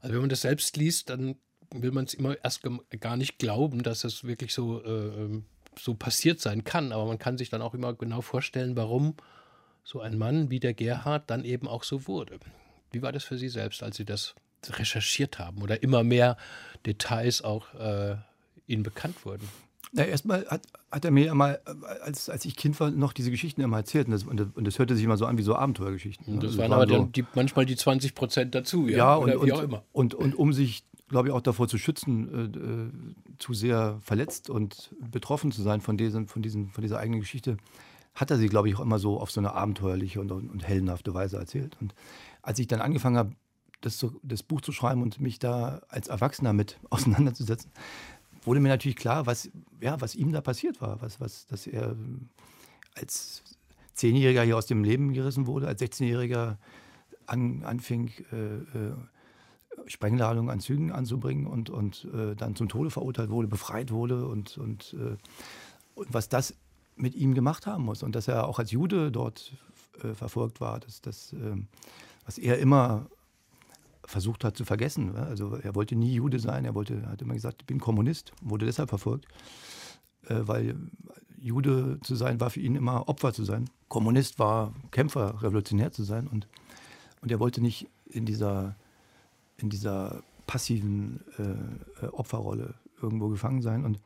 Also 0.00 0.14
wenn 0.14 0.20
man 0.20 0.30
das 0.30 0.42
selbst 0.42 0.76
liest, 0.76 1.10
dann 1.10 1.36
will 1.70 1.90
man 1.90 2.04
es 2.04 2.14
immer 2.14 2.36
erst 2.42 2.62
gar 3.00 3.16
nicht 3.16 3.38
glauben, 3.38 3.82
dass 3.82 4.04
es 4.04 4.24
wirklich 4.24 4.52
so, 4.52 4.82
äh, 4.84 4.88
ähm, 4.88 5.44
so 5.78 5.94
passiert 5.94 6.40
sein 6.40 6.64
kann. 6.64 6.92
Aber 6.92 7.06
man 7.06 7.18
kann 7.18 7.38
sich 7.38 7.48
dann 7.48 7.62
auch 7.62 7.74
immer 7.74 7.94
genau 7.94 8.20
vorstellen, 8.20 8.76
warum 8.76 9.14
so 9.84 10.00
ein 10.00 10.18
Mann 10.18 10.50
wie 10.50 10.60
der 10.60 10.74
Gerhard 10.74 11.30
dann 11.30 11.44
eben 11.44 11.66
auch 11.66 11.82
so 11.82 12.06
wurde. 12.06 12.38
Wie 12.90 13.00
war 13.02 13.12
das 13.12 13.24
für 13.24 13.38
Sie 13.38 13.48
selbst, 13.48 13.82
als 13.82 13.96
Sie 13.96 14.04
das 14.04 14.34
recherchiert 14.70 15.38
haben 15.38 15.62
oder 15.62 15.82
immer 15.82 16.04
mehr 16.04 16.36
Details 16.86 17.42
auch 17.42 17.74
äh, 17.74 18.16
Ihnen 18.66 18.82
bekannt 18.82 19.24
wurden? 19.24 19.48
Na, 19.94 20.04
erstmal 20.04 20.46
hat, 20.46 20.62
hat 20.90 21.04
er 21.04 21.10
mir 21.10 21.26
ja 21.26 21.34
mal, 21.34 21.60
als, 22.02 22.30
als 22.30 22.46
ich 22.46 22.56
Kind 22.56 22.80
war, 22.80 22.90
noch 22.90 23.12
diese 23.12 23.30
Geschichten 23.30 23.60
immer 23.60 23.76
erzählt. 23.76 24.06
Und 24.06 24.12
das, 24.12 24.24
und 24.24 24.66
das 24.66 24.78
hörte 24.78 24.94
sich 24.94 25.04
immer 25.04 25.18
so 25.18 25.26
an 25.26 25.36
wie 25.36 25.42
so 25.42 25.54
Abenteuergeschichten. 25.54 26.34
Und 26.34 26.42
das, 26.42 26.52
das 26.52 26.58
waren 26.58 26.72
aber 26.72 26.88
so, 26.88 27.04
die, 27.04 27.26
manchmal 27.34 27.66
die 27.66 27.76
20 27.76 28.14
Prozent 28.14 28.54
dazu, 28.54 28.88
ja, 28.88 28.96
ja 28.96 29.14
und, 29.16 29.44
wie 29.44 29.52
auch 29.52 29.62
immer. 29.62 29.84
Und, 29.92 30.14
und, 30.14 30.24
und 30.24 30.34
um 30.34 30.52
sich 30.54 30.84
glaube 31.12 31.28
ich, 31.28 31.34
auch 31.34 31.40
davor 31.40 31.68
zu 31.68 31.78
schützen, 31.78 32.54
äh, 32.54 32.58
äh, 32.58 33.36
zu 33.38 33.54
sehr 33.54 33.98
verletzt 34.00 34.50
und 34.50 34.94
betroffen 34.98 35.52
zu 35.52 35.62
sein 35.62 35.80
von, 35.80 35.96
diesem, 35.96 36.26
von, 36.26 36.42
diesem, 36.42 36.70
von 36.70 36.82
dieser 36.82 36.98
eigenen 36.98 37.20
Geschichte, 37.20 37.58
hat 38.14 38.30
er 38.30 38.38
sie, 38.38 38.48
glaube 38.48 38.68
ich, 38.68 38.76
auch 38.76 38.80
immer 38.80 38.98
so 38.98 39.20
auf 39.20 39.30
so 39.30 39.40
eine 39.40 39.52
abenteuerliche 39.52 40.20
und, 40.20 40.32
und 40.32 40.66
heldenhafte 40.66 41.14
Weise 41.14 41.36
erzählt. 41.36 41.76
Und 41.80 41.94
als 42.42 42.58
ich 42.58 42.66
dann 42.66 42.80
angefangen 42.80 43.16
habe, 43.16 43.32
das, 43.82 43.98
so, 43.98 44.12
das 44.22 44.42
Buch 44.42 44.60
zu 44.60 44.72
schreiben 44.72 45.02
und 45.02 45.20
mich 45.20 45.38
da 45.38 45.82
als 45.88 46.08
Erwachsener 46.08 46.52
mit 46.52 46.78
auseinanderzusetzen, 46.90 47.70
wurde 48.44 48.60
mir 48.60 48.68
natürlich 48.68 48.96
klar, 48.96 49.26
was, 49.26 49.50
ja, 49.80 50.00
was 50.00 50.14
ihm 50.14 50.32
da 50.32 50.40
passiert 50.40 50.80
war, 50.80 51.00
was, 51.00 51.20
was, 51.20 51.46
dass 51.46 51.66
er 51.66 51.94
als 52.94 53.42
Zehnjähriger 53.94 54.42
hier 54.42 54.56
aus 54.56 54.66
dem 54.66 54.84
Leben 54.84 55.12
gerissen 55.12 55.46
wurde, 55.46 55.68
als 55.68 55.80
16-Jähriger 55.80 56.56
an, 57.26 57.62
anfing, 57.62 58.10
äh, 58.32 58.36
äh, 58.36 58.94
Sprengladung 59.86 60.50
an 60.50 60.60
Zügen 60.60 60.92
anzubringen 60.92 61.46
und, 61.46 61.70
und 61.70 62.06
äh, 62.12 62.34
dann 62.34 62.56
zum 62.56 62.68
Tode 62.68 62.90
verurteilt 62.90 63.30
wurde, 63.30 63.48
befreit 63.48 63.90
wurde 63.90 64.26
und, 64.26 64.58
und, 64.58 64.94
äh, 64.94 65.16
und 65.94 66.12
was 66.12 66.28
das 66.28 66.54
mit 66.96 67.14
ihm 67.14 67.34
gemacht 67.34 67.66
haben 67.66 67.84
muss. 67.84 68.02
Und 68.02 68.14
dass 68.14 68.28
er 68.28 68.46
auch 68.46 68.58
als 68.58 68.70
Jude 68.70 69.10
dort 69.10 69.52
äh, 70.02 70.14
verfolgt 70.14 70.60
war, 70.60 70.80
dass 70.80 71.00
das, 71.00 71.32
ähm, 71.32 71.68
was 72.24 72.38
er 72.38 72.58
immer 72.58 73.06
versucht 74.04 74.44
hat 74.44 74.56
zu 74.56 74.64
vergessen. 74.64 75.16
Also 75.16 75.56
er 75.56 75.74
wollte 75.74 75.96
nie 75.96 76.14
Jude 76.14 76.38
sein, 76.38 76.64
er 76.64 76.74
wollte, 76.74 77.06
hat 77.06 77.22
immer 77.22 77.34
gesagt, 77.34 77.62
ich 77.62 77.66
bin 77.66 77.80
Kommunist, 77.80 78.32
wurde 78.42 78.66
deshalb 78.66 78.88
verfolgt, 78.88 79.26
äh, 80.26 80.40
weil 80.40 80.76
Jude 81.38 81.98
zu 82.02 82.14
sein 82.14 82.40
war 82.40 82.50
für 82.50 82.60
ihn 82.60 82.76
immer 82.76 83.08
Opfer 83.08 83.32
zu 83.32 83.44
sein. 83.44 83.68
Kommunist 83.88 84.38
war 84.38 84.72
Kämpfer, 84.90 85.42
revolutionär 85.42 85.92
zu 85.92 86.02
sein 86.02 86.26
und, 86.26 86.46
und 87.20 87.30
er 87.30 87.40
wollte 87.40 87.60
nicht 87.60 87.88
in 88.06 88.26
dieser 88.26 88.76
in 89.62 89.70
dieser 89.70 90.22
passiven 90.46 91.20
äh, 91.38 92.04
äh, 92.04 92.08
Opferrolle 92.10 92.74
irgendwo 93.00 93.28
gefangen 93.28 93.62
sein. 93.62 93.84
Und 93.84 93.98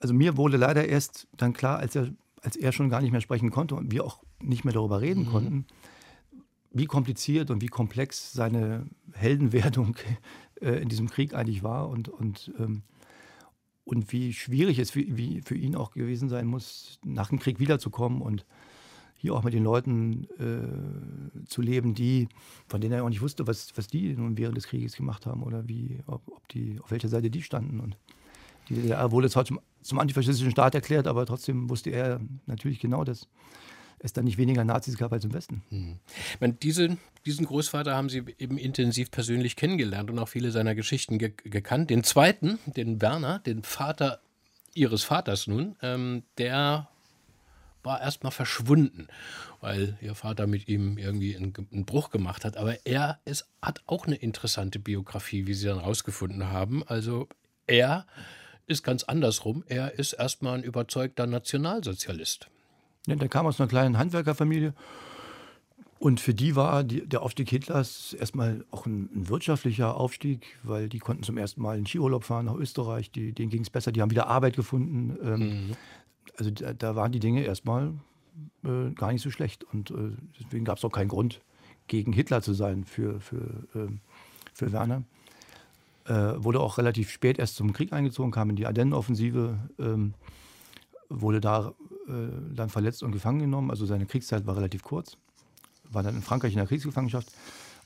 also 0.00 0.12
mir 0.12 0.36
wurde 0.36 0.56
leider 0.56 0.86
erst 0.86 1.26
dann 1.36 1.52
klar, 1.52 1.78
als 1.78 1.96
er, 1.96 2.08
als 2.42 2.56
er 2.56 2.72
schon 2.72 2.90
gar 2.90 3.00
nicht 3.00 3.12
mehr 3.12 3.20
sprechen 3.20 3.50
konnte 3.50 3.74
und 3.74 3.90
wir 3.90 4.04
auch 4.04 4.22
nicht 4.40 4.64
mehr 4.64 4.74
darüber 4.74 5.00
reden 5.00 5.24
mhm. 5.24 5.30
konnten, 5.30 5.66
wie 6.74 6.86
kompliziert 6.86 7.50
und 7.50 7.62
wie 7.62 7.68
komplex 7.68 8.32
seine 8.32 8.86
Heldenwerdung 9.12 9.96
äh, 10.60 10.82
in 10.82 10.88
diesem 10.88 11.08
Krieg 11.08 11.32
eigentlich 11.34 11.62
war 11.62 11.88
und, 11.88 12.08
und, 12.08 12.52
ähm, 12.58 12.82
und 13.84 14.12
wie 14.12 14.32
schwierig 14.32 14.78
es 14.78 14.90
für, 14.90 15.04
wie 15.16 15.40
für 15.40 15.54
ihn 15.54 15.76
auch 15.76 15.92
gewesen 15.92 16.28
sein 16.28 16.46
muss, 16.46 16.98
nach 17.04 17.28
dem 17.28 17.38
Krieg 17.38 17.60
wiederzukommen 17.60 18.20
und 18.20 18.44
hier 19.14 19.34
auch 19.34 19.44
mit 19.44 19.54
den 19.54 19.64
Leuten 19.64 20.26
äh, 20.38 21.46
zu 21.46 21.62
leben, 21.62 21.94
die, 21.94 22.28
von 22.66 22.80
denen 22.80 22.92
er 22.92 23.04
auch 23.04 23.08
nicht 23.08 23.22
wusste, 23.22 23.46
was, 23.46 23.72
was 23.76 23.86
die 23.86 24.14
nun 24.14 24.36
während 24.36 24.56
des 24.56 24.66
Krieges 24.66 24.96
gemacht 24.96 25.26
haben 25.26 25.42
oder 25.42 25.66
wie, 25.68 26.00
ob, 26.06 26.28
ob 26.28 26.46
die, 26.48 26.78
auf 26.82 26.90
welcher 26.90 27.08
Seite 27.08 27.30
die 27.30 27.42
standen. 27.42 27.80
Und 27.80 27.96
Die 28.68 28.74
DDR 28.74 29.12
wurde 29.12 29.30
zwar 29.30 29.44
zum, 29.44 29.60
zum 29.80 29.98
antifaschistischen 29.98 30.50
Staat 30.50 30.74
erklärt, 30.74 31.06
aber 31.06 31.24
trotzdem 31.24 31.70
wusste 31.70 31.90
er 31.90 32.20
natürlich 32.46 32.80
genau, 32.80 33.04
dass 33.04 33.28
es 34.04 34.12
dann 34.12 34.24
nicht 34.24 34.38
weniger 34.38 34.64
Nazis 34.64 34.98
gab 34.98 35.12
als 35.12 35.24
im 35.24 35.32
Westen. 35.32 35.62
Hm. 35.70 35.98
Meine, 36.38 36.52
diese, 36.52 36.96
diesen 37.24 37.46
Großvater 37.46 37.96
haben 37.96 38.10
Sie 38.10 38.22
eben 38.38 38.58
intensiv 38.58 39.10
persönlich 39.10 39.56
kennengelernt 39.56 40.10
und 40.10 40.18
auch 40.18 40.28
viele 40.28 40.50
seiner 40.50 40.74
Geschichten 40.74 41.18
ge 41.18 41.32
gekannt. 41.42 41.90
Den 41.90 42.04
zweiten, 42.04 42.58
den 42.66 43.00
Werner, 43.00 43.38
den 43.40 43.62
Vater 43.62 44.20
Ihres 44.74 45.04
Vaters 45.04 45.46
nun, 45.46 45.76
ähm, 45.82 46.22
der 46.36 46.88
war 47.82 48.00
erstmal 48.00 48.32
verschwunden, 48.32 49.08
weil 49.60 49.96
Ihr 50.00 50.14
Vater 50.14 50.46
mit 50.46 50.68
ihm 50.68 50.98
irgendwie 50.98 51.36
einen, 51.36 51.54
einen 51.72 51.84
Bruch 51.84 52.10
gemacht 52.10 52.44
hat. 52.44 52.56
Aber 52.56 52.86
er 52.86 53.20
ist, 53.24 53.46
hat 53.62 53.82
auch 53.86 54.06
eine 54.06 54.16
interessante 54.16 54.78
Biografie, 54.78 55.46
wie 55.46 55.54
Sie 55.54 55.66
dann 55.66 55.78
rausgefunden 55.78 56.50
haben. 56.50 56.86
Also 56.86 57.28
er 57.66 58.06
ist 58.66 58.82
ganz 58.82 59.04
andersrum. 59.04 59.64
Er 59.66 59.98
ist 59.98 60.12
erstmal 60.14 60.58
ein 60.58 60.64
überzeugter 60.64 61.26
Nationalsozialist. 61.26 62.48
Ja, 63.06 63.16
der 63.16 63.28
kam 63.28 63.46
aus 63.46 63.60
einer 63.60 63.68
kleinen 63.68 63.98
Handwerkerfamilie. 63.98 64.74
Und 65.98 66.20
für 66.20 66.34
die 66.34 66.54
war 66.54 66.84
die, 66.84 67.06
der 67.06 67.22
Aufstieg 67.22 67.48
Hitlers 67.48 68.12
erstmal 68.12 68.64
auch 68.70 68.84
ein, 68.84 69.08
ein, 69.14 69.28
wirtschaftlicher 69.28 69.96
Aufstieg, 69.96 70.58
weil 70.62 70.88
die 70.88 70.98
konnten 70.98 71.22
zum 71.22 71.38
ersten 71.38 71.62
Mal 71.62 71.78
in 71.78 71.86
Skiurlaub 71.86 72.24
fahren 72.24 72.46
nach 72.46 72.56
Österreich, 72.56 73.10
die, 73.10 73.32
denen 73.32 73.48
ging 73.48 73.62
es 73.62 73.70
besser, 73.70 73.90
die 73.90 74.02
haben 74.02 74.10
wieder 74.10 74.26
Arbeit 74.26 74.56
gefunden. 74.56 75.16
Ähm, 75.22 75.38
mhm. 75.38 75.76
Also 76.36 76.50
da, 76.50 76.74
da, 76.74 76.96
waren 76.96 77.12
die 77.12 77.20
Dinge 77.20 77.42
erstmal 77.44 77.94
äh, 78.64 78.90
gar 78.94 79.12
nicht 79.12 79.22
so 79.22 79.30
schlecht. 79.30 79.64
Und 79.64 79.92
äh, 79.92 80.12
deswegen 80.38 80.64
gab 80.64 80.78
es 80.78 80.84
auch 80.84 80.92
keinen 80.92 81.08
Grund, 81.08 81.40
gegen 81.86 82.12
Hitler 82.12 82.42
zu 82.42 82.52
sein 82.54 82.84
für, 82.84 83.20
für, 83.20 83.36
äh, 83.74 83.88
für 84.52 84.72
Werner. 84.72 85.04
Äh, 86.06 86.34
wurde 86.36 86.60
auch 86.60 86.76
relativ 86.76 87.10
spät 87.10 87.38
erst 87.38 87.56
zum 87.56 87.72
Krieg 87.72 87.92
eingezogen, 87.92 88.30
kam 88.30 88.50
in 88.50 88.56
die 88.56 88.66
Ardennenoffensive, 88.66 89.58
ähm, 89.78 90.14
wurde 91.08 91.40
da 91.40 91.72
äh, 92.08 92.54
dann 92.54 92.68
verletzt 92.68 93.02
und 93.02 93.12
gefangen 93.12 93.40
genommen. 93.40 93.70
Also 93.70 93.86
seine 93.86 94.06
Kriegszeit 94.06 94.46
war 94.46 94.56
relativ 94.56 94.82
kurz. 94.82 95.16
War 95.90 96.02
dann 96.02 96.16
in 96.16 96.22
Frankreich 96.22 96.52
in 96.52 96.58
der 96.58 96.66
Kriegsgefangenschaft 96.66 97.28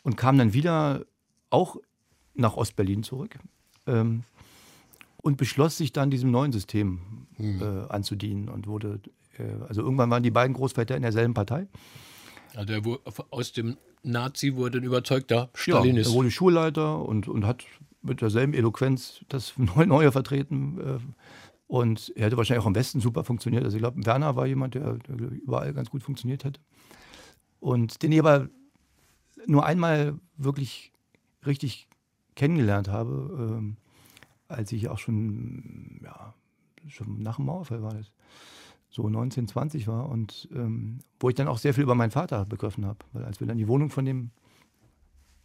und 0.02 0.16
kam 0.16 0.38
dann 0.38 0.52
wieder 0.52 1.04
auch 1.50 1.76
nach 2.34 2.56
Ostberlin 2.56 3.02
zurück 3.02 3.38
ähm, 3.86 4.22
und 5.18 5.36
beschloss 5.36 5.76
sich 5.76 5.92
dann 5.92 6.10
diesem 6.10 6.30
neuen 6.30 6.52
System 6.52 7.26
mhm. 7.36 7.60
äh, 7.60 7.92
anzudienen 7.92 8.48
und 8.48 8.66
wurde, 8.66 9.00
äh, 9.38 9.42
also 9.68 9.82
irgendwann 9.82 10.10
waren 10.10 10.22
die 10.22 10.30
beiden 10.30 10.54
Großväter 10.54 10.96
in 10.96 11.02
derselben 11.02 11.34
Partei. 11.34 11.66
Also 12.54 12.72
er 12.72 12.84
wurde, 12.84 13.02
aus 13.30 13.52
dem 13.52 13.76
Nazi 14.02 14.54
wurde 14.54 14.78
ein 14.78 14.84
überzeugter 14.84 15.50
Stalinist. 15.54 16.10
Ja, 16.10 16.14
er 16.14 16.16
wurde 16.16 16.30
Schulleiter 16.30 17.04
und, 17.04 17.28
und 17.28 17.46
hat 17.46 17.64
mit 18.02 18.20
derselben 18.20 18.54
Eloquenz 18.54 19.24
das 19.28 19.54
Neue 19.56 20.12
vertreten. 20.12 21.02
Und 21.68 22.12
er 22.16 22.26
hätte 22.26 22.38
wahrscheinlich 22.38 22.64
auch 22.64 22.68
im 22.68 22.74
Westen 22.74 23.00
super 23.00 23.24
funktioniert. 23.24 23.62
Also 23.62 23.76
ich 23.76 23.82
glaube, 23.82 24.04
Werner 24.04 24.34
war 24.36 24.46
jemand, 24.46 24.74
der, 24.74 24.94
der 24.94 25.30
überall 25.30 25.74
ganz 25.74 25.90
gut 25.90 26.02
funktioniert 26.02 26.44
hat. 26.44 26.60
Und 27.60 28.02
den 28.02 28.10
ich 28.10 28.18
aber 28.18 28.48
nur 29.46 29.66
einmal 29.66 30.18
wirklich 30.38 30.92
richtig 31.46 31.86
kennengelernt 32.36 32.88
habe, 32.88 33.54
ähm, 33.58 33.76
als 34.48 34.72
ich 34.72 34.88
auch 34.88 34.98
schon, 34.98 36.00
ja, 36.02 36.34
schon 36.88 37.22
nach 37.22 37.36
dem 37.36 37.44
Mauerfall 37.44 37.82
war 37.82 37.92
das, 37.92 38.12
so 38.88 39.06
19, 39.06 39.46
20 39.46 39.86
war 39.86 40.08
und 40.08 40.48
ähm, 40.54 41.00
wo 41.20 41.28
ich 41.28 41.34
dann 41.34 41.48
auch 41.48 41.58
sehr 41.58 41.74
viel 41.74 41.82
über 41.82 41.94
meinen 41.94 42.10
Vater 42.10 42.46
begriffen 42.46 42.86
habe. 42.86 42.98
Weil 43.12 43.24
als 43.24 43.40
wir 43.40 43.46
dann 43.46 43.58
die 43.58 43.68
Wohnung 43.68 43.90
von 43.90 44.06
dem 44.06 44.30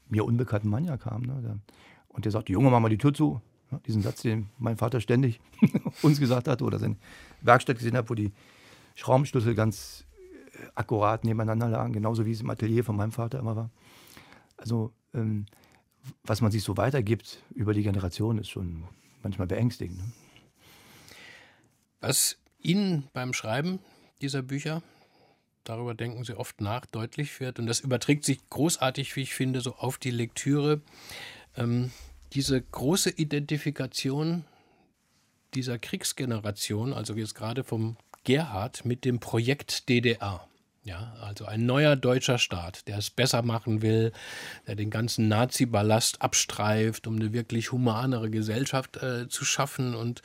mir 0.08 0.24
unbekannten 0.24 0.70
Mann 0.70 0.86
ja 0.86 0.96
kamen, 0.96 1.26
ne, 1.26 1.60
und 2.08 2.24
der 2.24 2.32
sagte, 2.32 2.54
Junge, 2.54 2.70
mach 2.70 2.80
mal 2.80 2.90
die 2.90 2.98
Tür 2.98 3.14
zu, 3.14 3.42
diesen 3.86 4.02
Satz, 4.02 4.22
den 4.22 4.50
mein 4.58 4.78
Vater 4.78 5.02
ständig 5.02 5.40
uns 6.02 6.20
gesagt 6.20 6.48
hat 6.48 6.62
oder 6.62 6.80
seine 6.80 6.98
Werkstatt 7.42 7.78
gesehen 7.78 7.98
hat, 7.98 8.10
wo 8.10 8.16
die 8.16 8.32
Schraubenschlüssel 8.96 9.56
ganz 9.56 10.06
äh, 10.54 10.68
akkurat 10.76 11.24
nebeneinander 11.24 11.70
lagen, 11.70 11.94
genauso 11.94 12.26
wie 12.26 12.32
es 12.32 12.42
im 12.42 12.50
Atelier 12.50 12.84
von 12.84 12.96
meinem 12.96 13.12
Vater 13.12 13.40
immer 13.40 13.56
war. 13.56 13.70
Also, 14.58 14.94
ähm, 15.14 15.46
was 16.24 16.42
man 16.42 16.52
sich 16.52 16.64
so 16.64 16.78
weitergibt 16.78 17.42
über 17.54 17.74
die 17.74 17.84
Generation, 17.84 18.38
ist 18.38 18.50
schon 18.50 18.84
manchmal 19.22 19.48
beängstigend. 19.48 19.98
Ne? 20.00 20.12
Was 22.02 22.38
Ihnen 22.60 23.08
beim 23.14 23.34
Schreiben 23.34 23.80
dieser 24.22 24.42
Bücher, 24.42 24.82
darüber 25.64 25.94
denken 25.94 26.24
Sie 26.24 26.38
oft 26.38 26.60
nach, 26.62 26.86
deutlich 26.86 27.40
wird, 27.40 27.60
und 27.60 27.68
das 27.68 27.80
überträgt 27.80 28.26
sich 28.26 28.40
großartig, 28.50 29.16
wie 29.16 29.22
ich 29.22 29.34
finde, 29.34 29.62
so 29.62 29.76
auf 29.76 29.98
die 29.98 30.12
Lektüre, 30.12 30.82
ähm, 31.56 31.92
diese 32.34 32.62
große 32.62 33.12
Identifikation 33.12 34.46
dieser 35.54 35.78
Kriegsgeneration, 35.78 36.94
also 36.94 37.14
jetzt 37.16 37.36
gerade 37.36 37.64
vom 37.64 37.98
Gerhard 38.24 38.86
mit 38.86 39.06
dem 39.06 39.20
Projekt 39.20 39.90
DDR. 39.90 40.48
Ja, 40.86 41.14
also 41.22 41.46
ein 41.46 41.66
neuer 41.66 41.96
deutscher 41.96 42.38
Staat, 42.38 42.90
der 42.90 42.98
es 42.98 43.10
besser 43.10 43.42
machen 43.42 43.82
will, 43.82 44.12
der 44.68 44.76
den 44.76 44.90
ganzen 44.90 45.30
Nazi-Ballast 45.30 46.22
abstreift, 46.22 47.08
um 47.08 47.16
eine 47.16 47.32
wirklich 47.32 47.72
humanere 47.72 48.30
Gesellschaft 48.30 48.98
äh, 48.98 49.30
zu 49.30 49.46
schaffen 49.46 49.96
und, 49.96 50.22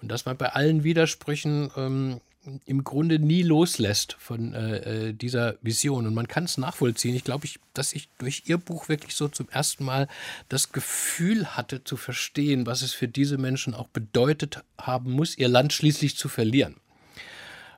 und 0.00 0.10
dass 0.10 0.24
man 0.24 0.38
bei 0.38 0.48
allen 0.50 0.84
Widersprüchen 0.84 1.70
ähm, 1.76 2.20
im 2.64 2.84
Grunde 2.84 3.18
nie 3.18 3.42
loslässt 3.42 4.16
von 4.18 4.54
äh, 4.54 5.08
äh, 5.08 5.12
dieser 5.12 5.56
Vision. 5.60 6.06
Und 6.06 6.14
man 6.14 6.26
kann 6.26 6.44
es 6.44 6.56
nachvollziehen. 6.56 7.14
Ich 7.14 7.24
glaube, 7.24 7.44
ich, 7.44 7.58
dass 7.74 7.92
ich 7.92 8.08
durch 8.18 8.44
Ihr 8.46 8.56
Buch 8.56 8.88
wirklich 8.88 9.14
so 9.14 9.28
zum 9.28 9.48
ersten 9.50 9.84
Mal 9.84 10.08
das 10.48 10.72
Gefühl 10.72 11.56
hatte 11.56 11.84
zu 11.84 11.96
verstehen, 11.96 12.64
was 12.66 12.82
es 12.82 12.94
für 12.94 13.08
diese 13.08 13.36
Menschen 13.36 13.74
auch 13.74 13.88
bedeutet 13.88 14.62
haben 14.78 15.12
muss, 15.12 15.36
ihr 15.36 15.48
Land 15.48 15.72
schließlich 15.72 16.16
zu 16.16 16.28
verlieren. 16.28 16.76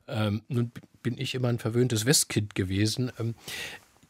Ähm, 0.07 0.43
nun 0.49 0.71
bin 1.03 1.19
ich 1.19 1.35
immer 1.35 1.49
ein 1.49 1.59
verwöhntes 1.59 2.07
Westkind 2.07 2.55
gewesen. 2.55 3.11
Ähm, 3.19 3.35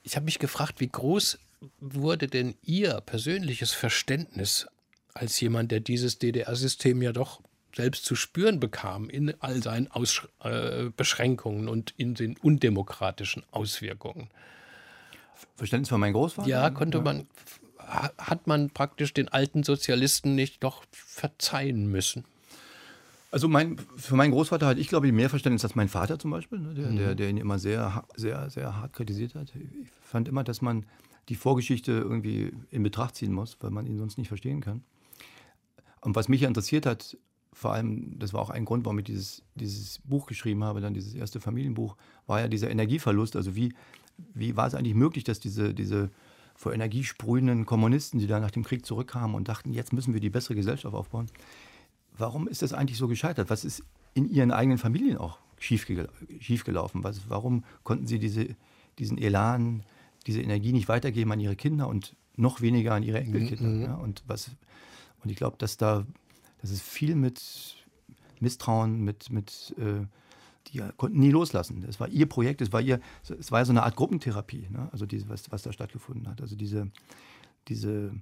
ich 0.03 0.16
habe 0.16 0.24
mich 0.24 0.38
gefragt, 0.38 0.80
wie 0.80 0.88
groß 0.88 1.38
wurde 1.80 2.26
denn 2.26 2.57
Ihr 2.62 3.00
persönliches 3.00 3.72
Verständnis 3.72 4.66
als 5.14 5.40
jemand, 5.40 5.70
der 5.70 5.80
dieses 5.80 6.18
DDR-System 6.18 7.00
ja 7.03 7.12
doch 7.12 7.40
selbst 7.75 8.05
zu 8.05 8.14
spüren 8.14 8.61
bekam 8.61 9.09
in 9.09 9.35
all 9.41 9.62
seinen 9.62 9.89
Aus 9.89 10.29
äh, 10.43 10.91
Beschränkungen 10.97 11.68
und 11.68 11.95
in 11.97 12.14
den 12.14 12.37
undemokratischen 12.39 13.43
Auswirkungen. 13.51 14.29
Verständnis 15.57 15.89
von 15.89 16.01
meinem 16.01 16.12
Großvater? 16.12 16.49
Ja, 16.49 16.70
konnte 16.70 16.99
ja. 16.99 17.05
man, 17.05 17.27
hat 17.79 18.47
man 18.47 18.70
praktisch 18.70 19.14
den 19.14 19.29
alten 19.29 19.62
Sozialisten 19.62 20.35
nicht 20.35 20.62
doch 20.62 20.85
verzeihen 20.91 21.87
müssen? 21.87 22.25
Also 23.31 23.49
mein, 23.49 23.79
für 23.97 24.14
meinen 24.14 24.31
Großvater 24.31 24.66
hatte 24.66 24.81
ich, 24.81 24.89
glaube 24.89 25.07
ich, 25.07 25.12
mehr 25.12 25.31
Verständnis 25.31 25.64
als 25.64 25.75
mein 25.75 25.89
Vater 25.89 26.18
zum 26.18 26.31
Beispiel, 26.31 26.59
ne, 26.59 26.75
der, 26.75 26.91
mhm. 26.91 26.97
der, 26.97 27.14
der 27.14 27.31
ihn 27.31 27.39
immer 27.39 27.59
sehr, 27.59 28.05
sehr, 28.14 28.51
sehr 28.51 28.77
hart 28.77 28.93
kritisiert 28.93 29.35
hat. 29.35 29.55
Ich 29.57 29.89
fand 30.03 30.29
immer, 30.29 30.45
dass 30.45 30.61
man 30.61 30.85
die 31.31 31.35
Vorgeschichte 31.35 31.93
irgendwie 31.93 32.53
in 32.70 32.83
Betracht 32.83 33.16
ziehen 33.16 33.33
muss, 33.33 33.57
weil 33.61 33.70
man 33.70 33.87
ihn 33.87 33.97
sonst 33.97 34.18
nicht 34.18 34.29
verstehen 34.29 34.61
kann. 34.61 34.85
Und 36.03 36.14
was 36.14 36.29
mich 36.29 36.43
interessiert 36.43 36.85
hat, 36.85 37.16
vor 37.53 37.72
allem, 37.72 38.18
das 38.18 38.32
war 38.32 38.40
auch 38.40 38.50
ein 38.50 38.64
Grund, 38.64 38.84
warum 38.84 38.98
ich 38.98 39.05
dieses, 39.05 39.42
dieses 39.55 39.98
Buch 40.00 40.26
geschrieben 40.26 40.64
habe, 40.64 40.80
dann 40.80 40.94
dieses 40.94 41.14
erste 41.14 41.40
Familienbuch, 41.40 41.96
war 42.26 42.40
ja 42.40 42.48
dieser 42.48 42.70
Energieverlust. 42.70 43.36
Also 43.36 43.55
wie, 43.55 43.74
wie 44.34 44.57
war 44.57 44.66
es 44.66 44.74
eigentlich 44.74 44.94
möglich, 44.94 45.24
dass 45.24 45.38
diese, 45.38 45.74
diese 45.74 46.11
vor 46.55 46.72
Energie 46.72 47.05
sprühenden 47.05 47.66
Kommunisten, 47.66 48.18
die 48.18 48.26
da 48.26 48.40
nach 48.40 48.50
dem 48.50 48.64
Krieg 48.64 48.86
zurückkamen 48.86 49.34
und 49.34 49.48
dachten, 49.48 49.72
jetzt 49.72 49.92
müssen 49.92 50.14
wir 50.14 50.20
die 50.20 50.30
bessere 50.30 50.55
Gesellschaft 50.55 50.94
aufbauen, 50.94 51.26
warum 52.16 52.48
ist 52.48 52.62
das 52.62 52.72
eigentlich 52.72 52.98
so 52.98 53.09
gescheitert? 53.09 53.50
Was 53.50 53.64
ist 53.64 53.82
in 54.14 54.28
ihren 54.28 54.50
eigenen 54.50 54.78
Familien 54.78 55.18
auch 55.18 55.38
schiefgelaufen? 55.59 57.05
Was, 57.05 57.28
warum 57.28 57.64
konnten 57.84 58.07
sie 58.07 58.18
diese, 58.18 58.48
diesen 58.98 59.18
Elan, 59.18 59.82
diese 60.26 60.40
Energie 60.40 60.72
nicht 60.72 60.88
weitergeben 60.88 61.32
an 61.32 61.40
ihre 61.40 61.57
Kinder 61.57 61.88
und 61.88 62.14
noch 62.36 62.61
weniger 62.61 62.94
an 62.94 63.03
ihre 63.03 63.20
Enkelkinder? 63.20 63.68
Mhm. 63.68 63.82
Ja, 63.82 63.94
und, 63.94 64.22
was, 64.26 64.50
und 65.22 65.30
ich 65.30 65.36
glaube, 65.36 65.57
dass 65.59 65.76
da 65.76 66.07
das 66.62 66.70
ist 66.70 66.82
viel 66.82 67.14
mit 67.14 67.76
Misstrauen, 68.40 69.02
mit, 69.04 69.30
mit 69.30 69.74
äh, 69.78 70.06
die 70.68 70.80
konnten 70.96 71.18
nie 71.18 71.30
loslassen. 71.30 71.84
Es 71.88 72.00
war 72.00 72.08
ihr 72.08 72.26
Projekt, 72.26 72.60
es 72.60 72.72
war 72.72 72.80
ihr, 72.80 73.00
es 73.38 73.52
war 73.52 73.64
so 73.64 73.72
eine 73.72 73.82
Art 73.82 73.96
Gruppentherapie, 73.96 74.68
ne? 74.70 74.88
also 74.92 75.06
diese, 75.06 75.28
was, 75.28 75.50
was 75.50 75.62
da 75.62 75.72
stattgefunden 75.72 76.28
hat. 76.28 76.40
Also 76.40 76.56
diese, 76.56 76.90
diese, 77.68 78.12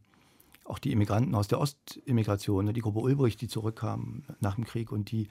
auch 0.65 0.79
die 0.79 0.93
Immigranten 0.93 1.35
aus 1.35 1.49
der 1.49 1.61
Ostimmigration, 1.61 2.65
ne? 2.65 2.73
die 2.73 2.81
Gruppe 2.81 3.01
Ulbricht, 3.01 3.41
die 3.41 3.49
zurückkamen 3.49 4.25
nach 4.41 4.57
dem 4.57 4.65
Krieg 4.65 4.91
und 4.91 5.11
die 5.11 5.29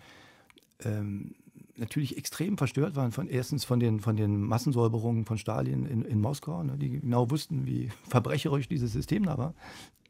ähm, 0.84 1.36
natürlich 1.76 2.18
extrem 2.18 2.58
verstört 2.58 2.96
waren 2.96 3.12
von 3.12 3.28
erstens 3.28 3.66
von 3.66 3.80
den, 3.80 4.00
von 4.00 4.16
den 4.16 4.42
Massensäuberungen 4.42 5.26
von 5.26 5.38
Stalin 5.38 5.86
in, 5.86 6.04
in 6.04 6.22
Moskau, 6.22 6.64
ne, 6.64 6.78
die 6.78 7.00
genau 7.00 7.30
wussten, 7.32 7.66
wie 7.66 7.90
verbrecherisch 8.08 8.68
dieses 8.68 8.94
System 8.94 9.24
da 9.24 9.38
war, 9.38 9.54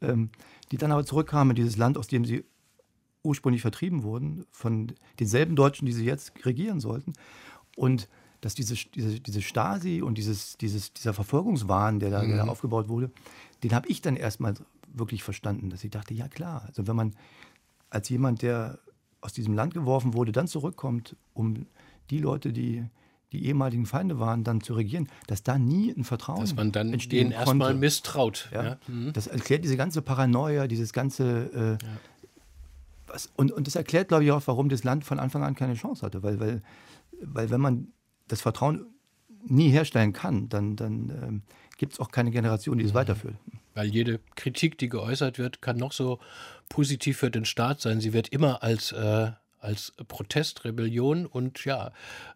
ähm, 0.00 0.30
die 0.70 0.76
dann 0.76 0.92
aber 0.92 1.04
zurückkamen 1.04 1.56
in 1.56 1.62
dieses 1.62 1.76
Land, 1.76 1.96
aus 1.96 2.08
dem 2.08 2.24
sie 2.24 2.44
ursprünglich 3.22 3.62
vertrieben 3.62 4.02
wurden, 4.02 4.44
von 4.50 4.92
denselben 5.18 5.56
Deutschen, 5.56 5.86
die 5.86 5.92
sie 5.92 6.04
jetzt 6.04 6.32
regieren 6.44 6.80
sollten. 6.80 7.12
Und 7.76 8.08
dass 8.40 8.54
diese, 8.54 8.74
diese, 8.74 9.20
diese 9.20 9.42
Stasi 9.42 10.02
und 10.02 10.16
dieses, 10.16 10.56
dieses, 10.56 10.92
dieser 10.92 11.12
Verfolgungswahn, 11.12 12.00
der 12.00 12.10
da, 12.10 12.22
mhm. 12.22 12.28
der 12.28 12.36
da 12.38 12.44
mhm. 12.44 12.50
aufgebaut 12.50 12.88
wurde, 12.88 13.10
den 13.62 13.74
habe 13.74 13.88
ich 13.88 14.00
dann 14.00 14.16
erstmal 14.16 14.54
wirklich 14.92 15.22
verstanden, 15.22 15.70
dass 15.70 15.84
ich 15.84 15.90
dachte, 15.90 16.14
ja 16.14 16.28
klar, 16.28 16.64
also 16.66 16.86
wenn 16.86 16.96
man 16.96 17.14
als 17.90 18.08
jemand, 18.08 18.42
der 18.42 18.78
aus 19.20 19.32
diesem 19.32 19.54
Land 19.54 19.74
geworfen 19.74 20.14
wurde, 20.14 20.32
dann 20.32 20.48
zurückkommt, 20.48 21.16
um 21.34 21.66
die 22.08 22.18
Leute, 22.18 22.52
die 22.52 22.84
die 23.32 23.46
ehemaligen 23.46 23.86
Feinde 23.86 24.18
waren, 24.18 24.42
dann 24.42 24.60
zu 24.60 24.74
regieren, 24.74 25.08
dass 25.28 25.42
da 25.42 25.58
nie 25.58 25.92
ein 25.96 26.02
Vertrauen 26.04 26.40
Dass 26.40 26.54
man 26.54 26.72
dann 26.72 26.90
denen 26.90 27.30
erstmal 27.30 27.74
misstraut. 27.74 28.48
Ja? 28.52 28.64
ja? 28.64 28.78
Mhm. 28.88 29.12
Das 29.12 29.28
erklärt 29.28 29.62
diese 29.62 29.76
ganze 29.76 30.02
Paranoia, 30.02 30.66
dieses 30.66 30.92
ganze. 30.92 31.78
Äh, 31.80 31.84
ja. 31.84 31.90
Was, 33.12 33.30
und, 33.36 33.52
und 33.52 33.66
das 33.66 33.76
erklärt, 33.76 34.08
glaube 34.08 34.24
ich, 34.24 34.32
auch, 34.32 34.42
warum 34.46 34.68
das 34.68 34.84
Land 34.84 35.04
von 35.04 35.18
Anfang 35.18 35.42
an 35.44 35.54
keine 35.54 35.74
Chance 35.74 36.04
hatte. 36.04 36.22
Weil, 36.22 36.40
weil, 36.40 36.62
weil 37.20 37.50
wenn 37.50 37.60
man 37.60 37.88
das 38.28 38.40
Vertrauen 38.40 38.86
nie 39.46 39.70
herstellen 39.70 40.12
kann, 40.12 40.48
dann, 40.48 40.76
dann 40.76 41.10
ähm, 41.10 41.42
gibt 41.78 41.94
es 41.94 42.00
auch 42.00 42.10
keine 42.10 42.30
Generation, 42.30 42.78
die 42.78 42.84
es 42.84 42.92
mhm. 42.92 42.98
weiterführt. 42.98 43.36
Weil 43.74 43.86
jede 43.86 44.20
Kritik, 44.34 44.78
die 44.78 44.88
geäußert 44.88 45.38
wird, 45.38 45.62
kann 45.62 45.76
noch 45.76 45.92
so 45.92 46.18
positiv 46.68 47.18
für 47.18 47.30
den 47.30 47.44
Staat 47.44 47.80
sein. 47.80 48.00
Sie 48.00 48.12
wird 48.12 48.28
immer 48.28 48.62
als 48.62 48.92
äh, 48.92 49.30
als 49.60 49.92
Protest, 50.08 50.64
Rebellion 50.64 51.26
und 51.26 51.64
ja, 51.64 51.92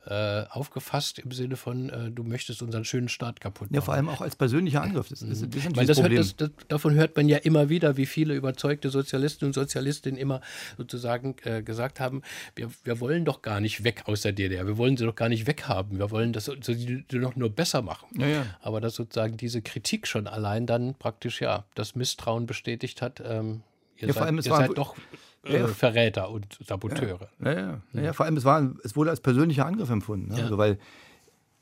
äh, 0.06 0.44
aufgefasst 0.50 1.18
im 1.18 1.32
Sinne 1.32 1.56
von, 1.56 1.88
äh, 1.88 2.10
du 2.10 2.22
möchtest 2.22 2.62
unseren 2.62 2.84
schönen 2.84 3.08
Staat 3.08 3.40
kaputt 3.40 3.68
machen. 3.68 3.74
Ja, 3.74 3.80
vor 3.80 3.94
allem 3.94 4.08
auch 4.08 4.20
als 4.20 4.36
persönlicher 4.36 4.82
Angriff. 4.82 5.08
Das, 5.08 5.20
das, 5.20 5.40
das, 5.40 5.76
Weil 5.76 5.86
das, 5.86 6.02
hört, 6.02 6.12
das, 6.12 6.36
das 6.36 6.50
davon 6.68 6.94
hört 6.94 7.16
man 7.16 7.28
ja 7.28 7.38
immer 7.38 7.68
wieder, 7.70 7.96
wie 7.96 8.06
viele 8.06 8.34
überzeugte 8.34 8.90
Sozialisten 8.90 9.46
und 9.46 9.54
Sozialistinnen 9.54 10.20
immer 10.20 10.42
sozusagen 10.76 11.36
äh, 11.44 11.62
gesagt 11.62 11.98
haben, 11.98 12.22
wir, 12.54 12.70
wir 12.84 13.00
wollen 13.00 13.24
doch 13.24 13.40
gar 13.40 13.60
nicht 13.60 13.84
weg 13.84 14.02
aus 14.06 14.20
der 14.20 14.32
DDR, 14.32 14.66
wir 14.66 14.76
wollen 14.76 14.96
sie 14.96 15.04
doch 15.04 15.16
gar 15.16 15.30
nicht 15.30 15.46
weghaben, 15.46 15.98
wir 15.98 16.10
wollen 16.10 16.32
das 16.32 16.50
sie 16.60 17.04
noch 17.12 17.36
nur 17.36 17.50
besser 17.50 17.80
machen. 17.80 18.20
Ja, 18.20 18.26
ja. 18.26 18.46
Aber 18.60 18.80
dass 18.80 18.94
sozusagen 18.94 19.36
diese 19.36 19.62
Kritik 19.62 20.06
schon 20.06 20.26
allein 20.26 20.66
dann 20.66 20.94
praktisch 20.94 21.40
ja 21.40 21.64
das 21.74 21.94
Misstrauen 21.94 22.46
bestätigt 22.46 23.00
hat, 23.00 23.22
ähm, 23.24 23.62
ihr, 23.96 24.08
ja, 24.08 24.14
seid, 24.14 24.34
ihr 24.34 24.42
seid 24.42 24.76
doch 24.76 24.94
äh, 25.44 25.68
Verräter 25.68 26.30
und 26.30 26.58
Saboteure. 26.66 27.28
Ja, 27.42 27.52
ja, 27.52 27.80
ja. 27.92 28.02
ja, 28.02 28.12
vor 28.12 28.26
allem 28.26 28.36
es, 28.36 28.44
war, 28.44 28.74
es 28.82 28.96
wurde 28.96 29.10
als 29.10 29.20
persönlicher 29.20 29.66
Angriff 29.66 29.90
empfunden. 29.90 30.32
Ne? 30.34 30.42
Also, 30.42 30.58
weil, 30.58 30.78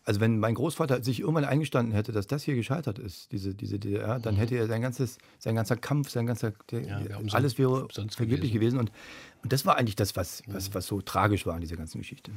also 0.05 0.21
wenn 0.21 0.39
mein 0.39 0.55
Großvater 0.55 1.03
sich 1.03 1.21
irgendwann 1.21 1.45
eingestanden 1.45 1.95
hätte, 1.95 2.13
dass 2.13 2.27
das 2.27 2.43
hier 2.43 2.55
gescheitert 2.55 2.99
ist, 2.99 3.33
diese, 3.33 3.55
diese 3.55 3.79
DDR, 3.79 4.19
dann 4.19 4.35
mhm. 4.35 4.39
hätte 4.39 4.57
er 4.57 4.67
sein 4.67 4.83
ganzes, 4.83 5.19
sein 5.39 5.55
ganzer 5.55 5.77
Kampf, 5.77 6.11
sein 6.11 6.27
ganzer, 6.27 6.53
der, 6.71 7.21
alles 7.33 7.59
wäre 7.59 7.87
vergeblich 7.91 8.53
gewesen. 8.53 8.53
gewesen. 8.53 8.79
Und 8.79 8.93
und 9.43 9.53
das 9.53 9.67
war 9.67 9.77
eigentlich 9.77 9.97
das, 9.97 10.15
was, 10.15 10.43
was, 10.47 10.73
was 10.73 10.87
so 10.87 11.01
tragisch 11.01 11.47
war 11.47 11.57
in 11.57 11.61
dieser 11.63 11.77
ganzen 11.77 11.99
Geschichte. 11.99 12.31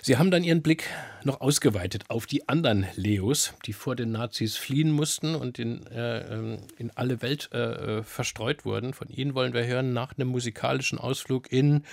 Sie 0.00 0.16
haben 0.16 0.30
dann 0.30 0.42
Ihren 0.42 0.62
Blick 0.62 0.84
noch 1.22 1.42
ausgeweitet 1.42 2.04
auf 2.08 2.26
die 2.26 2.48
anderen 2.48 2.86
Leos, 2.96 3.52
die 3.66 3.74
vor 3.74 3.94
den 3.94 4.12
Nazis 4.12 4.56
fliehen 4.56 4.90
mussten 4.90 5.34
und 5.34 5.58
in, 5.58 5.86
äh, 5.88 6.20
ähm, 6.34 6.58
in 6.78 6.90
alle 6.94 7.20
Welt 7.20 7.50
äh, 7.52 7.98
äh, 7.98 8.02
verstreut 8.02 8.64
wurden. 8.64 8.94
Von 8.94 9.08
Ihnen 9.08 9.34
wollen 9.34 9.52
wir 9.52 9.66
hören 9.66 9.92
nach 9.92 10.16
einem 10.16 10.28
musikalischen 10.28 10.98
Ausflug 10.98 11.52
in, 11.52 11.84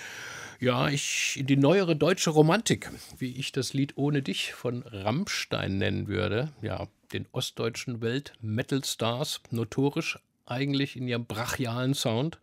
ja, 0.62 0.88
ich, 0.88 1.36
in 1.38 1.46
die 1.46 1.58
neuere 1.58 1.98
deutsche 1.98 2.30
Romantik, 2.30 2.90
wie 3.18 3.36
ich 3.36 3.52
das 3.52 3.74
Lied 3.74 3.98
Ohne 3.98 4.22
dich 4.22 4.54
von 4.54 4.84
Rammstein 4.84 5.78
nennen 5.78 6.08
würde. 6.08 6.54
Ja, 6.62 6.88
den 7.12 7.26
ostdeutschen 7.34 8.02
Welt-Metal-Stars, 8.02 9.42
notorisch 9.52 10.20
eigentlich 10.48 10.96
in 10.96 11.08
ihrem 11.08 11.26
brachialen 11.26 11.94
Sound. 11.94 12.40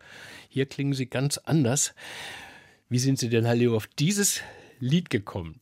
Hier 0.49 0.65
klingen 0.65 0.93
sie 0.93 1.07
ganz 1.07 1.37
anders. 1.37 1.93
Wie 2.89 2.99
sind 2.99 3.19
Sie 3.19 3.29
denn, 3.29 3.45
Herr 3.45 3.55
Leo, 3.55 3.75
auf 3.75 3.87
dieses 3.87 4.41
Lied 4.79 5.09
gekommen? 5.09 5.59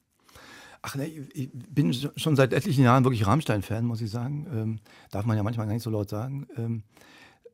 Ach 0.82 0.96
ne, 0.96 1.08
ich 1.08 1.50
bin 1.54 1.94
schon 1.94 2.36
seit 2.36 2.52
etlichen 2.52 2.84
Jahren 2.84 3.06
wirklich 3.06 3.26
Rammstein-Fan, 3.26 3.86
muss 3.86 4.02
ich 4.02 4.12
sagen. 4.12 4.48
Ähm, 4.54 4.80
darf 5.12 5.26
man 5.26 5.38
ja 5.38 5.44
manchmal 5.44 5.66
gar 5.66 5.74
nicht 5.74 5.84
so 5.84 5.90
laut 5.90 6.10
sagen. 6.10 6.48
Ähm, 6.58 6.84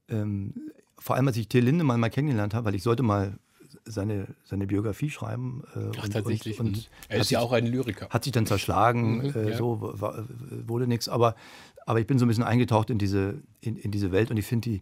ähm, 0.10 0.54
vor 0.98 1.16
allem, 1.16 1.28
als 1.28 1.38
ich 1.38 1.48
Till 1.48 1.64
Lindemann 1.64 2.00
mal 2.00 2.10
kennengelernt 2.10 2.56
habe, 2.56 2.66
weil 2.66 2.76
ich 2.76 2.84
sollte 2.84 3.04
mal 3.04 3.38
seine, 3.86 4.28
seine 4.44 4.68
Biografie 4.68 5.10
schreiben. 5.10 5.64
Äh, 5.76 5.92
Ach, 5.98 6.04
und, 6.04 6.14
tatsächlich. 6.14 6.60
Und, 6.60 6.68
und 6.68 6.78
mhm. 6.78 6.84
er 7.08 7.20
ist 7.20 7.30
ja 7.30 7.40
auch 7.40 7.52
ein 7.52 7.68
Lyriker. 7.68 8.10
Hat 8.10 8.24
sich 8.24 8.34
dann 8.34 8.46
zerschlagen, 8.46 9.20
mhm, 9.20 9.34
äh, 9.36 9.52
ja. 9.52 9.58
so 9.58 9.80
war, 9.82 10.26
wurde 10.66 10.88
nichts. 10.88 11.10
Aber 11.10 11.36
aber 11.90 12.00
ich 12.00 12.06
bin 12.06 12.20
so 12.20 12.26
ein 12.26 12.28
bisschen 12.28 12.44
eingetaucht 12.44 12.92
in 12.92 13.00
diese, 13.00 13.42
in, 13.62 13.76
in 13.76 13.90
diese 13.90 14.12
Welt 14.12 14.30
und 14.30 14.38
ich 14.38 14.46
finde 14.46 14.70
die, 14.70 14.82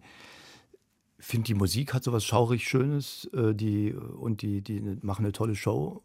find 1.19 1.47
die 1.47 1.53
Musik 1.53 1.93
hat 1.93 2.03
so 2.03 2.11
was 2.11 2.25
schaurig 2.25 2.67
Schönes 2.67 3.29
äh, 3.33 3.55
die, 3.55 3.93
und 3.93 4.41
die, 4.41 4.59
die 4.59 4.81
machen 5.01 5.23
eine 5.23 5.31
tolle 5.31 5.55
Show. 5.55 6.03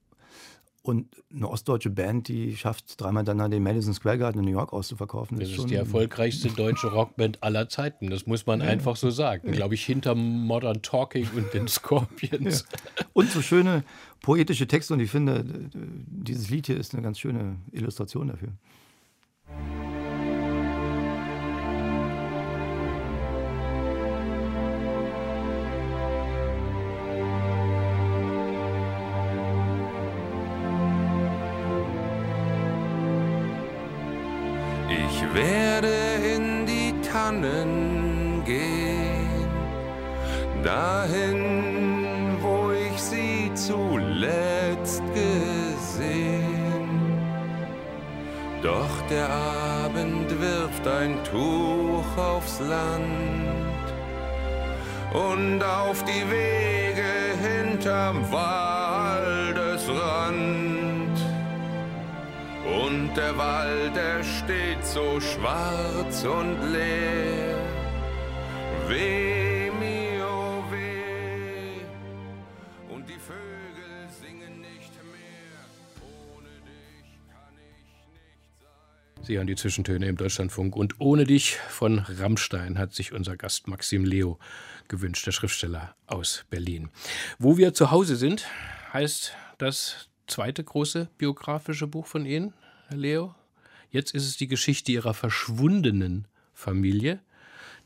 Und 0.83 1.09
eine 1.35 1.49
ostdeutsche 1.49 1.91
Band, 1.91 2.29
die 2.29 2.57
schafft 2.57 3.01
dreimal 3.01 3.25
dann 3.25 3.51
den 3.51 3.65
Madison 3.65 3.95
Square 3.95 4.19
Garden 4.19 4.39
in 4.41 4.45
New 4.45 4.53
York 4.53 4.73
auszuverkaufen. 4.73 5.41
Das, 5.41 5.51
das 5.51 5.59
ist, 5.59 5.71
die 5.71 5.75
erfolgreichste 5.75 6.51
deutsche 6.51 6.93
Rockband 6.93 7.43
aller 7.43 7.69
Zeiten. 7.69 8.09
Das 8.09 8.27
muss 8.27 8.47
man 8.47 8.61
ja. 8.61 8.67
einfach 8.67 8.95
so 8.95 9.11
sagen. 9.11 9.49
Ja. 9.49 9.55
Glaube 9.55 9.75
ich, 9.75 9.85
hinter 9.85 10.15
Modern 10.15 10.83
Talking 10.83 11.29
und 11.35 11.53
den 11.53 11.67
Scorpions. 11.69 12.65
Ja. 13.01 13.07
Und 13.13 13.29
so 13.29 13.43
schöne 13.43 13.83
poetische 14.21 14.69
Texte. 14.69 14.95
Und 14.95 15.01
ich 15.01 15.11
finde, 15.11 15.45
dieses 15.75 16.49
Lied 16.49 16.67
hier 16.67 16.77
ist 16.77 16.95
eine 16.95 17.03
ganz 17.03 17.19
schöne 17.19 17.57
Illustration 17.73 18.29
dafür. 18.29 18.53
Werde 35.35 35.95
in 36.35 36.67
die 36.67 36.95
Tannen 37.01 38.43
gehen, 38.45 39.49
dahin, 40.63 42.37
wo 42.41 42.73
ich 42.73 43.01
sie 43.01 43.51
zuletzt 43.55 45.03
gesehen. 45.15 46.53
Doch 48.63 49.03
der 49.11 49.29
Abend 49.29 50.41
wirft 50.41 50.87
ein 50.87 51.19
Tuch 51.25 52.17
aufs 52.17 52.61
Land 52.61 53.87
und 55.13 55.63
auf 55.65 56.05
die 56.05 56.31
Wege 56.31 57.37
hinterm 57.43 58.31
Waldesrand. 58.31 59.73
Und 62.81 63.15
der 63.15 63.37
Wald, 63.37 63.95
der 63.95 64.25
steht 64.25 64.85
so 64.85 65.21
schwarz 65.21 66.25
und 66.25 66.73
leer. 66.73 67.59
Weh 68.89 69.71
mir, 69.71 70.27
oh 70.27 70.65
weh. 70.73 71.81
Und 72.89 73.07
die 73.09 73.19
Vögel 73.19 74.09
singen 74.09 74.61
nicht 74.61 74.93
mehr. 75.13 75.61
Ohne 76.35 76.49
dich 76.65 77.19
kann 77.29 77.55
ich. 79.21 79.27
Sie 79.27 79.37
hören 79.37 79.47
die 79.47 79.57
Zwischentöne 79.57 80.07
im 80.07 80.17
Deutschlandfunk. 80.17 80.75
Und 80.75 80.99
ohne 80.99 81.25
dich 81.25 81.57
von 81.57 81.99
Rammstein 81.99 82.79
hat 82.79 82.95
sich 82.95 83.13
unser 83.13 83.37
Gast 83.37 83.69
Maxim 83.69 84.05
Leo 84.05 84.39
gewünscht, 84.89 85.27
der 85.27 85.33
Schriftsteller 85.33 85.95
aus 86.07 86.47
Berlin. 86.49 86.89
Wo 87.39 87.59
wir 87.59 87.75
zu 87.75 87.91
Hause 87.91 88.17
sind, 88.17 88.47
heißt 88.93 89.35
das 89.59 90.09
zweite 90.27 90.65
große 90.65 91.09
biografische 91.19 91.87
Buch 91.87 92.07
von 92.07 92.25
Ihnen, 92.25 92.55
Herr 92.93 92.99
Leo. 92.99 93.35
Jetzt 93.91 94.15
ist 94.15 94.27
es 94.27 94.37
die 94.37 94.49
Geschichte 94.49 94.93
ihrer 94.93 95.15
verschwundenen 95.15 96.29
Familie, 96.53 97.21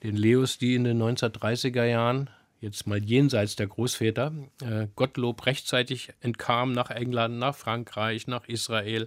den 0.03 0.17
Leos, 0.17 0.59
die 0.59 0.75
in 0.75 0.83
den 0.83 1.01
1930er 1.01 1.85
Jahren, 1.85 2.29
jetzt 2.61 2.89
mal 2.89 3.03
jenseits 3.03 3.55
der 3.55 3.69
Großväter, 3.69 4.33
äh, 4.63 4.89
Gottlob 4.97 5.47
rechtzeitig 5.47 6.13
entkamen 6.21 6.75
nach 6.75 6.91
England, 6.91 7.39
nach 7.39 7.55
Frankreich, 7.55 8.27
nach 8.27 8.49
Israel. 8.49 9.07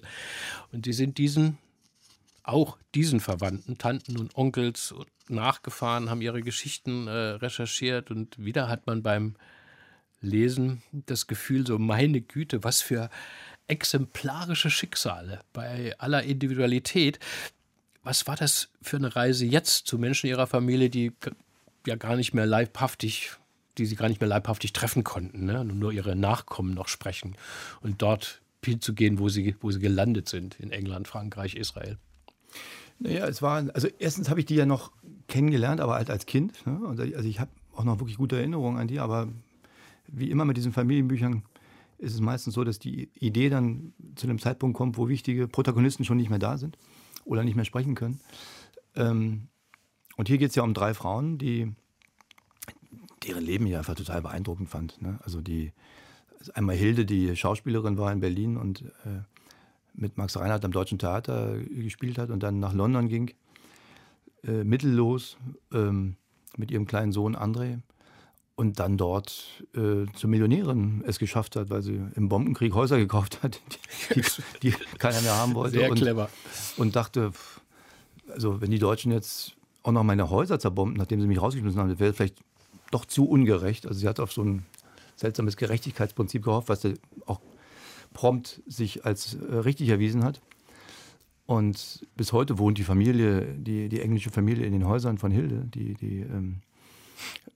Und 0.72 0.86
sie 0.86 0.94
sind 0.94 1.18
diesen, 1.18 1.58
auch 2.44 2.78
diesen 2.96 3.20
Verwandten, 3.20 3.78
Tanten 3.78 4.18
und 4.18 4.38
Onkels 4.38 4.96
nachgefahren, 5.28 6.10
haben 6.10 6.22
ihre 6.22 6.42
Geschichten 6.42 7.08
äh, 7.08 7.12
recherchiert 7.12 8.10
und 8.10 8.42
wieder 8.44 8.70
hat 8.70 8.88
man 8.88 9.04
beim 9.04 9.36
Lesen 10.22 10.82
das 10.94 11.28
Gefühl, 11.28 11.68
so 11.68 11.78
meine 11.78 12.22
Güte, 12.22 12.64
was 12.64 12.82
für 12.82 13.10
exemplarische 13.70 14.70
Schicksale 14.70 15.42
bei 15.54 15.94
aller 16.00 16.24
Individualität. 16.24 17.20
Was 18.04 18.28
war 18.28 18.36
das 18.36 18.70
für 18.82 18.98
eine 18.98 19.16
Reise 19.16 19.46
jetzt 19.46 19.88
zu 19.88 19.98
Menschen 19.98 20.28
ihrer 20.28 20.48
Familie, 20.48 20.90
die 20.90 21.12
ja 21.86 21.96
gar 21.96 22.16
nicht 22.16 22.34
mehr 22.34 22.46
leibhaftig, 22.46 23.32
die 23.78 23.86
sie 23.86 23.96
gar 23.96 24.10
nicht 24.10 24.22
mehr 24.22 24.30
leibhaftig 24.30 24.74
treffen 24.74 25.04
konnten, 25.04 25.46
ne? 25.46 25.64
nur 25.64 25.92
ihre 25.92 26.16
Nachkommen 26.16 26.74
noch 26.74 26.88
sprechen 26.88 27.36
und 27.82 28.02
dort 28.02 28.42
hinzugehen, 28.64 29.20
wo 29.20 29.30
sie, 29.30 29.56
wo 29.62 29.72
sie 29.72 29.80
gelandet 29.80 30.28
sind, 30.28 30.60
in 30.60 30.72
England, 30.72 31.08
Frankreich, 31.08 31.56
Israel? 31.56 31.98
Naja, 33.00 33.28
es 33.28 33.42
war, 33.42 33.64
also 33.74 33.88
erstens 34.00 34.30
habe 34.30 34.42
ich 34.42 34.46
die 34.46 34.56
ja 34.56 34.66
noch 34.66 34.92
kennengelernt, 35.28 35.80
aber 35.80 35.96
halt 35.96 36.10
als 36.10 36.26
Kind. 36.26 36.66
Ne? 36.66 36.82
Also 36.86 37.04
ich 37.04 37.40
habe 37.40 37.52
auch 37.74 37.86
noch 37.86 38.00
wirklich 38.00 38.18
gute 38.18 38.38
Erinnerungen 38.38 38.78
an 38.78 38.88
die, 38.88 39.00
aber 39.00 39.30
wie 40.08 40.30
immer 40.30 40.44
mit 40.44 40.58
diesen 40.58 40.74
Familienbüchern 40.74 41.44
ist 42.00 42.14
es 42.14 42.22
meistens 42.22 42.54
so, 42.54 42.64
dass 42.64 42.80
die 42.80 43.10
Idee 43.14 43.50
dann 43.50 43.94
zu 44.16 44.28
einem 44.28 44.40
Zeitpunkt 44.40 44.76
kommt, 44.76 44.98
wo 44.98 45.08
wichtige 45.08 45.48
Protagonisten 45.48 46.06
schon 46.06 46.18
nicht 46.18 46.30
mehr 46.30 46.40
da 46.40 46.58
sind 46.58 46.78
oder 47.26 47.44
nicht 47.44 47.56
mehr 47.56 47.66
sprechen 47.66 47.96
können. 47.96 48.22
Ähm, 48.96 49.50
und 50.18 50.28
hier 50.28 50.38
geht 50.38 50.50
es 50.50 50.56
ja 50.56 50.64
um 50.64 50.74
drei 50.74 50.94
Frauen, 50.94 51.38
die 51.38 51.74
deren 53.28 53.44
Leben 53.44 53.68
ich 53.68 53.76
einfach 53.76 53.96
total 53.96 54.22
beeindruckend 54.22 54.70
fand. 54.70 55.02
Ne? 55.02 55.20
Also 55.24 55.42
die 55.42 55.74
einmal 56.54 56.76
Hilde, 56.76 57.06
die 57.06 57.36
Schauspielerin 57.36 57.98
war 57.98 58.12
in 58.12 58.22
Berlin 58.22 58.58
und 58.58 58.82
äh, 59.06 59.22
mit 59.94 60.18
Max 60.18 60.38
Reinhardt 60.38 60.64
am 60.64 60.72
Deutschen 60.72 61.00
Theater 61.00 61.58
gespielt 61.60 62.18
hat 62.18 62.30
und 62.30 62.42
dann 62.42 62.60
nach 62.60 62.74
London 62.74 63.10
ging, 63.10 63.34
äh, 64.44 64.64
mittellos, 64.64 65.38
ähm, 65.74 66.16
mit 66.58 66.72
ihrem 66.72 66.86
kleinen 66.86 67.12
Sohn 67.12 67.36
André 67.36 67.80
und 68.60 68.78
dann 68.78 68.98
dort 68.98 69.64
äh, 69.74 70.06
zur 70.18 70.30
Millionärin 70.30 71.02
es 71.08 71.18
geschafft 71.18 71.56
hat, 71.56 71.70
weil 71.70 71.82
sie 71.82 72.02
im 72.16 72.28
Bombenkrieg 72.28 72.74
Häuser 72.74 72.98
gekauft 72.98 73.42
hat, 73.42 73.62
die, 74.14 74.22
die, 74.62 74.72
die 74.72 74.98
keiner 74.98 75.22
mehr 75.22 75.38
haben 75.38 75.56
wollte. 75.56 75.78
Sehr 75.80 75.90
und, 75.90 75.96
clever. 75.96 76.30
Und 76.76 76.94
dachte, 76.98 77.32
also 78.28 78.60
wenn 78.60 78.70
die 78.70 78.78
Deutschen 78.78 79.14
jetzt 79.14 79.56
auch 79.84 79.94
noch 79.94 80.04
meine 80.04 80.30
Häuser 80.30 80.60
zerbomben, 80.60 80.98
nachdem 80.98 81.22
sie 81.22 81.28
mich 81.28 81.42
rausgeschmissen 81.42 81.80
haben, 81.80 81.90
das 81.90 82.00
wäre 82.00 82.12
vielleicht 82.12 82.36
doch 82.92 83.06
zu 83.06 83.30
ungerecht. 83.30 83.88
Also 83.88 83.98
sie 83.98 84.10
hat 84.10 84.20
auf 84.20 84.34
so 84.34 84.44
ein 84.44 84.66
seltsames 85.16 85.56
Gerechtigkeitsprinzip 85.56 86.44
gehofft, 86.44 86.68
was 86.68 86.86
auch 87.28 87.40
prompt 88.12 88.62
sich 88.68 89.06
als 89.06 89.36
äh, 89.36 89.56
richtig 89.56 89.88
erwiesen 89.88 90.26
hat. 90.26 90.42
Und 91.46 92.06
bis 92.18 92.34
heute 92.34 92.58
wohnt 92.58 92.78
die 92.78 92.84
Familie, 92.84 93.54
die, 93.56 93.88
die 93.88 94.02
englische 94.02 94.32
Familie 94.32 94.66
in 94.66 94.74
den 94.74 94.86
Häusern 94.86 95.18
von 95.18 95.32
Hilde, 95.32 95.64
die, 95.74 95.94
die, 95.94 96.20
ähm, 96.20 96.58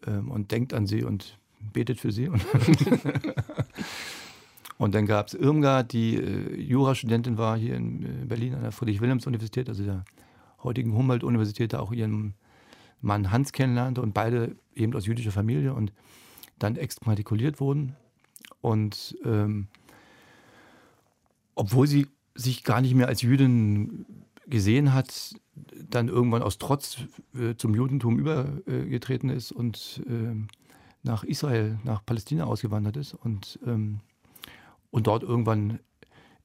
ähm, 0.08 0.32
und 0.32 0.52
denkt 0.52 0.74
an 0.74 0.88
sie 0.88 1.04
und 1.04 1.38
betet 1.72 2.00
für 2.00 2.12
sie. 2.12 2.28
Und, 2.28 2.44
und 4.78 4.96
dann 4.96 5.06
gab 5.06 5.28
es 5.28 5.34
Irmgard, 5.34 5.94
die 5.94 6.18
äh, 6.18 6.62
Jurastudentin 6.62 7.38
war 7.38 7.58
hier 7.58 7.76
in 7.76 8.04
äh, 8.04 8.26
Berlin 8.26 8.56
an 8.56 8.62
der 8.62 8.72
Friedrich-Wilhelms-Universität, 8.72 9.70
also 9.70 9.84
der 9.84 10.04
heutigen 10.64 10.94
Humboldt-Universität, 10.94 11.74
da 11.74 11.80
auch 11.80 11.92
ihren 11.92 12.34
Mann 13.02 13.32
Hans 13.32 13.52
kennenlernte 13.52 14.02
und 14.02 14.14
beide 14.14 14.56
eben 14.76 14.96
aus 14.96 15.06
jüdischer 15.06 15.32
Familie 15.32 15.74
und 15.74 15.92
dann 16.60 16.76
exmatrikuliert 16.76 17.60
wurden. 17.60 17.96
Und 18.62 19.18
ähm, 19.26 19.68
obwohl 21.56 21.88
sie 21.88 22.08
sich 22.36 22.64
gar 22.64 22.82
nicht 22.82 22.96
mehr 22.96 23.08
als 23.08 23.22
Jüdin 23.22 24.06
gesehen 24.48 24.94
hat, 24.94 25.36
dann 25.90 26.08
irgendwann 26.08 26.42
aus 26.42 26.58
Trotz 26.58 26.98
äh, 27.36 27.56
zum 27.56 27.76
Judentum 27.76 28.20
übergetreten 28.20 29.30
ist 29.30 29.52
und 29.52 30.04
äh, 30.08 30.36
nach 31.04 31.24
Israel, 31.24 31.80
nach 31.84 32.06
Palästina 32.06 32.46
ausgewandert 32.46 32.98
ist 32.98 33.14
und, 33.14 33.60
ähm, 33.66 34.00
und 34.92 35.08
dort 35.08 35.24
irgendwann 35.24 35.80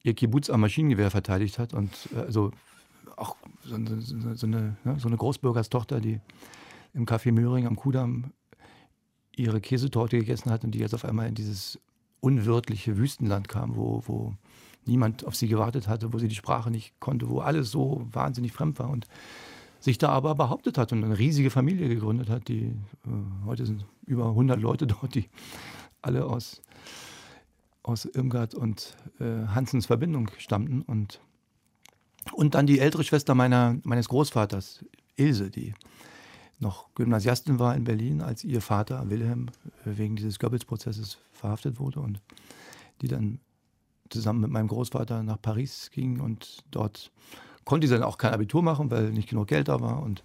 ihr 0.03 0.13
Kibbutz 0.13 0.49
am 0.49 0.61
Maschinengewehr 0.61 1.11
verteidigt 1.11 1.59
hat 1.59 1.73
und 1.73 1.91
äh, 2.13 2.19
also 2.19 2.51
auch 3.15 3.35
so 3.63 3.75
eine, 3.75 4.01
so 4.01 4.47
eine, 4.47 4.77
ne, 4.83 4.99
so 4.99 5.07
eine 5.07 5.17
Großbürgerstochter, 5.17 5.99
die 5.99 6.19
im 6.93 7.05
Café 7.05 7.31
Möhring 7.31 7.67
am 7.67 7.75
Kudamm 7.75 8.31
ihre 9.35 9.61
Käsetorte 9.61 10.17
gegessen 10.17 10.51
hat 10.51 10.63
und 10.63 10.71
die 10.71 10.79
jetzt 10.79 10.93
auf 10.93 11.05
einmal 11.05 11.27
in 11.27 11.35
dieses 11.35 11.79
unwirtliche 12.19 12.97
Wüstenland 12.97 13.47
kam, 13.47 13.75
wo, 13.75 14.03
wo 14.05 14.33
niemand 14.85 15.25
auf 15.25 15.35
sie 15.35 15.47
gewartet 15.47 15.87
hatte, 15.87 16.13
wo 16.13 16.19
sie 16.19 16.27
die 16.27 16.35
Sprache 16.35 16.71
nicht 16.71 16.99
konnte, 16.99 17.29
wo 17.29 17.39
alles 17.39 17.71
so 17.71 18.07
wahnsinnig 18.11 18.51
fremd 18.51 18.79
war 18.79 18.89
und 18.89 19.07
sich 19.79 19.97
da 19.97 20.09
aber 20.09 20.35
behauptet 20.35 20.77
hat 20.77 20.91
und 20.91 21.03
eine 21.03 21.17
riesige 21.17 21.49
Familie 21.49 21.87
gegründet 21.87 22.29
hat, 22.29 22.47
die 22.47 22.63
äh, 23.05 23.45
heute 23.45 23.65
sind 23.65 23.85
über 24.05 24.25
100 24.29 24.59
Leute 24.59 24.87
dort, 24.87 25.15
die 25.15 25.29
alle 26.01 26.25
aus, 26.25 26.61
aus 27.83 28.05
Irmgard 28.05 28.55
und 28.55 28.97
äh, 29.19 29.47
Hansens 29.47 29.85
Verbindung 29.85 30.29
stammten 30.37 30.81
und 30.81 31.21
und 32.33 32.55
dann 32.55 32.67
die 32.67 32.79
ältere 32.79 33.03
Schwester 33.03 33.33
meiner, 33.33 33.77
meines 33.83 34.09
Großvaters, 34.09 34.85
Ilse, 35.15 35.49
die 35.49 35.73
noch 36.59 36.93
Gymnasiastin 36.95 37.59
war 37.59 37.75
in 37.75 37.85
Berlin, 37.85 38.21
als 38.21 38.43
ihr 38.43 38.61
Vater 38.61 39.09
Wilhelm 39.09 39.47
äh, 39.85 39.97
wegen 39.97 40.15
dieses 40.15 40.39
Goebbels-Prozesses 40.39 41.17
verhaftet 41.31 41.79
wurde 41.79 42.01
und 42.01 42.21
die 43.01 43.07
dann 43.07 43.39
zusammen 44.09 44.41
mit 44.41 44.51
meinem 44.51 44.67
Großvater 44.67 45.23
nach 45.23 45.41
Paris 45.41 45.89
ging 45.91 46.19
und 46.19 46.63
dort 46.71 47.11
konnte 47.65 47.87
sie 47.87 47.93
dann 47.93 48.03
auch 48.03 48.17
kein 48.17 48.33
Abitur 48.33 48.61
machen, 48.61 48.91
weil 48.91 49.11
nicht 49.11 49.29
genug 49.29 49.47
Geld 49.47 49.67
da 49.67 49.81
war 49.81 50.01
und 50.01 50.23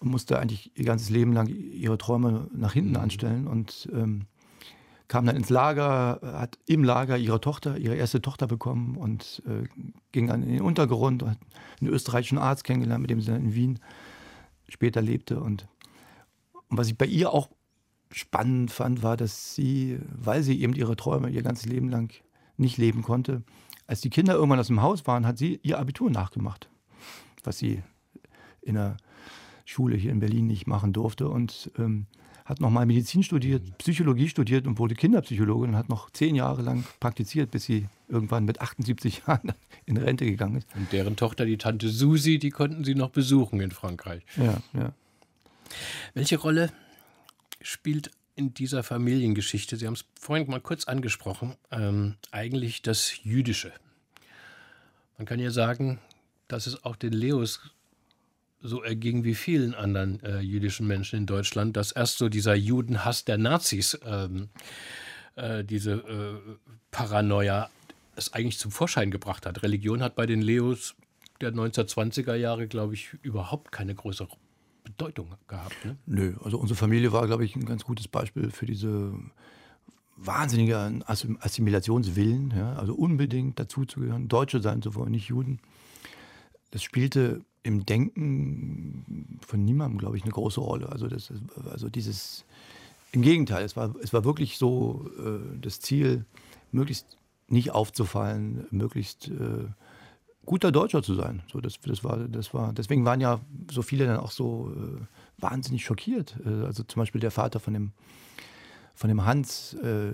musste 0.00 0.38
eigentlich 0.38 0.76
ihr 0.76 0.84
ganzes 0.84 1.10
Leben 1.10 1.32
lang 1.32 1.46
ihre 1.48 1.98
Träume 1.98 2.48
nach 2.52 2.72
hinten 2.72 2.90
mhm. 2.90 2.96
anstellen 2.96 3.46
und 3.46 3.88
ähm, 3.92 4.26
kam 5.08 5.26
dann 5.26 5.36
ins 5.36 5.50
Lager, 5.50 6.20
hat 6.22 6.58
im 6.66 6.84
Lager 6.84 7.18
ihre 7.18 7.40
Tochter, 7.40 7.76
ihre 7.76 7.96
erste 7.96 8.22
Tochter 8.22 8.46
bekommen 8.46 8.96
und 8.96 9.42
äh, 9.46 9.68
ging 10.10 10.26
dann 10.28 10.42
in 10.42 10.48
den 10.48 10.62
Untergrund, 10.62 11.22
hat 11.22 11.38
einen 11.80 11.90
österreichischen 11.90 12.38
Arzt 12.38 12.64
kennengelernt, 12.64 13.02
mit 13.02 13.10
dem 13.10 13.20
sie 13.20 13.30
dann 13.30 13.42
in 13.42 13.54
Wien 13.54 13.78
später 14.68 15.02
lebte. 15.02 15.40
Und, 15.40 15.68
und 16.68 16.78
was 16.78 16.88
ich 16.88 16.96
bei 16.96 17.04
ihr 17.04 17.32
auch 17.32 17.50
spannend 18.10 18.70
fand, 18.70 19.02
war, 19.02 19.18
dass 19.18 19.54
sie, 19.54 19.98
weil 20.14 20.42
sie 20.42 20.60
eben 20.62 20.72
ihre 20.72 20.96
Träume 20.96 21.28
ihr 21.28 21.42
ganzes 21.42 21.66
Leben 21.66 21.90
lang 21.90 22.12
nicht 22.56 22.78
leben 22.78 23.02
konnte, 23.02 23.42
als 23.86 24.00
die 24.00 24.10
Kinder 24.10 24.34
irgendwann 24.34 24.60
aus 24.60 24.68
dem 24.68 24.82
Haus 24.82 25.06
waren, 25.06 25.26
hat 25.26 25.38
sie 25.38 25.60
ihr 25.62 25.78
Abitur 25.78 26.10
nachgemacht, 26.10 26.68
was 27.44 27.58
sie 27.58 27.82
in 28.60 28.74
der 28.74 28.96
Schule 29.64 29.96
hier 29.96 30.12
in 30.12 30.20
Berlin 30.20 30.46
nicht 30.46 30.66
machen 30.66 30.92
durfte. 30.92 31.28
Und 31.28 31.70
ähm, 31.78 32.06
hat 32.44 32.60
nochmal 32.60 32.86
Medizin 32.86 33.22
studiert, 33.22 33.78
Psychologie 33.78 34.28
studiert 34.28 34.66
und 34.66 34.78
wurde 34.78 34.94
Kinderpsychologin 34.94 35.70
und 35.70 35.76
hat 35.76 35.88
noch 35.88 36.10
zehn 36.10 36.34
Jahre 36.34 36.62
lang 36.62 36.84
praktiziert, 37.00 37.50
bis 37.50 37.64
sie 37.64 37.86
irgendwann 38.08 38.44
mit 38.44 38.60
78 38.60 39.22
Jahren 39.26 39.52
in 39.86 39.96
Rente 39.96 40.24
gegangen 40.24 40.56
ist. 40.56 40.68
Und 40.74 40.92
deren 40.92 41.16
Tochter, 41.16 41.44
die 41.44 41.58
Tante 41.58 41.88
Susi, 41.88 42.38
die 42.38 42.50
konnten 42.50 42.84
sie 42.84 42.94
noch 42.94 43.10
besuchen 43.10 43.60
in 43.60 43.70
Frankreich. 43.70 44.24
Ja, 44.36 44.58
ja. 44.72 44.92
Welche 46.14 46.38
Rolle 46.38 46.72
spielt 47.60 48.10
in 48.34 48.54
dieser 48.54 48.82
Familiengeschichte, 48.82 49.76
Sie 49.76 49.86
haben 49.86 49.94
es 49.94 50.04
vorhin 50.18 50.48
mal 50.48 50.60
kurz 50.60 50.84
angesprochen, 50.84 51.56
ähm, 51.70 52.16
eigentlich 52.30 52.82
das 52.82 53.22
Jüdische? 53.22 53.72
Man 55.18 55.26
kann 55.26 55.38
ja 55.38 55.50
sagen, 55.50 56.00
dass 56.48 56.66
es 56.66 56.84
auch 56.84 56.96
den 56.96 57.12
Leos 57.12 57.60
so 58.60 58.82
erging 58.82 59.24
wie 59.24 59.34
vielen 59.34 59.74
anderen 59.74 60.22
äh, 60.22 60.40
jüdischen 60.40 60.86
Menschen 60.86 61.18
in 61.18 61.26
Deutschland, 61.26 61.76
dass 61.76 61.92
erst 61.92 62.18
so 62.18 62.28
dieser 62.28 62.54
Judenhass 62.54 63.24
der 63.24 63.38
Nazis, 63.38 63.98
ähm, 64.04 64.48
äh, 65.36 65.64
diese 65.64 65.92
äh, 65.92 66.56
Paranoia, 66.90 67.70
es 68.14 68.32
eigentlich 68.32 68.58
zum 68.58 68.70
Vorschein 68.70 69.10
gebracht 69.10 69.46
hat. 69.46 69.62
Religion 69.62 70.02
hat 70.02 70.14
bei 70.14 70.26
den 70.26 70.42
Leos 70.42 70.94
der 71.40 71.52
1920er 71.52 72.34
Jahre, 72.34 72.68
glaube 72.68 72.94
ich, 72.94 73.14
überhaupt 73.22 73.72
keine 73.72 73.94
größere 73.94 74.36
Bedeutung 74.84 75.28
gehabt. 75.48 75.84
Ne? 75.84 75.96
Nö, 76.06 76.34
also 76.42 76.58
unsere 76.58 76.76
Familie 76.76 77.12
war, 77.12 77.26
glaube 77.26 77.44
ich, 77.44 77.56
ein 77.56 77.64
ganz 77.64 77.84
gutes 77.84 78.08
Beispiel 78.08 78.50
für 78.50 78.66
diese 78.66 79.14
wahnsinnige 80.16 81.00
Assimilationswillen, 81.06 82.52
ja, 82.56 82.74
also 82.74 82.94
unbedingt 82.94 83.58
dazuzugehören, 83.58 84.28
Deutsche 84.28 84.60
sein 84.60 84.82
zu 84.82 84.94
wollen, 84.94 85.12
nicht 85.12 85.28
Juden. 85.28 85.58
Das 86.70 86.82
spielte 86.82 87.44
im 87.62 87.86
Denken 87.86 89.38
von 89.46 89.64
niemandem, 89.64 89.98
glaube 89.98 90.16
ich, 90.16 90.22
eine 90.22 90.32
große 90.32 90.60
Rolle. 90.60 90.88
Also, 90.90 91.08
das, 91.08 91.32
also 91.70 91.88
dieses, 91.88 92.44
im 93.12 93.22
Gegenteil, 93.22 93.64
es 93.64 93.76
war, 93.76 93.94
es 94.02 94.12
war 94.12 94.24
wirklich 94.24 94.58
so 94.58 95.10
äh, 95.18 95.58
das 95.60 95.80
Ziel, 95.80 96.24
möglichst 96.72 97.18
nicht 97.48 97.72
aufzufallen, 97.72 98.66
möglichst 98.70 99.28
äh, 99.28 99.66
guter 100.44 100.72
Deutscher 100.72 101.02
zu 101.02 101.14
sein. 101.14 101.42
So, 101.50 101.60
das, 101.60 101.78
das 101.80 102.04
war, 102.04 102.18
das 102.28 102.52
war, 102.52 102.72
deswegen 102.72 103.04
waren 103.04 103.20
ja 103.20 103.40
so 103.70 103.82
viele 103.82 104.06
dann 104.06 104.18
auch 104.18 104.30
so 104.30 104.72
äh, 104.74 105.42
wahnsinnig 105.42 105.84
schockiert. 105.84 106.36
Äh, 106.44 106.64
also 106.64 106.82
zum 106.82 107.00
Beispiel 107.00 107.20
der 107.20 107.30
Vater 107.30 107.60
von 107.60 107.74
dem, 107.74 107.92
von 108.94 109.08
dem 109.08 109.24
Hans 109.24 109.74
äh, 109.74 110.12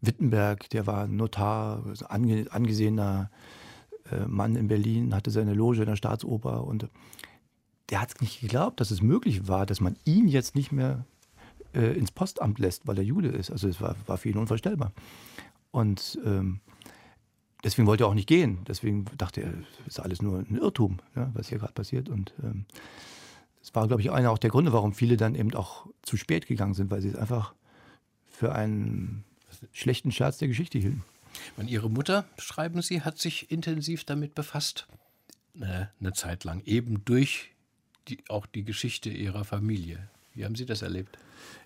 Wittenberg, 0.00 0.68
der 0.70 0.86
war 0.86 1.06
Notar, 1.06 1.84
ange, 2.08 2.46
angesehener 2.50 3.30
äh, 4.10 4.26
Mann 4.26 4.56
in 4.56 4.68
Berlin, 4.68 5.14
hatte 5.14 5.30
seine 5.30 5.54
Loge 5.54 5.80
in 5.80 5.86
der 5.86 5.96
Staatsoper 5.96 6.64
und 6.64 6.88
der 7.90 8.00
hat 8.00 8.20
nicht 8.20 8.40
geglaubt, 8.40 8.80
dass 8.80 8.90
es 8.90 9.02
möglich 9.02 9.48
war, 9.48 9.66
dass 9.66 9.80
man 9.80 9.96
ihn 10.04 10.26
jetzt 10.26 10.54
nicht 10.54 10.72
mehr 10.72 11.04
äh, 11.74 11.96
ins 11.96 12.10
Postamt 12.10 12.58
lässt, 12.58 12.86
weil 12.86 12.98
er 12.98 13.04
Jude 13.04 13.28
ist. 13.28 13.50
Also 13.50 13.68
es 13.68 13.80
war, 13.80 13.96
war 14.06 14.16
für 14.16 14.30
ihn 14.30 14.38
unvorstellbar. 14.38 14.92
Und 15.70 16.18
ähm, 16.24 16.60
deswegen 17.64 17.86
wollte 17.86 18.04
er 18.04 18.08
auch 18.08 18.14
nicht 18.14 18.28
gehen. 18.28 18.58
Deswegen 18.66 19.06
dachte 19.18 19.42
er, 19.42 19.52
es 19.86 19.94
ist 19.94 20.00
alles 20.00 20.22
nur 20.22 20.38
ein 20.38 20.56
Irrtum, 20.56 20.98
ja, 21.16 21.30
was 21.34 21.48
hier 21.48 21.58
gerade 21.58 21.72
passiert. 21.72 22.08
Und 22.08 22.32
ähm, 22.42 22.64
das 23.60 23.74
war, 23.74 23.86
glaube 23.86 24.02
ich, 24.02 24.10
einer 24.10 24.30
auch 24.30 24.38
der 24.38 24.50
Gründe, 24.50 24.72
warum 24.72 24.92
viele 24.92 25.16
dann 25.16 25.34
eben 25.34 25.54
auch 25.54 25.86
zu 26.02 26.16
spät 26.16 26.46
gegangen 26.46 26.74
sind, 26.74 26.90
weil 26.90 27.00
sie 27.00 27.08
es 27.08 27.16
einfach 27.16 27.54
für 28.28 28.54
einen 28.54 29.24
schlechten 29.72 30.10
Scherz 30.10 30.38
der 30.38 30.48
Geschichte 30.48 30.78
hielten. 30.78 31.04
Und 31.56 31.70
Ihre 31.70 31.88
Mutter, 31.88 32.24
schreiben 32.38 32.82
Sie, 32.82 33.02
hat 33.02 33.18
sich 33.18 33.50
intensiv 33.50 34.04
damit 34.04 34.34
befasst, 34.34 34.86
eine, 35.54 35.90
eine 36.00 36.12
Zeit 36.12 36.44
lang, 36.44 36.62
eben 36.64 37.04
durch 37.04 37.52
die, 38.08 38.18
auch 38.28 38.46
die 38.46 38.64
Geschichte 38.64 39.10
Ihrer 39.10 39.44
Familie. 39.44 40.08
Wie 40.34 40.44
haben 40.44 40.56
Sie 40.56 40.66
das 40.66 40.82
erlebt? 40.82 41.18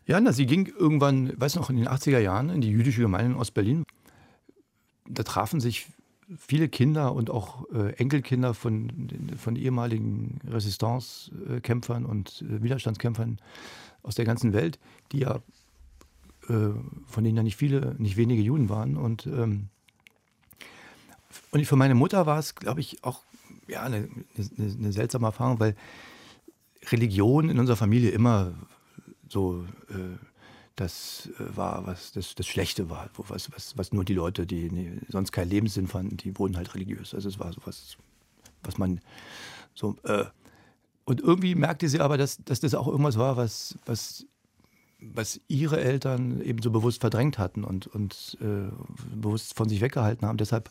Ja, 0.07 0.20
na, 0.20 0.32
sie 0.32 0.47
ging 0.47 0.66
irgendwann, 0.66 1.38
weiß 1.38 1.57
noch, 1.57 1.70
in 1.70 1.76
den 1.76 1.88
80er 1.88 2.18
Jahren 2.18 2.51
in 2.51 2.61
die 2.61 2.70
jüdische 2.70 3.01
Gemeinde 3.01 3.32
in 3.32 3.38
Ostberlin. 3.38 3.84
Da 5.09 5.22
trafen 5.22 5.61
sich 5.61 5.86
viele 6.38 6.68
Kinder 6.68 7.14
und 7.14 7.30
auch 7.30 7.70
äh, 7.72 7.92
Enkelkinder 7.94 8.54
von, 8.54 9.09
von 9.38 9.57
ehemaligen 9.57 10.40
Resistance-Kämpfern 10.48 12.04
und 12.04 12.42
äh, 12.42 12.62
Widerstandskämpfern 12.62 13.38
aus 14.02 14.16
der 14.16 14.24
ganzen 14.24 14.52
Welt, 14.52 14.78
die 15.12 15.20
ja 15.20 15.40
äh, 16.48 16.70
von 17.07 17.24
denen 17.24 17.36
ja 17.36 17.42
nicht 17.42 17.57
viele, 17.57 17.94
nicht 17.98 18.16
wenige 18.16 18.42
Juden 18.42 18.68
waren. 18.68 18.96
Und, 18.96 19.26
ähm, 19.26 19.68
und 21.50 21.64
für 21.66 21.76
meine 21.76 21.94
Mutter 21.94 22.26
war 22.26 22.38
es, 22.38 22.54
glaube 22.54 22.80
ich, 22.80 23.02
auch 23.04 23.22
ja, 23.68 23.82
eine, 23.82 24.09
eine, 24.36 24.72
eine, 24.78 24.92
seltsame 24.92 25.26
Erfahrung, 25.26 25.59
weil 25.59 25.74
Religion 26.90 27.48
in 27.48 27.59
unserer 27.59 27.76
Familie 27.76 28.11
immer 28.11 28.52
so 29.28 29.64
äh, 29.90 30.16
das 30.77 31.31
äh, 31.39 31.57
war, 31.57 31.87
was 31.87 32.12
das, 32.12 32.35
das 32.35 32.47
Schlechte 32.47 32.91
war, 32.91 33.11
was, 33.16 33.51
was, 33.53 33.77
was 33.77 33.93
nur 33.93 34.05
die 34.05 34.14
Leute, 34.14 34.47
die 34.47 35.01
sonst 35.09 35.33
keinen 35.33 35.51
Lebenssinn 35.51 35.89
fanden, 35.89 36.16
die 36.16 36.39
wurden 36.39 36.57
halt 36.57 36.74
religiös. 36.74 37.14
Also 37.14 37.29
es 37.29 37.39
war 37.39 37.53
so 37.53 37.61
was, 37.64 37.97
was 38.62 38.79
man 38.79 39.01
so. 39.74 39.97
Äh, 40.05 40.24
und 41.05 41.20
irgendwie 41.20 41.55
merkte 41.55 41.89
sie 41.89 42.01
aber, 42.01 42.18
dass, 42.18 42.39
dass 42.45 42.61
das 42.61 42.74
auch 42.74 42.89
irgendwas 42.89 43.16
war, 43.16 43.37
was, 43.37 43.79
was, 43.87 44.27
was 45.01 45.41
ihre 45.47 45.81
Eltern 45.81 46.41
eben 46.41 46.61
so 46.61 46.70
bewusst 46.70 47.01
verdrängt 47.01 47.39
hatten 47.39 47.62
und, 47.62 47.87
und 47.87 48.37
äh, 48.41 48.70
bewusst 49.14 49.55
von 49.55 49.68
sich 49.68 49.81
weggehalten 49.81 50.27
haben. 50.27 50.37
Deshalb 50.37 50.70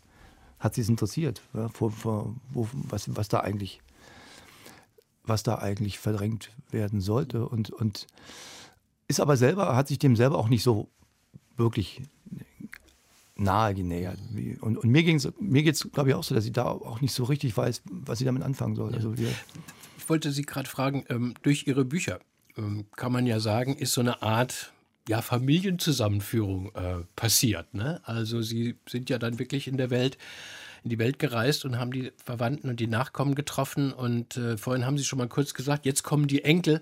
hat 0.60 0.76
sie 0.76 0.82
es 0.82 0.90
interessiert, 0.90 1.42
ja, 1.54 1.70
vor, 1.70 1.92
vor, 1.92 2.36
wo, 2.50 2.68
was, 2.74 3.16
was 3.16 3.30
da 3.30 3.40
eigentlich 3.40 3.82
was 5.28 5.44
da 5.44 5.58
eigentlich 5.58 6.00
verdrängt 6.00 6.52
werden 6.72 7.02
sollte. 7.02 7.48
Und, 7.48 7.72
und 7.72 8.08
ist 9.08 9.20
aber 9.20 9.38
selber, 9.38 9.76
hat 9.76 9.88
sich 9.88 10.00
dem 10.00 10.16
selber 10.16 10.38
auch 10.38 10.50
nicht 10.50 10.64
so 10.64 10.90
wirklich 11.58 12.02
nahe 13.36 13.74
genähert. 13.74 14.18
Und, 14.62 14.78
und 14.78 14.90
mir, 14.90 15.04
geht 15.04 15.76
es, 15.76 15.92
glaube 15.92 16.10
ich, 16.10 16.16
auch 16.16 16.24
so, 16.24 16.34
dass 16.34 16.46
ich 16.46 16.54
da 16.54 16.66
auch 16.66 17.02
nicht 17.02 17.14
so 17.14 17.26
richtig 17.26 17.56
weiß, 17.56 17.84
was 17.86 18.20
sie 18.20 18.26
damit 18.26 18.44
anfangen 18.44 18.76
soll. 18.76 18.94
Also 18.94 19.18
wir, 19.18 19.30
ich 19.98 20.10
wollte 20.10 20.32
Sie 20.32 20.44
gerade 20.44 20.70
fragen, 20.70 21.06
ähm, 21.10 21.34
durch 21.42 21.68
Ihre 21.68 21.84
Bücher 21.84 22.20
ähm, 22.58 22.86
kann 22.96 23.12
man 23.12 23.26
ja 23.26 23.40
sagen, 23.40 23.76
ist 23.76 23.94
so 23.94 24.02
eine 24.02 24.22
Art 24.22 24.72
ja, 25.08 25.22
Familienzusammenführung 25.22 26.74
äh, 26.76 27.04
passiert. 27.16 27.74
Ne? 27.74 28.02
Also 28.04 28.42
Sie 28.42 28.76
sind 28.88 29.10
ja 29.10 29.20
dann 29.20 29.40
wirklich 29.40 29.68
in 29.68 29.78
der 29.78 29.90
Welt 29.90 30.18
in 30.84 30.90
die 30.90 31.00
Welt 31.00 31.18
gereist 31.18 31.66
und 31.66 31.80
haben 31.80 31.92
die 31.92 32.12
Verwandten 32.24 32.70
und 32.70 32.80
die 32.80 32.86
Nachkommen 32.86 33.34
getroffen. 33.34 33.92
Und 33.92 34.38
äh, 34.38 34.56
vorhin 34.56 34.86
haben 34.86 35.00
Sie 35.00 35.04
schon 35.04 35.18
mal 35.18 35.28
kurz 35.28 35.56
gesagt, 35.56 35.88
jetzt 35.88 36.04
kommen 36.04 36.28
die 36.28 36.44
Enkel 36.44 36.82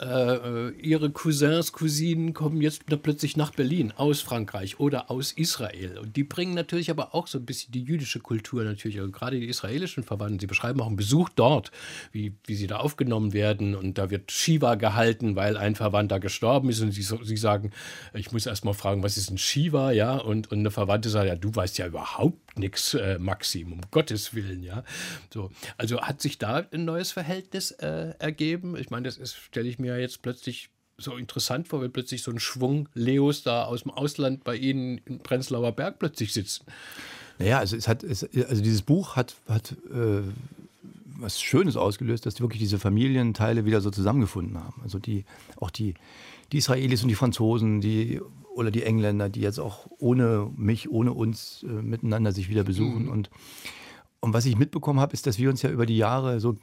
äh, 0.00 0.70
ihre 0.70 1.10
Cousins, 1.10 1.72
Cousinen 1.72 2.32
kommen 2.32 2.60
jetzt 2.60 2.84
plötzlich 3.02 3.36
nach 3.36 3.52
Berlin 3.52 3.92
aus 3.96 4.20
Frankreich 4.20 4.80
oder 4.80 5.10
aus 5.10 5.32
Israel. 5.32 5.98
Und 5.98 6.16
die 6.16 6.24
bringen 6.24 6.54
natürlich 6.54 6.90
aber 6.90 7.14
auch 7.14 7.26
so 7.26 7.38
ein 7.38 7.44
bisschen 7.44 7.72
die 7.72 7.82
jüdische 7.82 8.20
Kultur 8.20 8.64
natürlich, 8.64 8.98
also 8.98 9.10
gerade 9.10 9.38
die 9.38 9.48
israelischen 9.48 10.02
Verwandten. 10.02 10.40
Sie 10.40 10.46
beschreiben 10.46 10.80
auch 10.80 10.86
einen 10.86 10.96
Besuch 10.96 11.28
dort, 11.28 11.70
wie, 12.12 12.34
wie 12.46 12.54
sie 12.54 12.66
da 12.66 12.78
aufgenommen 12.78 13.32
werden. 13.32 13.74
Und 13.74 13.98
da 13.98 14.10
wird 14.10 14.32
Shiva 14.32 14.76
gehalten, 14.76 15.36
weil 15.36 15.56
ein 15.56 15.74
Verwandter 15.74 16.18
gestorben 16.18 16.70
ist. 16.70 16.80
Und 16.80 16.92
sie, 16.92 17.02
sie 17.02 17.36
sagen, 17.36 17.70
ich 18.14 18.32
muss 18.32 18.46
erst 18.46 18.64
mal 18.64 18.72
fragen, 18.72 19.02
was 19.02 19.18
ist 19.18 19.30
ein 19.30 19.38
Shiva? 19.38 19.92
Ja, 19.92 20.16
und, 20.16 20.50
und 20.50 20.60
eine 20.60 20.70
Verwandte 20.70 21.10
sagt, 21.10 21.28
ja, 21.28 21.36
du 21.36 21.54
weißt 21.54 21.76
ja 21.78 21.86
überhaupt 21.86 22.58
nichts, 22.58 22.94
äh, 22.94 23.18
Maxim, 23.18 23.72
um 23.72 23.80
Gottes 23.90 24.34
Willen, 24.34 24.62
ja. 24.62 24.82
So, 25.32 25.50
also 25.76 26.00
hat 26.00 26.20
sich 26.20 26.38
da 26.38 26.66
ein 26.72 26.84
neues 26.84 27.12
Verhältnis 27.12 27.70
äh, 27.72 28.14
ergeben? 28.18 28.76
Ich 28.76 28.90
meine, 28.90 29.08
das 29.08 29.34
stelle 29.34 29.68
ich 29.68 29.78
mir 29.78 29.89
jetzt 29.98 30.22
plötzlich 30.22 30.70
so 30.98 31.16
interessant 31.16 31.68
vor, 31.68 31.80
wenn 31.80 31.92
plötzlich 31.92 32.22
so 32.22 32.30
ein 32.30 32.40
Schwung 32.40 32.88
Leos 32.94 33.42
da 33.42 33.64
aus 33.64 33.82
dem 33.82 33.90
Ausland 33.90 34.44
bei 34.44 34.56
Ihnen 34.56 34.98
in 35.06 35.20
Prenzlauer 35.20 35.72
Berg 35.72 35.98
plötzlich 35.98 36.32
sitzen. 36.32 36.64
Naja, 37.38 37.58
also 37.58 37.76
es 37.76 37.88
hat, 37.88 38.02
es, 38.04 38.22
also 38.22 38.62
dieses 38.62 38.82
Buch 38.82 39.16
hat, 39.16 39.34
hat 39.48 39.72
äh, 39.90 40.22
was 41.20 41.40
Schönes 41.40 41.76
ausgelöst, 41.76 42.26
dass 42.26 42.40
wirklich 42.40 42.60
diese 42.60 42.78
Familienteile 42.78 43.64
wieder 43.64 43.80
so 43.80 43.90
zusammengefunden 43.90 44.62
haben. 44.62 44.80
Also 44.82 44.98
die, 44.98 45.24
auch 45.56 45.70
die, 45.70 45.94
die 46.52 46.58
Israelis 46.58 47.02
und 47.02 47.08
die 47.08 47.14
Franzosen, 47.14 47.80
die 47.80 48.20
oder 48.54 48.70
die 48.70 48.82
Engländer, 48.82 49.28
die 49.28 49.40
jetzt 49.40 49.58
auch 49.58 49.86
ohne 49.98 50.50
mich, 50.56 50.90
ohne 50.90 51.12
uns 51.12 51.62
äh, 51.62 51.66
miteinander 51.66 52.32
sich 52.32 52.48
wieder 52.50 52.64
besuchen. 52.64 53.04
Mhm. 53.04 53.10
Und, 53.10 53.30
und 54.20 54.34
was 54.34 54.44
ich 54.44 54.58
mitbekommen 54.58 55.00
habe, 55.00 55.14
ist, 55.14 55.26
dass 55.26 55.38
wir 55.38 55.48
uns 55.48 55.62
ja 55.62 55.70
über 55.70 55.86
die 55.86 55.96
Jahre 55.96 56.40
so 56.40 56.56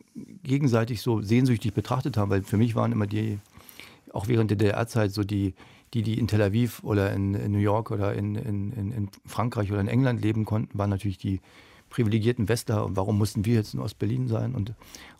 gegenseitig 0.43 1.01
so 1.01 1.21
sehnsüchtig 1.21 1.73
betrachtet 1.73 2.15
haben, 2.15 2.29
weil 2.29 2.43
für 2.43 2.57
mich 2.57 2.75
waren 2.75 2.91
immer 2.91 3.07
die, 3.07 3.39
auch 4.13 4.27
während 4.27 4.51
der 4.51 4.57
DDR-Zeit, 4.57 5.11
so 5.11 5.23
die, 5.23 5.55
die, 5.93 6.03
die 6.03 6.19
in 6.19 6.27
Tel 6.27 6.41
Aviv 6.41 6.83
oder 6.83 7.11
in, 7.13 7.33
in 7.33 7.51
New 7.51 7.57
York 7.57 7.89
oder 7.89 8.13
in, 8.13 8.35
in, 8.35 8.71
in 8.73 9.09
Frankreich 9.25 9.71
oder 9.71 9.81
in 9.81 9.87
England 9.87 10.21
leben 10.21 10.45
konnten, 10.45 10.77
waren 10.77 10.91
natürlich 10.91 11.17
die 11.17 11.41
privilegierten 11.89 12.47
Westler. 12.47 12.85
Und 12.85 12.95
warum 12.95 13.17
mussten 13.17 13.45
wir 13.45 13.55
jetzt 13.55 13.73
in 13.73 13.79
Ostberlin 13.79 14.27
sein? 14.27 14.53
Und, 14.53 14.73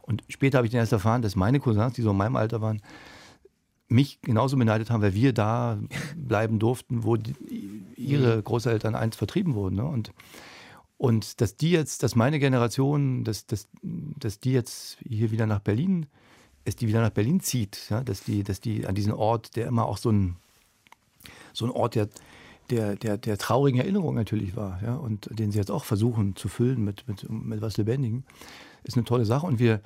und 0.04 0.24
später 0.30 0.58
habe 0.58 0.68
ich 0.68 0.72
dann 0.72 0.80
erst 0.80 0.92
erfahren, 0.92 1.24
dass 1.24 1.36
meine 1.36 1.60
Cousins, 1.60 1.94
die 1.94 2.04
so 2.04 2.12
in 2.12 2.18
meinem 2.18 2.36
Alter 2.36 2.62
waren, 2.62 2.82
mich 3.90 4.22
genauso 4.22 4.58
beneidet 4.58 4.92
haben, 4.92 5.02
weil 5.02 5.14
wir 5.16 5.34
da 5.34 5.80
bleiben 6.16 6.60
durften, 6.60 7.04
wo 7.04 7.16
die, 7.16 7.34
ihre 7.96 8.38
mhm. 8.38 8.44
Großeltern 8.44 8.94
einst 8.94 9.18
vertrieben 9.18 9.56
wurden. 9.56 9.78
Ne? 9.78 9.86
Und, 9.86 10.12
und 10.98 11.42
dass 11.42 11.56
die 11.56 11.72
jetzt, 11.72 12.02
dass 12.04 12.16
meine 12.16 12.40
Generation, 12.40 13.24
dass, 13.24 13.46
dass, 13.46 13.68
dass 13.82 14.40
die 14.40 14.52
jetzt 14.52 14.98
hier 15.08 15.32
wieder 15.32 15.46
nach 15.46 15.60
Berlin, 15.60 16.08
dass 16.66 16.76
die 16.76 16.88
wieder 16.88 17.02
nach 17.02 17.12
Berlin 17.12 17.40
zieht, 17.40 17.88
ja? 17.90 18.04
dass, 18.04 18.24
die, 18.24 18.44
dass 18.44 18.60
die 18.62 18.88
an 18.88 18.96
diesen 18.96 19.14
Ort, 19.14 19.56
der 19.56 19.68
immer 19.68 19.86
auch 19.86 19.98
so 19.98 20.10
ein, 20.10 20.38
so 21.54 21.66
ein 21.66 21.72
Ort 21.72 21.96
der, 21.96 22.10
der, 22.72 22.96
der, 22.96 23.18
der 23.18 23.38
traurigen 23.38 23.80
Erinnerung 23.80 24.16
natürlich 24.16 24.56
war, 24.56 24.82
ja? 24.82 24.96
und 24.96 25.30
den 25.32 25.52
sie 25.52 25.60
jetzt 25.60 25.72
auch 25.72 25.86
versuchen 25.86 26.36
zu 26.36 26.48
füllen 26.48 26.84
mit, 26.84 27.08
mit, 27.08 27.30
mit 27.30 27.62
was 27.62 27.78
Lebendigem, 27.78 28.24
ist 28.84 28.98
eine 28.98 29.06
tolle 29.06 29.26
Sache. 29.26 29.46
Und 29.46 29.60
wir, 29.60 29.82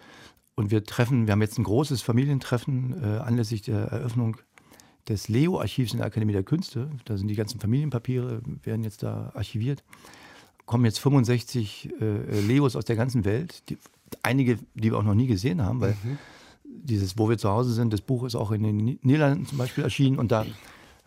und 0.56 0.72
wir 0.72 0.84
treffen, 0.84 1.28
wir 1.28 1.34
haben 1.34 1.42
jetzt 1.42 1.58
ein 1.58 1.66
großes 1.66 2.02
Familientreffen 2.02 3.04
äh, 3.04 3.18
anlässlich 3.18 3.64
der 3.64 3.80
Eröffnung 3.80 4.38
des 5.10 5.28
Leo-Archivs 5.28 5.92
in 5.92 5.98
der 5.98 6.08
Akademie 6.08 6.34
der 6.34 6.44
Künste. 6.44 6.90
Da 7.06 7.18
sind 7.18 7.28
die 7.28 7.36
ganzen 7.36 7.60
Familienpapiere, 7.60 8.42
werden 8.64 8.84
jetzt 8.84 9.04
da 9.04 9.32
archiviert. 9.34 9.84
Kommen 10.66 10.86
jetzt 10.86 11.00
65 11.00 11.90
äh, 12.00 12.40
Leos 12.42 12.76
aus 12.76 12.86
der 12.86 12.96
ganzen 12.96 13.26
Welt. 13.26 13.64
Die, 13.70 13.78
einige, 14.24 14.58
die 14.76 14.92
wir 14.92 14.98
auch 14.98 15.04
noch 15.04 15.16
nie 15.16 15.28
gesehen 15.28 15.62
haben, 15.64 15.82
weil 15.82 15.96
mhm. 16.04 16.18
dieses 16.64 17.18
Wo 17.18 17.30
wir 17.30 17.38
zu 17.38 17.50
Hause 17.50 17.74
sind, 17.74 17.94
das 17.94 18.02
Buch 18.02 18.24
ist 18.24 18.36
auch 18.36 18.52
in 18.52 18.64
den 18.64 19.00
Niederlanden 19.02 19.46
zum 19.46 19.58
Beispiel 19.58 19.84
erschienen 19.84 20.18
und 20.18 20.32
da 20.32 20.46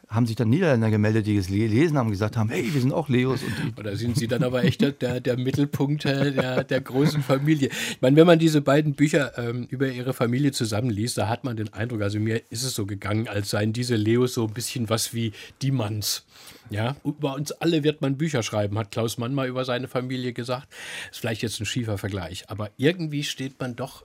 haben 0.09 0.27
sich 0.27 0.37
dann 0.37 0.51
Niederländer 0.51 0.91
gemeldet, 0.91 1.27
die 1.27 1.37
es 1.37 1.49
gelesen 1.49 1.99
haben, 1.99 2.11
gesagt 2.11 2.37
haben, 2.37 2.49
hey, 2.49 2.73
wir 2.73 2.81
sind 2.81 2.93
auch 2.93 3.09
Leos. 3.09 3.41
Und 3.43 3.79
Oder 3.79 3.97
sind 3.97 4.17
sie 4.17 4.29
dann 4.29 4.43
aber 4.43 4.65
echt 4.65 4.81
der, 4.81 5.21
der 5.21 5.37
Mittelpunkt 5.39 6.05
der, 6.05 6.65
der 6.65 6.81
großen 6.81 7.23
Familie? 7.23 7.69
Ich 7.91 8.01
meine, 8.01 8.17
wenn 8.17 8.27
man 8.27 8.39
diese 8.39 8.61
beiden 8.61 8.95
Bücher 8.95 9.37
ähm, 9.39 9.67
über 9.71 9.89
ihre 9.89 10.13
Familie 10.13 10.53
zusammenliest, 10.53 11.19
da 11.19 11.29
hat 11.29 11.45
man 11.45 11.57
den 11.57 11.73
Eindruck, 11.73 12.03
also 12.03 12.19
mir 12.19 12.43
ist 12.51 12.65
es 12.65 12.75
so 12.75 12.87
gegangen, 12.87 13.29
als 13.29 13.51
seien 13.51 13.73
diese 13.73 13.97
Leos 13.97 14.35
so 14.35 14.47
ein 14.47 14.53
bisschen 14.53 14.89
was 14.89 15.15
wie 15.15 15.33
die 15.63 15.71
Manns. 15.71 16.25
Ja, 16.71 16.97
über 17.05 17.35
uns 17.35 17.53
alle 17.53 17.85
wird 17.85 18.01
man 18.01 18.17
Bücher 18.17 18.43
schreiben, 18.43 18.79
hat 18.79 18.91
Klaus 18.91 19.19
Mann 19.19 19.35
mal 19.35 19.49
über 19.49 19.65
seine 19.65 19.89
Familie 19.89 20.33
gesagt. 20.33 20.69
Ist 21.11 21.21
vielleicht 21.21 21.43
jetzt 21.43 21.61
ein 21.61 21.67
schiefer 21.67 21.99
Vergleich, 21.99 22.45
aber 22.49 22.71
irgendwie 22.77 23.23
steht 23.23 23.61
man 23.61 23.77
doch 23.77 24.05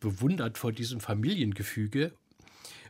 bewundert 0.00 0.58
vor 0.58 0.72
diesem 0.72 1.00
Familiengefüge 1.00 2.12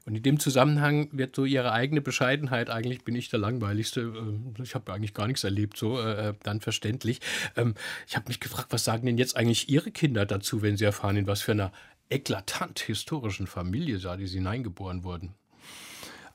und 0.07 0.15
in 0.15 0.23
dem 0.23 0.39
Zusammenhang 0.39 1.09
wird 1.13 1.35
so 1.35 1.45
ihre 1.45 1.73
eigene 1.73 2.03
Bescheidenheit, 2.03 2.69
eigentlich 2.69 3.05
bin 3.05 3.15
ich 3.15 3.31
der 3.31 3.39
Langweiligste, 3.39 4.13
äh, 4.59 4.63
ich 4.63 4.75
habe 4.75 4.93
eigentlich 4.93 5.15
gar 5.15 5.27
nichts 5.27 5.45
erlebt, 5.45 5.79
so 5.79 5.99
äh, 5.99 6.29
äh, 6.29 6.35
dann 6.43 6.61
verständlich. 6.61 7.21
Ähm, 7.57 7.75
ich 8.07 8.17
habe 8.17 8.29
mich 8.29 8.41
gefragt, 8.41 8.69
was 8.71 8.85
sagen 8.85 9.07
denn 9.07 9.17
jetzt 9.17 9.37
eigentlich 9.37 9.69
Ihre 9.71 9.91
Kinder 9.91 10.27
dazu, 10.27 10.61
wenn 10.61 10.77
sie 10.77 10.85
erfahren, 10.85 11.17
in 11.17 11.27
was 11.27 11.41
für 11.41 11.53
einer 11.53 11.73
eklatant 12.11 12.81
historischen 12.81 13.47
Familie 13.47 13.99
da 13.99 14.17
die 14.17 14.27
sie 14.27 14.39
hineingeboren 14.39 15.05
wurden? 15.05 15.35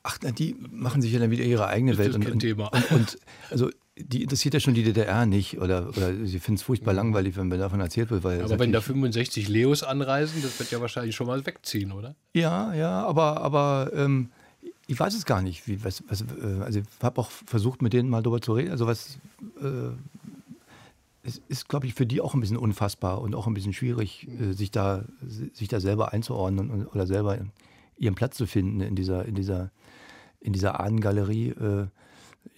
Ach, 0.02 0.18
die 0.18 0.56
machen 0.70 1.02
sich 1.02 1.12
ja 1.12 1.18
dann 1.18 1.30
wieder 1.30 1.44
ihre 1.44 1.66
eigene 1.66 1.98
Welt. 1.98 2.14
Das 2.14 2.22
ist 2.22 2.30
und, 2.30 2.38
Thema. 2.40 2.68
Und, 2.68 2.90
und, 2.90 3.18
also 3.50 3.70
die 4.04 4.22
interessiert 4.22 4.54
ja 4.54 4.60
schon 4.60 4.74
die 4.74 4.82
DDR 4.82 5.26
nicht 5.26 5.58
oder, 5.58 5.88
oder 5.88 6.14
sie 6.24 6.38
finden 6.38 6.56
es 6.56 6.62
furchtbar 6.62 6.92
langweilig, 6.92 7.36
wenn 7.36 7.48
mir 7.48 7.58
davon 7.58 7.80
erzählt 7.80 8.10
wird. 8.10 8.24
Weil 8.24 8.42
aber 8.42 8.58
wenn 8.58 8.72
da 8.72 8.80
65 8.80 9.48
Leos 9.48 9.82
anreisen, 9.82 10.42
das 10.42 10.58
wird 10.58 10.70
ja 10.70 10.80
wahrscheinlich 10.80 11.14
schon 11.14 11.26
mal 11.26 11.44
wegziehen, 11.44 11.92
oder? 11.92 12.14
Ja, 12.34 12.74
ja, 12.74 13.04
aber, 13.04 13.40
aber 13.40 13.90
ähm, 13.94 14.30
ich 14.86 14.98
weiß 14.98 15.14
es 15.14 15.24
gar 15.24 15.42
nicht. 15.42 15.68
Wie, 15.68 15.84
was, 15.84 16.02
was, 16.08 16.22
äh, 16.22 16.62
also 16.62 16.80
ich 16.80 16.86
habe 17.02 17.20
auch 17.20 17.30
versucht, 17.30 17.82
mit 17.82 17.92
denen 17.92 18.08
mal 18.08 18.22
darüber 18.22 18.40
zu 18.40 18.52
reden. 18.54 18.70
Also 18.70 18.86
was 18.86 19.18
äh, 19.60 19.90
es 21.22 21.40
ist, 21.48 21.68
glaube 21.68 21.86
ich, 21.86 21.94
für 21.94 22.06
die 22.06 22.20
auch 22.20 22.34
ein 22.34 22.40
bisschen 22.40 22.56
unfassbar 22.56 23.20
und 23.20 23.34
auch 23.34 23.46
ein 23.46 23.54
bisschen 23.54 23.72
schwierig, 23.72 24.28
äh, 24.40 24.52
sich, 24.52 24.70
da, 24.70 25.04
sich 25.52 25.68
da 25.68 25.80
selber 25.80 26.12
einzuordnen 26.12 26.70
und, 26.70 26.86
oder 26.86 27.06
selber 27.06 27.38
ihren 27.98 28.14
Platz 28.14 28.36
zu 28.36 28.46
finden 28.46 28.80
in 28.80 28.96
dieser, 28.96 29.26
in 29.26 29.34
dieser, 29.34 29.70
in 30.40 30.52
dieser 30.52 30.80
Ahnengalerie. 30.80 31.50
Äh, 31.50 31.86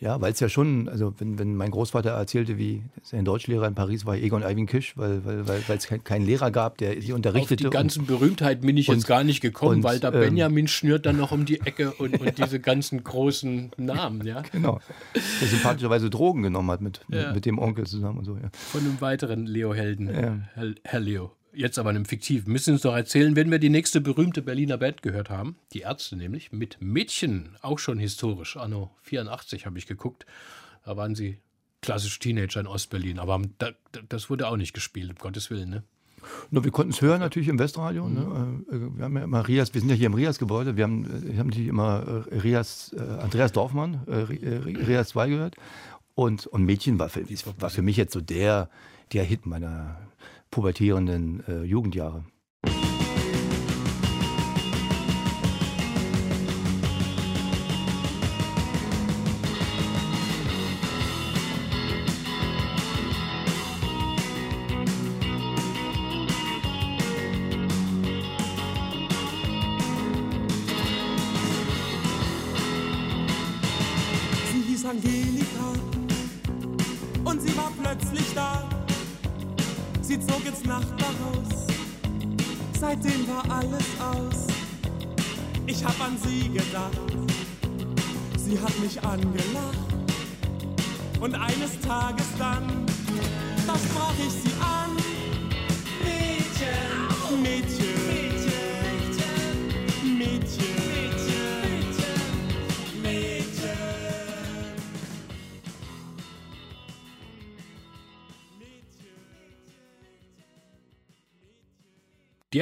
ja, 0.03 0.21
weil 0.21 0.33
es 0.33 0.41
ja 0.41 0.49
schon, 0.49 0.89
also 0.89 1.15
wenn, 1.19 1.39
wenn 1.39 1.55
mein 1.55 1.71
Großvater 1.71 2.11
erzählte, 2.11 2.59
wie 2.59 2.83
sein 3.05 3.25
Deutschlehrer 3.25 3.69
in 3.69 3.77
Paris 3.77 4.05
war, 4.05 4.17
Egon 4.17 4.43
Alvin 4.43 4.67
Kisch, 4.67 4.97
weil 4.97 5.25
weil 5.25 5.47
weil 5.47 5.77
es 5.77 5.87
keinen 5.87 6.03
kein 6.03 6.27
Lehrer 6.27 6.51
gab, 6.51 6.77
der 6.79 7.01
sie 7.01 7.13
unterrichtete. 7.13 7.67
Auf 7.67 7.71
die 7.71 7.77
ganzen 7.77 8.07
Berühmtheiten 8.07 8.67
bin 8.67 8.77
ich 8.77 8.89
und, 8.89 8.97
jetzt 8.97 9.07
gar 9.07 9.23
nicht 9.23 9.41
gekommen, 9.41 9.77
und, 9.77 9.85
weil 9.85 10.01
da 10.01 10.13
ähm, 10.13 10.21
Benjamin 10.21 10.67
schnürt 10.67 11.07
dann 11.07 11.19
noch 11.19 11.31
um 11.31 11.45
die 11.45 11.61
Ecke 11.61 11.93
und, 11.99 12.21
und 12.21 12.37
diese 12.37 12.59
ganzen 12.59 13.05
großen 13.05 13.71
Namen, 13.77 14.27
ja. 14.27 14.43
Genau. 14.51 14.81
Der 15.15 15.49
sympathischerweise 15.49 16.11
Drogen 16.11 16.43
genommen 16.43 16.71
hat 16.73 16.81
mit, 16.81 17.01
ja. 17.09 17.27
mit, 17.27 17.35
mit, 17.37 17.47
dem 17.47 17.61
Onkel 17.61 17.87
zusammen 17.87 18.19
und 18.19 18.25
so, 18.25 18.35
ja. 18.35 18.51
Von 18.53 18.81
einem 18.81 19.01
weiteren 19.01 19.47
Leo-Helden, 19.47 20.09
ja. 20.09 20.39
Herr, 20.55 20.75
Herr, 20.83 21.01
Leo. 21.01 21.31
Jetzt 21.55 21.79
aber 21.79 21.91
einem 21.91 22.07
fiktiven. 22.07 22.51
Müssen 22.51 22.65
Sie 22.67 22.73
uns 22.73 22.83
doch 22.83 22.95
erzählen, 22.95 23.37
wenn 23.37 23.51
wir 23.51 23.59
die 23.59 23.69
nächste 23.69 24.01
berühmte 24.01 24.41
Berliner 24.41 24.79
Band 24.79 25.03
gehört 25.03 25.29
haben, 25.29 25.57
die 25.73 25.81
Ärzte 25.81 26.17
nämlich, 26.17 26.51
mit 26.51 26.79
Mädchen, 26.81 27.57
auch 27.61 27.79
schon 27.79 27.99
historisch, 27.99 28.57
anno 28.57 28.91
84 29.03 29.67
habe 29.67 29.77
ich 29.77 29.87
geguckt. 29.87 30.25
Da 30.85 30.97
waren 30.97 31.15
sie 31.15 31.39
klassisch 31.83 32.19
Teenager 32.19 32.61
in 32.61 32.67
Ostberlin, 32.67 33.19
aber 33.19 33.43
da, 33.59 33.73
das 34.09 34.31
wurde 34.31 34.49
auch 34.49 34.57
nicht 34.57 34.73
gespielt, 34.73 35.11
um 35.11 35.17
Gottes 35.17 35.51
Willen, 35.51 35.69
ne? 35.69 35.83
No, 36.51 36.63
wir 36.63 36.71
konnten 36.71 36.93
es 36.93 37.01
hören 37.01 37.21
natürlich 37.21 37.49
im 37.49 37.59
Westradio. 37.59 38.09
Ne? 38.09 38.63
Äh, 38.71 38.97
Wir 38.97 39.05
haben 39.05 39.17
ja 39.17 39.25
immer 39.25 39.47
Rias, 39.47 39.75
wir 39.75 39.81
sind 39.81 39.91
ja 39.91 39.97
hier 39.97 40.07
im 40.07 40.15
Rias-Gebäude, 40.15 40.77
wir 40.77 40.85
haben, 40.85 41.05
äh, 41.05 41.33
wir 41.33 41.39
haben 41.39 41.49
natürlich 41.49 41.69
immer 41.69 42.25
äh, 42.31 42.39
Rias, 42.39 42.95
äh, 42.97 43.01
Andreas 43.01 43.53
Dorfmann, 43.53 44.03
äh, 44.07 44.35
äh, 44.35 44.57
Rias 44.59 45.09
2 45.09 45.29
gehört. 45.29 45.57
Und, 46.15 46.47
und 46.47 46.65
Mädchen 46.65 46.99
war 46.99 47.09
für, 47.09 47.25
war 47.59 47.71
für 47.71 47.83
mich 47.83 47.97
jetzt 47.97 48.13
so 48.13 48.21
der, 48.21 48.69
der 49.13 49.25
Hit 49.25 49.47
meiner 49.47 49.97
pubertierenden 50.53 51.43
äh, 51.49 51.65
Jugendjahre. 51.65 52.25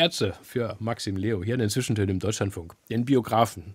Die 0.01 0.05
Ärzte 0.05 0.35
für 0.41 0.79
Maxim 0.81 1.15
Leo 1.17 1.45
hier 1.45 1.53
in 1.53 1.61
den 1.61 1.69
Zwischentönen 1.69 2.09
im 2.09 2.21
Deutschlandfunk. 2.21 2.75
Den 2.89 3.05
Biografen, 3.05 3.75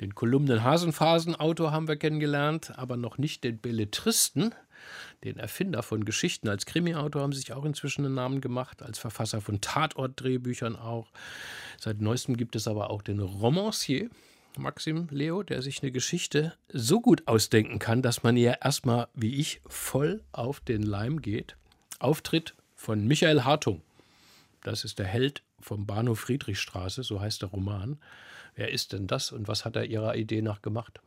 den 0.00 0.14
Kolumnen 0.14 0.64
Hasenphasen-Autor 0.64 1.70
haben 1.70 1.86
wir 1.86 1.96
kennengelernt, 1.96 2.72
aber 2.78 2.96
noch 2.96 3.18
nicht 3.18 3.44
den 3.44 3.58
Belletristen. 3.58 4.54
Den 5.22 5.38
Erfinder 5.38 5.82
von 5.82 6.06
Geschichten 6.06 6.48
als 6.48 6.64
Krimi-Autor 6.64 7.20
haben 7.20 7.34
sich 7.34 7.52
auch 7.52 7.66
inzwischen 7.66 8.06
einen 8.06 8.14
Namen 8.14 8.40
gemacht, 8.40 8.82
als 8.82 8.98
Verfasser 8.98 9.42
von 9.42 9.60
Tatort-Drehbüchern 9.60 10.76
auch. 10.76 11.08
Seit 11.78 12.00
neuestem 12.00 12.38
gibt 12.38 12.56
es 12.56 12.66
aber 12.66 12.88
auch 12.88 13.02
den 13.02 13.20
Romancier, 13.20 14.08
Maxim 14.56 15.08
Leo, 15.10 15.42
der 15.42 15.60
sich 15.60 15.82
eine 15.82 15.92
Geschichte 15.92 16.54
so 16.72 17.02
gut 17.02 17.28
ausdenken 17.28 17.78
kann, 17.80 18.00
dass 18.00 18.22
man 18.22 18.38
ihr 18.38 18.62
erstmal, 18.62 19.08
wie 19.12 19.34
ich, 19.34 19.60
voll 19.66 20.22
auf 20.32 20.60
den 20.60 20.82
Leim 20.82 21.20
geht. 21.20 21.54
Auftritt 21.98 22.54
von 22.74 23.06
Michael 23.06 23.42
Hartung. 23.42 23.82
Das 24.62 24.82
ist 24.82 24.98
der 24.98 25.06
Held 25.06 25.42
vom 25.66 25.84
Bahnhof 25.84 26.20
Friedrichstraße, 26.20 27.02
so 27.02 27.20
heißt 27.20 27.42
der 27.42 27.48
Roman. 27.48 27.98
Wer 28.54 28.70
ist 28.72 28.92
denn 28.92 29.06
das 29.06 29.32
und 29.32 29.48
was 29.48 29.64
hat 29.64 29.76
er 29.76 29.84
ihrer 29.84 30.16
Idee 30.16 30.40
nach 30.40 30.62
gemacht? 30.62 31.00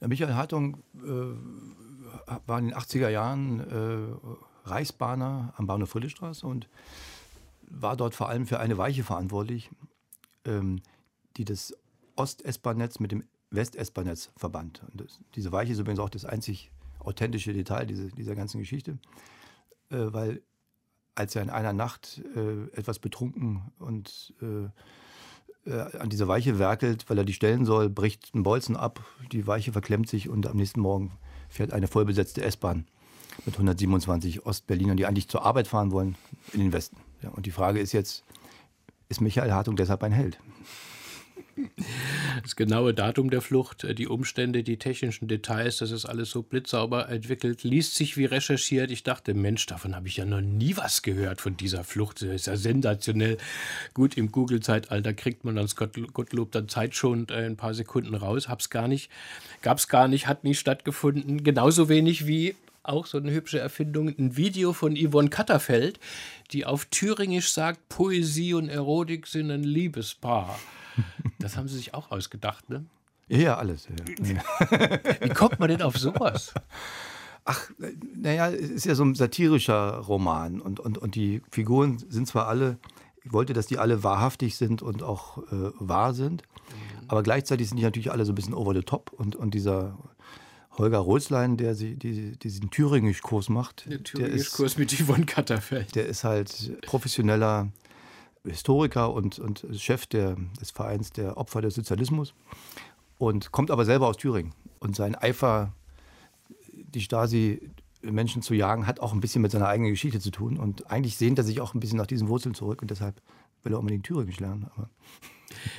Ja, 0.00 0.08
Michael 0.08 0.34
Hartung 0.34 0.82
äh, 0.96 2.36
war 2.46 2.58
in 2.58 2.66
den 2.66 2.74
80er 2.74 3.08
Jahren 3.08 3.60
äh, 3.60 4.68
Reichsbahner 4.68 5.54
am 5.56 5.66
Bahnhof 5.66 5.90
Friedrichstraße 5.90 6.44
und 6.44 6.68
war 7.62 7.96
dort 7.96 8.14
vor 8.14 8.28
allem 8.28 8.46
für 8.46 8.58
eine 8.58 8.76
Weiche 8.78 9.04
verantwortlich, 9.04 9.70
ähm, 10.44 10.82
die 11.36 11.44
das 11.44 11.72
Ost-S-Bahn-Netz 12.16 12.98
mit 12.98 13.12
dem 13.12 13.24
West-S-Bahn-Netz 13.50 14.30
verband. 14.36 14.82
Das, 14.92 15.20
diese 15.36 15.52
Weiche 15.52 15.72
ist 15.72 15.78
übrigens 15.78 16.00
auch 16.00 16.10
das 16.10 16.24
einzig 16.24 16.72
authentische 16.98 17.52
Detail 17.52 17.86
diese, 17.86 18.08
dieser 18.08 18.34
ganzen 18.34 18.58
Geschichte, 18.58 18.98
äh, 19.90 19.96
weil 20.12 20.42
als 21.14 21.36
er 21.36 21.42
in 21.42 21.50
einer 21.50 21.72
Nacht 21.72 22.22
äh, 22.34 22.76
etwas 22.76 22.98
betrunken 22.98 23.72
und 23.78 24.34
äh, 24.40 25.70
äh, 25.70 25.96
an 25.98 26.08
dieser 26.10 26.28
Weiche 26.28 26.58
werkelt, 26.58 27.08
weil 27.08 27.18
er 27.18 27.24
die 27.24 27.34
stellen 27.34 27.64
soll, 27.64 27.88
bricht 27.88 28.34
ein 28.34 28.42
Bolzen 28.42 28.76
ab, 28.76 29.04
die 29.30 29.46
Weiche 29.46 29.72
verklemmt 29.72 30.08
sich 30.08 30.28
und 30.28 30.46
am 30.46 30.56
nächsten 30.56 30.80
Morgen 30.80 31.12
fährt 31.48 31.72
eine 31.72 31.86
vollbesetzte 31.86 32.42
S-Bahn 32.42 32.86
mit 33.44 33.54
127 33.54 34.44
Ostberlinern, 34.46 34.96
die 34.96 35.06
eigentlich 35.06 35.28
zur 35.28 35.44
Arbeit 35.44 35.68
fahren 35.68 35.90
wollen, 35.90 36.16
in 36.52 36.60
den 36.60 36.72
Westen. 36.72 36.96
Ja, 37.22 37.30
und 37.30 37.46
die 37.46 37.50
Frage 37.50 37.80
ist 37.80 37.92
jetzt, 37.92 38.24
ist 39.08 39.20
Michael 39.20 39.52
Hartung 39.52 39.76
deshalb 39.76 40.02
ein 40.02 40.12
Held? 40.12 40.38
Das 42.42 42.56
genaue 42.56 42.94
Datum 42.94 43.30
der 43.30 43.40
Flucht, 43.40 43.84
äh, 43.84 43.94
die 43.94 44.06
Umstände, 44.06 44.62
die 44.62 44.76
technischen 44.78 45.28
Details, 45.28 45.78
das 45.78 45.90
ist 45.90 46.06
alles 46.06 46.30
so 46.30 46.42
blitzsauber 46.42 47.08
entwickelt, 47.08 47.62
liest 47.62 47.94
sich 47.94 48.16
wie 48.16 48.24
recherchiert. 48.24 48.90
Ich 48.90 49.02
dachte, 49.02 49.34
Mensch, 49.34 49.66
davon 49.66 49.94
habe 49.94 50.08
ich 50.08 50.16
ja 50.16 50.24
noch 50.24 50.40
nie 50.40 50.76
was 50.76 51.02
gehört 51.02 51.40
von 51.40 51.56
dieser 51.56 51.84
Flucht. 51.84 52.22
Das 52.22 52.30
ist 52.30 52.46
ja 52.46 52.56
sensationell. 52.56 53.36
Gut, 53.94 54.16
im 54.16 54.32
Google-Zeitalter 54.32 55.14
kriegt 55.14 55.44
man 55.44 55.56
Gott- 55.76 56.12
Gottlob 56.14 56.52
dann 56.52 56.68
zeitschonend 56.68 57.30
äh, 57.30 57.46
ein 57.46 57.56
paar 57.56 57.74
Sekunden 57.74 58.14
raus. 58.14 58.48
Hab's 58.48 58.70
gar 58.70 58.88
nicht, 58.88 59.10
gab's 59.60 59.88
gar 59.88 60.08
nicht, 60.08 60.26
hat 60.26 60.44
nie 60.44 60.54
stattgefunden. 60.54 61.44
Genauso 61.44 61.88
wenig 61.88 62.26
wie 62.26 62.54
auch 62.82 63.06
so 63.06 63.18
eine 63.18 63.30
hübsche 63.30 63.60
Erfindung, 63.60 64.08
ein 64.08 64.36
Video 64.36 64.72
von 64.72 64.96
Yvonne 64.96 65.30
Katterfeld, 65.30 66.00
die 66.50 66.64
auf 66.66 66.86
Thüringisch 66.86 67.52
sagt, 67.52 67.88
Poesie 67.88 68.54
und 68.54 68.68
Erotik 68.68 69.26
sind 69.26 69.50
ein 69.50 69.62
Liebespaar. 69.62 70.58
Das 71.38 71.56
haben 71.56 71.68
sie 71.68 71.76
sich 71.76 71.94
auch 71.94 72.10
ausgedacht, 72.10 72.68
ne? 72.70 72.84
Ja, 73.28 73.56
alles. 73.56 73.88
Ja. 73.88 74.40
Wie 75.20 75.28
kommt 75.30 75.58
man 75.58 75.68
denn 75.68 75.82
auf 75.82 75.96
sowas? 75.96 76.52
Ach, 77.44 77.70
naja, 78.14 78.50
es 78.50 78.70
ist 78.70 78.84
ja 78.86 78.94
so 78.94 79.04
ein 79.04 79.14
satirischer 79.14 79.98
Roman 79.98 80.60
und, 80.60 80.78
und, 80.80 80.98
und 80.98 81.14
die 81.14 81.42
Figuren 81.50 81.98
sind 82.08 82.28
zwar 82.28 82.46
alle, 82.46 82.78
ich 83.24 83.32
wollte, 83.32 83.52
dass 83.52 83.66
die 83.66 83.78
alle 83.78 84.04
wahrhaftig 84.04 84.56
sind 84.56 84.82
und 84.82 85.02
auch 85.02 85.38
äh, 85.50 85.70
wahr 85.78 86.14
sind, 86.14 86.42
aber 87.08 87.22
gleichzeitig 87.22 87.68
sind 87.68 87.78
die 87.78 87.82
natürlich 87.84 88.12
alle 88.12 88.24
so 88.24 88.32
ein 88.32 88.34
bisschen 88.36 88.54
over 88.54 88.74
the 88.74 88.82
top 88.82 89.12
und, 89.12 89.34
und 89.34 89.54
dieser 89.54 89.98
Holger 90.78 90.98
Rolzlein, 90.98 91.56
der 91.56 91.74
sie, 91.74 91.96
die, 91.96 92.38
diesen 92.38 92.70
Thüringisch-Kurs 92.70 93.48
macht, 93.48 93.86
Der 93.90 94.02
Thüringisch-Kurs 94.02 94.78
mit 94.78 94.92
Yvonne 94.92 95.26
Katterfeld. 95.26 95.94
der 95.96 96.06
ist 96.06 96.24
halt 96.24 96.80
professioneller 96.82 97.68
Historiker 98.44 99.12
und, 99.12 99.38
und 99.38 99.66
Chef 99.76 100.06
der, 100.06 100.36
des 100.60 100.70
Vereins 100.70 101.12
der 101.12 101.36
Opfer 101.36 101.62
des 101.62 101.74
Sozialismus 101.74 102.34
und 103.18 103.52
kommt 103.52 103.70
aber 103.70 103.84
selber 103.84 104.08
aus 104.08 104.16
Thüringen. 104.16 104.52
Und 104.80 104.96
sein 104.96 105.14
Eifer, 105.14 105.72
die 106.72 107.00
Stasi-Menschen 107.00 108.42
zu 108.42 108.54
jagen, 108.54 108.86
hat 108.86 109.00
auch 109.00 109.12
ein 109.12 109.20
bisschen 109.20 109.42
mit 109.42 109.52
seiner 109.52 109.68
eigenen 109.68 109.92
Geschichte 109.92 110.18
zu 110.18 110.30
tun. 110.30 110.58
Und 110.58 110.90
eigentlich 110.90 111.16
sehnt 111.16 111.38
er 111.38 111.44
sich 111.44 111.60
auch 111.60 111.74
ein 111.74 111.80
bisschen 111.80 111.98
nach 111.98 112.06
diesen 112.06 112.28
Wurzeln 112.28 112.54
zurück 112.54 112.82
und 112.82 112.90
deshalb 112.90 113.22
will 113.62 113.72
er 113.72 113.78
unbedingt 113.78 114.04
Thüringisch 114.04 114.40
lernen. 114.40 114.68
Aber 114.74 114.90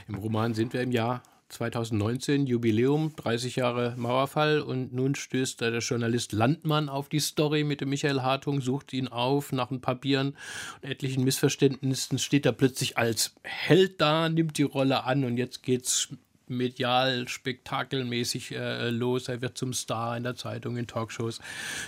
Im 0.07 0.15
Roman 0.15 0.53
sind 0.53 0.71
wir 0.71 0.81
im 0.81 0.91
Jahr 0.91 1.21
2019, 1.53 2.47
Jubiläum, 2.47 3.15
30 3.15 3.55
Jahre 3.57 3.93
Mauerfall 3.95 4.61
und 4.61 4.93
nun 4.93 5.15
stößt 5.15 5.61
der 5.61 5.77
Journalist 5.79 6.33
Landmann 6.33 6.89
auf 6.89 7.09
die 7.09 7.19
Story 7.19 7.63
mit 7.63 7.81
dem 7.81 7.89
Michael 7.89 8.21
Hartung, 8.21 8.59
sucht 8.59 8.91
ihn 8.93 9.07
auf 9.07 9.51
nach 9.51 9.71
ein 9.71 9.79
paar 9.79 9.95
Bieren 9.95 10.35
und 10.81 10.89
etlichen 10.89 11.23
Missverständnissen, 11.23 12.17
steht 12.17 12.45
er 12.45 12.53
plötzlich 12.53 12.97
als 12.97 13.35
Held 13.43 14.01
da, 14.01 14.29
nimmt 14.29 14.57
die 14.57 14.63
Rolle 14.63 15.03
an 15.03 15.23
und 15.23 15.37
jetzt 15.37 15.63
geht's 15.63 16.09
medial, 16.47 17.27
spektakelmäßig 17.27 18.51
äh, 18.51 18.89
los. 18.89 19.27
Er 19.27 19.41
wird 19.41 19.57
zum 19.57 19.73
Star 19.73 20.17
in 20.17 20.23
der 20.23 20.35
Zeitung, 20.35 20.77
in 20.77 20.87
Talkshows, 20.87 21.39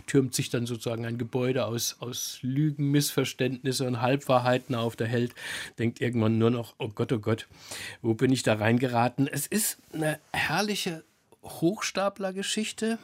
türmt 0.08 0.34
sich 0.34 0.50
dann 0.50 0.66
sozusagen 0.66 1.06
ein 1.06 1.18
Gebäude 1.18 1.66
aus, 1.66 1.98
aus 2.00 2.40
Lügen, 2.42 2.92
Missverständnisse 2.92 3.86
und 3.86 4.02
Halbwahrheiten 4.02 4.76
auf. 4.76 4.96
Der 4.96 5.08
Held 5.08 5.34
denkt 5.80 6.02
irgendwann 6.02 6.38
nur 6.38 6.52
noch, 6.52 6.76
oh 6.78 6.90
Gott, 6.90 7.12
oh 7.12 7.20
Gott, 7.20 7.48
wo 8.02 8.14
bin 8.14 8.32
ich 8.32 8.44
da 8.44 8.56
reingeraten? 8.56 9.28
Es 9.28 9.48
ist 9.48 9.78
eine 9.94 10.20
herrliche 10.34 11.04
Hochstaplergeschichte, 11.44 12.98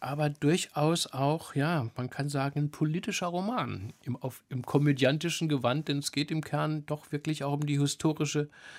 aber 0.00 0.30
durchaus 0.30 1.06
auch, 1.06 1.54
ja, 1.54 1.88
man 1.96 2.10
kann 2.10 2.28
sagen, 2.28 2.58
ein 2.58 2.70
politischer 2.70 3.28
Roman 3.28 3.92
im, 4.02 4.16
auf, 4.16 4.42
im 4.48 4.64
komödiantischen 4.64 5.48
Gewand, 5.48 5.88
denn 5.88 5.98
es 5.98 6.10
geht 6.10 6.30
im 6.30 6.42
Kern 6.42 6.84
doch 6.86 7.12
wirklich 7.12 7.44
auch 7.44 7.52
um 7.52 7.66
die 7.66 7.78
historische 7.78 8.40
Erinnerung 8.40 8.72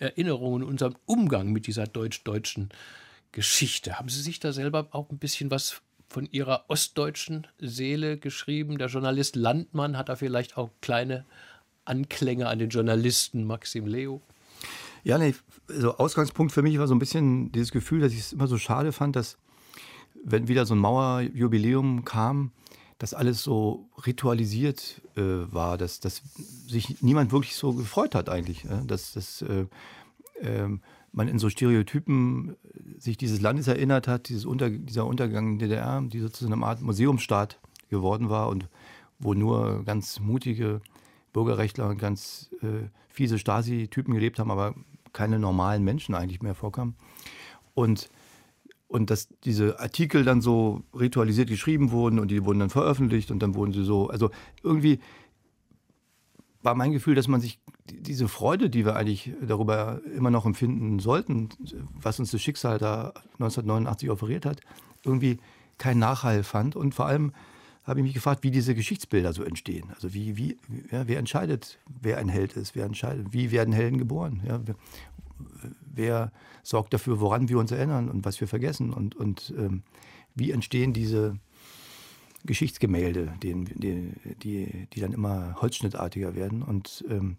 und 0.00 0.62
unseren 0.62 0.96
Umgang 1.06 1.52
mit 1.52 1.66
dieser 1.66 1.86
deutsch-deutschen 1.86 2.70
Geschichte. 3.32 3.98
Haben 3.98 4.08
Sie 4.08 4.22
sich 4.22 4.40
da 4.40 4.52
selber 4.52 4.88
auch 4.92 5.10
ein 5.10 5.18
bisschen 5.18 5.50
was 5.50 5.82
von 6.08 6.26
Ihrer 6.30 6.64
ostdeutschen 6.68 7.46
Seele 7.58 8.18
geschrieben? 8.18 8.78
Der 8.78 8.88
Journalist 8.88 9.36
Landmann 9.36 9.96
hat 9.96 10.08
da 10.08 10.16
vielleicht 10.16 10.56
auch 10.56 10.70
kleine 10.80 11.24
Anklänge 11.84 12.48
an 12.48 12.58
den 12.58 12.70
Journalisten 12.70 13.44
Maxim 13.44 13.86
Leo? 13.86 14.20
Ja, 15.04 15.18
nee, 15.18 15.34
so 15.68 15.96
Ausgangspunkt 15.96 16.52
für 16.52 16.62
mich 16.62 16.78
war 16.78 16.86
so 16.86 16.94
ein 16.94 16.98
bisschen 16.98 17.52
dieses 17.52 17.70
Gefühl, 17.70 18.00
dass 18.00 18.12
ich 18.12 18.18
es 18.18 18.32
immer 18.32 18.46
so 18.46 18.58
schade 18.58 18.92
fand, 18.92 19.16
dass 19.16 19.38
wenn 20.22 20.48
wieder 20.48 20.66
so 20.66 20.74
ein 20.74 20.78
Mauerjubiläum 20.78 22.04
kam, 22.04 22.52
dass 23.00 23.14
alles 23.14 23.42
so 23.42 23.88
ritualisiert 24.06 25.00
äh, 25.16 25.22
war, 25.22 25.78
dass, 25.78 26.00
dass 26.00 26.20
sich 26.68 27.00
niemand 27.00 27.32
wirklich 27.32 27.56
so 27.56 27.72
gefreut 27.72 28.14
hat 28.14 28.28
eigentlich. 28.28 28.66
Äh, 28.66 28.84
dass, 28.86 29.14
dass 29.14 29.40
äh, 29.40 29.64
ähm, 30.42 30.82
man 31.10 31.26
in 31.26 31.38
so 31.38 31.48
Stereotypen 31.48 32.56
sich 32.98 33.16
dieses 33.16 33.40
Landes 33.40 33.68
erinnert 33.68 34.06
hat, 34.06 34.28
dieses 34.28 34.44
Unter, 34.44 34.68
dieser 34.68 35.06
Untergang 35.06 35.52
in 35.52 35.58
DDR, 35.58 36.02
die 36.02 36.20
sozusagen 36.20 36.52
eine 36.52 36.66
Art 36.66 36.82
Museumsstaat 36.82 37.58
geworden 37.88 38.28
war 38.28 38.50
und 38.50 38.68
wo 39.18 39.32
nur 39.32 39.82
ganz 39.84 40.20
mutige 40.20 40.82
Bürgerrechtler 41.32 41.88
und 41.88 41.96
ganz 41.96 42.50
äh, 42.60 42.88
fiese 43.08 43.38
Stasi-Typen 43.38 44.12
gelebt 44.12 44.38
haben, 44.38 44.50
aber 44.50 44.74
keine 45.14 45.38
normalen 45.38 45.84
Menschen 45.84 46.14
eigentlich 46.14 46.42
mehr 46.42 46.54
vorkamen. 46.54 46.96
Und 47.74 48.10
und 48.90 49.08
dass 49.08 49.28
diese 49.44 49.78
Artikel 49.78 50.24
dann 50.24 50.40
so 50.40 50.82
ritualisiert 50.98 51.48
geschrieben 51.48 51.92
wurden 51.92 52.18
und 52.18 52.28
die 52.28 52.44
wurden 52.44 52.58
dann 52.58 52.70
veröffentlicht 52.70 53.30
und 53.30 53.40
dann 53.40 53.54
wurden 53.54 53.72
sie 53.72 53.84
so, 53.84 54.10
also 54.10 54.30
irgendwie 54.64 54.98
war 56.62 56.74
mein 56.74 56.90
Gefühl, 56.90 57.14
dass 57.14 57.28
man 57.28 57.40
sich 57.40 57.60
diese 57.88 58.26
Freude, 58.26 58.68
die 58.68 58.84
wir 58.84 58.96
eigentlich 58.96 59.32
darüber 59.40 60.00
immer 60.16 60.30
noch 60.30 60.44
empfinden 60.44 60.98
sollten, 60.98 61.50
was 61.94 62.18
uns 62.18 62.32
das 62.32 62.42
Schicksal 62.42 62.78
da 62.78 63.12
1989 63.34 64.10
offeriert 64.10 64.44
hat, 64.44 64.60
irgendwie 65.04 65.38
keinen 65.78 66.00
Nachhall 66.00 66.42
fand. 66.42 66.74
Und 66.74 66.92
vor 66.92 67.06
allem 67.06 67.32
habe 67.84 68.00
ich 68.00 68.04
mich 68.04 68.14
gefragt, 68.14 68.42
wie 68.42 68.50
diese 68.50 68.74
Geschichtsbilder 68.74 69.32
so 69.32 69.42
entstehen. 69.42 69.90
Also 69.94 70.12
wie, 70.12 70.36
wie, 70.36 70.56
ja, 70.90 71.06
wer 71.06 71.18
entscheidet, 71.18 71.78
wer 72.02 72.18
ein 72.18 72.28
Held 72.28 72.54
ist, 72.54 72.74
wer 72.74 72.86
entscheidet, 72.86 73.32
wie 73.32 73.52
werden 73.52 73.72
Helden 73.72 73.98
geboren? 73.98 74.42
Ja, 74.46 74.60
wer 75.80 76.32
sorgt 76.62 76.92
dafür, 76.94 77.20
woran 77.20 77.48
wir 77.48 77.58
uns 77.58 77.70
erinnern 77.70 78.08
und 78.08 78.24
was 78.24 78.40
wir 78.40 78.48
vergessen 78.48 78.92
und, 78.92 79.16
und 79.16 79.52
ähm, 79.56 79.82
wie 80.34 80.50
entstehen 80.50 80.92
diese 80.92 81.38
Geschichtsgemälde, 82.44 83.34
die, 83.42 83.64
die, 83.64 84.12
die, 84.42 84.88
die 84.92 85.00
dann 85.00 85.12
immer 85.12 85.56
holzschnittartiger 85.60 86.34
werden. 86.34 86.62
Und, 86.62 87.04
ähm, 87.08 87.36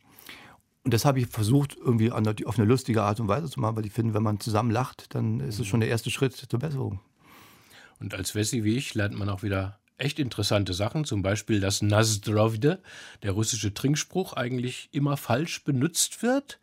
und 0.83 0.93
das 0.93 1.05
habe 1.05 1.19
ich 1.19 1.27
versucht, 1.27 1.75
irgendwie 1.75 2.11
auf 2.11 2.57
eine 2.57 2.67
lustige 2.67 3.03
Art 3.03 3.19
und 3.19 3.27
Weise 3.27 3.49
zu 3.49 3.59
machen, 3.59 3.75
weil 3.75 3.85
ich 3.85 3.93
finde, 3.93 4.13
wenn 4.13 4.23
man 4.23 4.39
zusammen 4.39 4.71
lacht, 4.71 5.15
dann 5.15 5.39
ist 5.39 5.59
es 5.59 5.67
schon 5.67 5.79
der 5.79 5.89
erste 5.89 6.11
Schritt 6.11 6.33
zur 6.33 6.59
Besserung. 6.59 6.99
Und 7.99 8.13
als 8.15 8.35
Wessi 8.35 8.63
wie 8.63 8.75
ich 8.75 8.93
lernt 8.95 9.17
man 9.17 9.29
auch 9.29 9.43
wieder 9.43 9.79
echt 9.97 10.19
interessante 10.19 10.73
Sachen, 10.73 11.05
zum 11.05 11.21
Beispiel, 11.21 11.59
dass 11.59 11.81
Nazdrovde, 11.81 12.81
der 13.21 13.31
russische 13.31 13.73
Trinkspruch, 13.73 14.33
eigentlich 14.33 14.89
immer 14.91 15.17
falsch 15.17 15.63
benutzt 15.63 16.23
wird. 16.23 16.59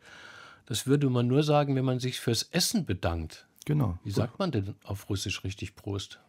Das 0.69 0.85
würde 0.85 1.09
man 1.09 1.25
nur 1.25 1.41
sagen, 1.41 1.75
wenn 1.75 1.83
man 1.83 1.99
sich 1.99 2.19
fürs 2.19 2.43
Essen 2.43 2.85
bedankt. 2.85 3.47
Genau. 3.65 3.97
Wie 4.03 4.11
sagt 4.11 4.37
man 4.37 4.51
denn 4.51 4.75
auf 4.83 5.09
Russisch 5.09 5.43
richtig 5.43 5.75
Prost? 5.75 6.19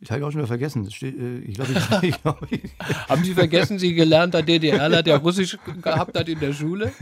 Ich 0.00 0.10
habe 0.10 0.24
auch 0.26 0.30
schon 0.30 0.40
wieder 0.40 0.48
vergessen. 0.48 0.90
Steht, 0.90 1.18
äh, 1.18 1.38
ich 1.40 1.54
glaub, 1.56 1.68
ich, 1.68 2.08
ich 2.08 2.22
glaub, 2.22 2.52
ich 2.52 2.62
Haben 3.08 3.22
Sie 3.22 3.34
vergessen, 3.34 3.78
Sie 3.78 3.92
gelernter 3.92 4.42
DDRler, 4.42 5.02
der 5.02 5.18
Russisch 5.18 5.58
gehabt 5.82 6.18
hat 6.18 6.26
in 6.28 6.40
der 6.40 6.54
Schule? 6.54 6.92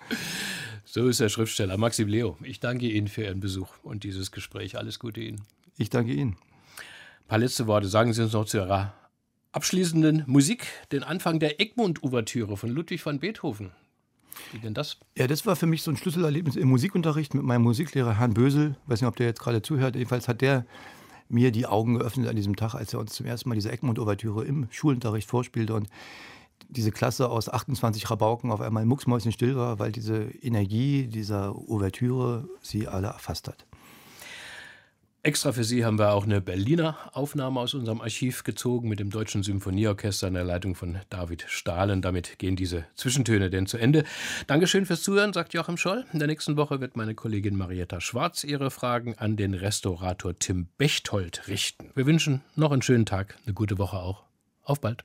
so 0.86 1.08
ist 1.08 1.20
der 1.20 1.28
Schriftsteller 1.28 1.76
Maxim 1.76 2.08
Leo. 2.08 2.38
Ich 2.42 2.58
danke 2.58 2.88
Ihnen 2.88 3.08
für 3.08 3.24
Ihren 3.24 3.40
Besuch 3.40 3.68
und 3.82 4.02
dieses 4.04 4.32
Gespräch. 4.32 4.78
Alles 4.78 4.98
Gute 4.98 5.20
Ihnen. 5.20 5.42
Ich 5.76 5.90
danke 5.90 6.14
Ihnen. 6.14 6.32
Ein 6.32 7.28
paar 7.28 7.38
letzte 7.38 7.66
Worte. 7.66 7.88
Sagen 7.88 8.14
Sie 8.14 8.22
uns 8.22 8.32
noch 8.32 8.46
zu 8.46 8.56
Ihrer 8.56 8.94
abschließenden 9.52 10.24
Musik 10.26 10.66
den 10.90 11.02
Anfang 11.02 11.38
der 11.38 11.60
Egmont-Ouvertüre 11.60 12.56
von 12.56 12.70
Ludwig 12.70 13.04
van 13.04 13.20
Beethoven. 13.20 13.72
Wie 14.52 14.58
denn 14.58 14.74
das? 14.74 14.98
Ja, 15.16 15.26
das 15.26 15.46
war 15.46 15.56
für 15.56 15.66
mich 15.66 15.82
so 15.82 15.90
ein 15.90 15.96
Schlüsselerlebnis 15.96 16.56
im 16.56 16.68
Musikunterricht 16.68 17.34
mit 17.34 17.44
meinem 17.44 17.62
Musiklehrer 17.62 18.18
Herrn 18.18 18.34
Bösel. 18.34 18.76
Ich 18.84 18.90
weiß 18.90 19.00
nicht, 19.00 19.08
ob 19.08 19.16
der 19.16 19.26
jetzt 19.26 19.40
gerade 19.40 19.62
zuhört. 19.62 19.96
Jedenfalls 19.96 20.28
hat 20.28 20.40
der 20.40 20.66
mir 21.28 21.50
die 21.50 21.66
Augen 21.66 21.94
geöffnet 21.98 22.28
an 22.28 22.36
diesem 22.36 22.56
Tag, 22.56 22.74
als 22.74 22.92
er 22.92 23.00
uns 23.00 23.14
zum 23.14 23.26
ersten 23.26 23.48
Mal 23.48 23.54
diese 23.54 23.72
Egmont-Ouvertüre 23.72 24.44
im 24.44 24.68
Schulunterricht 24.70 25.28
vorspielte 25.28 25.74
und 25.74 25.88
diese 26.68 26.92
Klasse 26.92 27.28
aus 27.28 27.48
28 27.48 28.10
Rabauken 28.10 28.50
auf 28.50 28.60
einmal 28.60 28.84
mucksmäuschenstill 28.86 29.56
war, 29.56 29.78
weil 29.78 29.92
diese 29.92 30.24
Energie 30.42 31.06
dieser 31.06 31.54
Ouvertüre 31.56 32.48
sie 32.60 32.88
alle 32.88 33.08
erfasst 33.08 33.48
hat. 33.48 33.66
Extra 35.24 35.52
für 35.52 35.62
Sie 35.62 35.84
haben 35.84 36.00
wir 36.00 36.14
auch 36.14 36.24
eine 36.24 36.40
Berliner 36.40 36.96
Aufnahme 37.12 37.60
aus 37.60 37.74
unserem 37.74 38.00
Archiv 38.00 38.42
gezogen 38.42 38.88
mit 38.88 38.98
dem 38.98 39.10
Deutschen 39.10 39.44
Symphonieorchester 39.44 40.26
in 40.26 40.34
der 40.34 40.42
Leitung 40.42 40.74
von 40.74 40.98
David 41.10 41.44
Stahlen. 41.46 42.02
Damit 42.02 42.40
gehen 42.40 42.56
diese 42.56 42.86
Zwischentöne 42.96 43.48
denn 43.48 43.68
zu 43.68 43.78
Ende. 43.78 44.02
Dankeschön 44.48 44.84
fürs 44.84 45.04
Zuhören, 45.04 45.32
sagt 45.32 45.54
Joachim 45.54 45.76
Scholl. 45.76 46.04
In 46.12 46.18
der 46.18 46.26
nächsten 46.26 46.56
Woche 46.56 46.80
wird 46.80 46.96
meine 46.96 47.14
Kollegin 47.14 47.56
Marietta 47.56 48.00
Schwarz 48.00 48.42
ihre 48.42 48.72
Fragen 48.72 49.16
an 49.16 49.36
den 49.36 49.54
Restaurator 49.54 50.36
Tim 50.36 50.66
Bechtold 50.76 51.46
richten. 51.46 51.92
Wir 51.94 52.06
wünschen 52.06 52.42
noch 52.56 52.72
einen 52.72 52.82
schönen 52.82 53.06
Tag, 53.06 53.38
eine 53.46 53.54
gute 53.54 53.78
Woche 53.78 53.98
auch. 53.98 54.24
Auf 54.64 54.80
bald. 54.80 55.04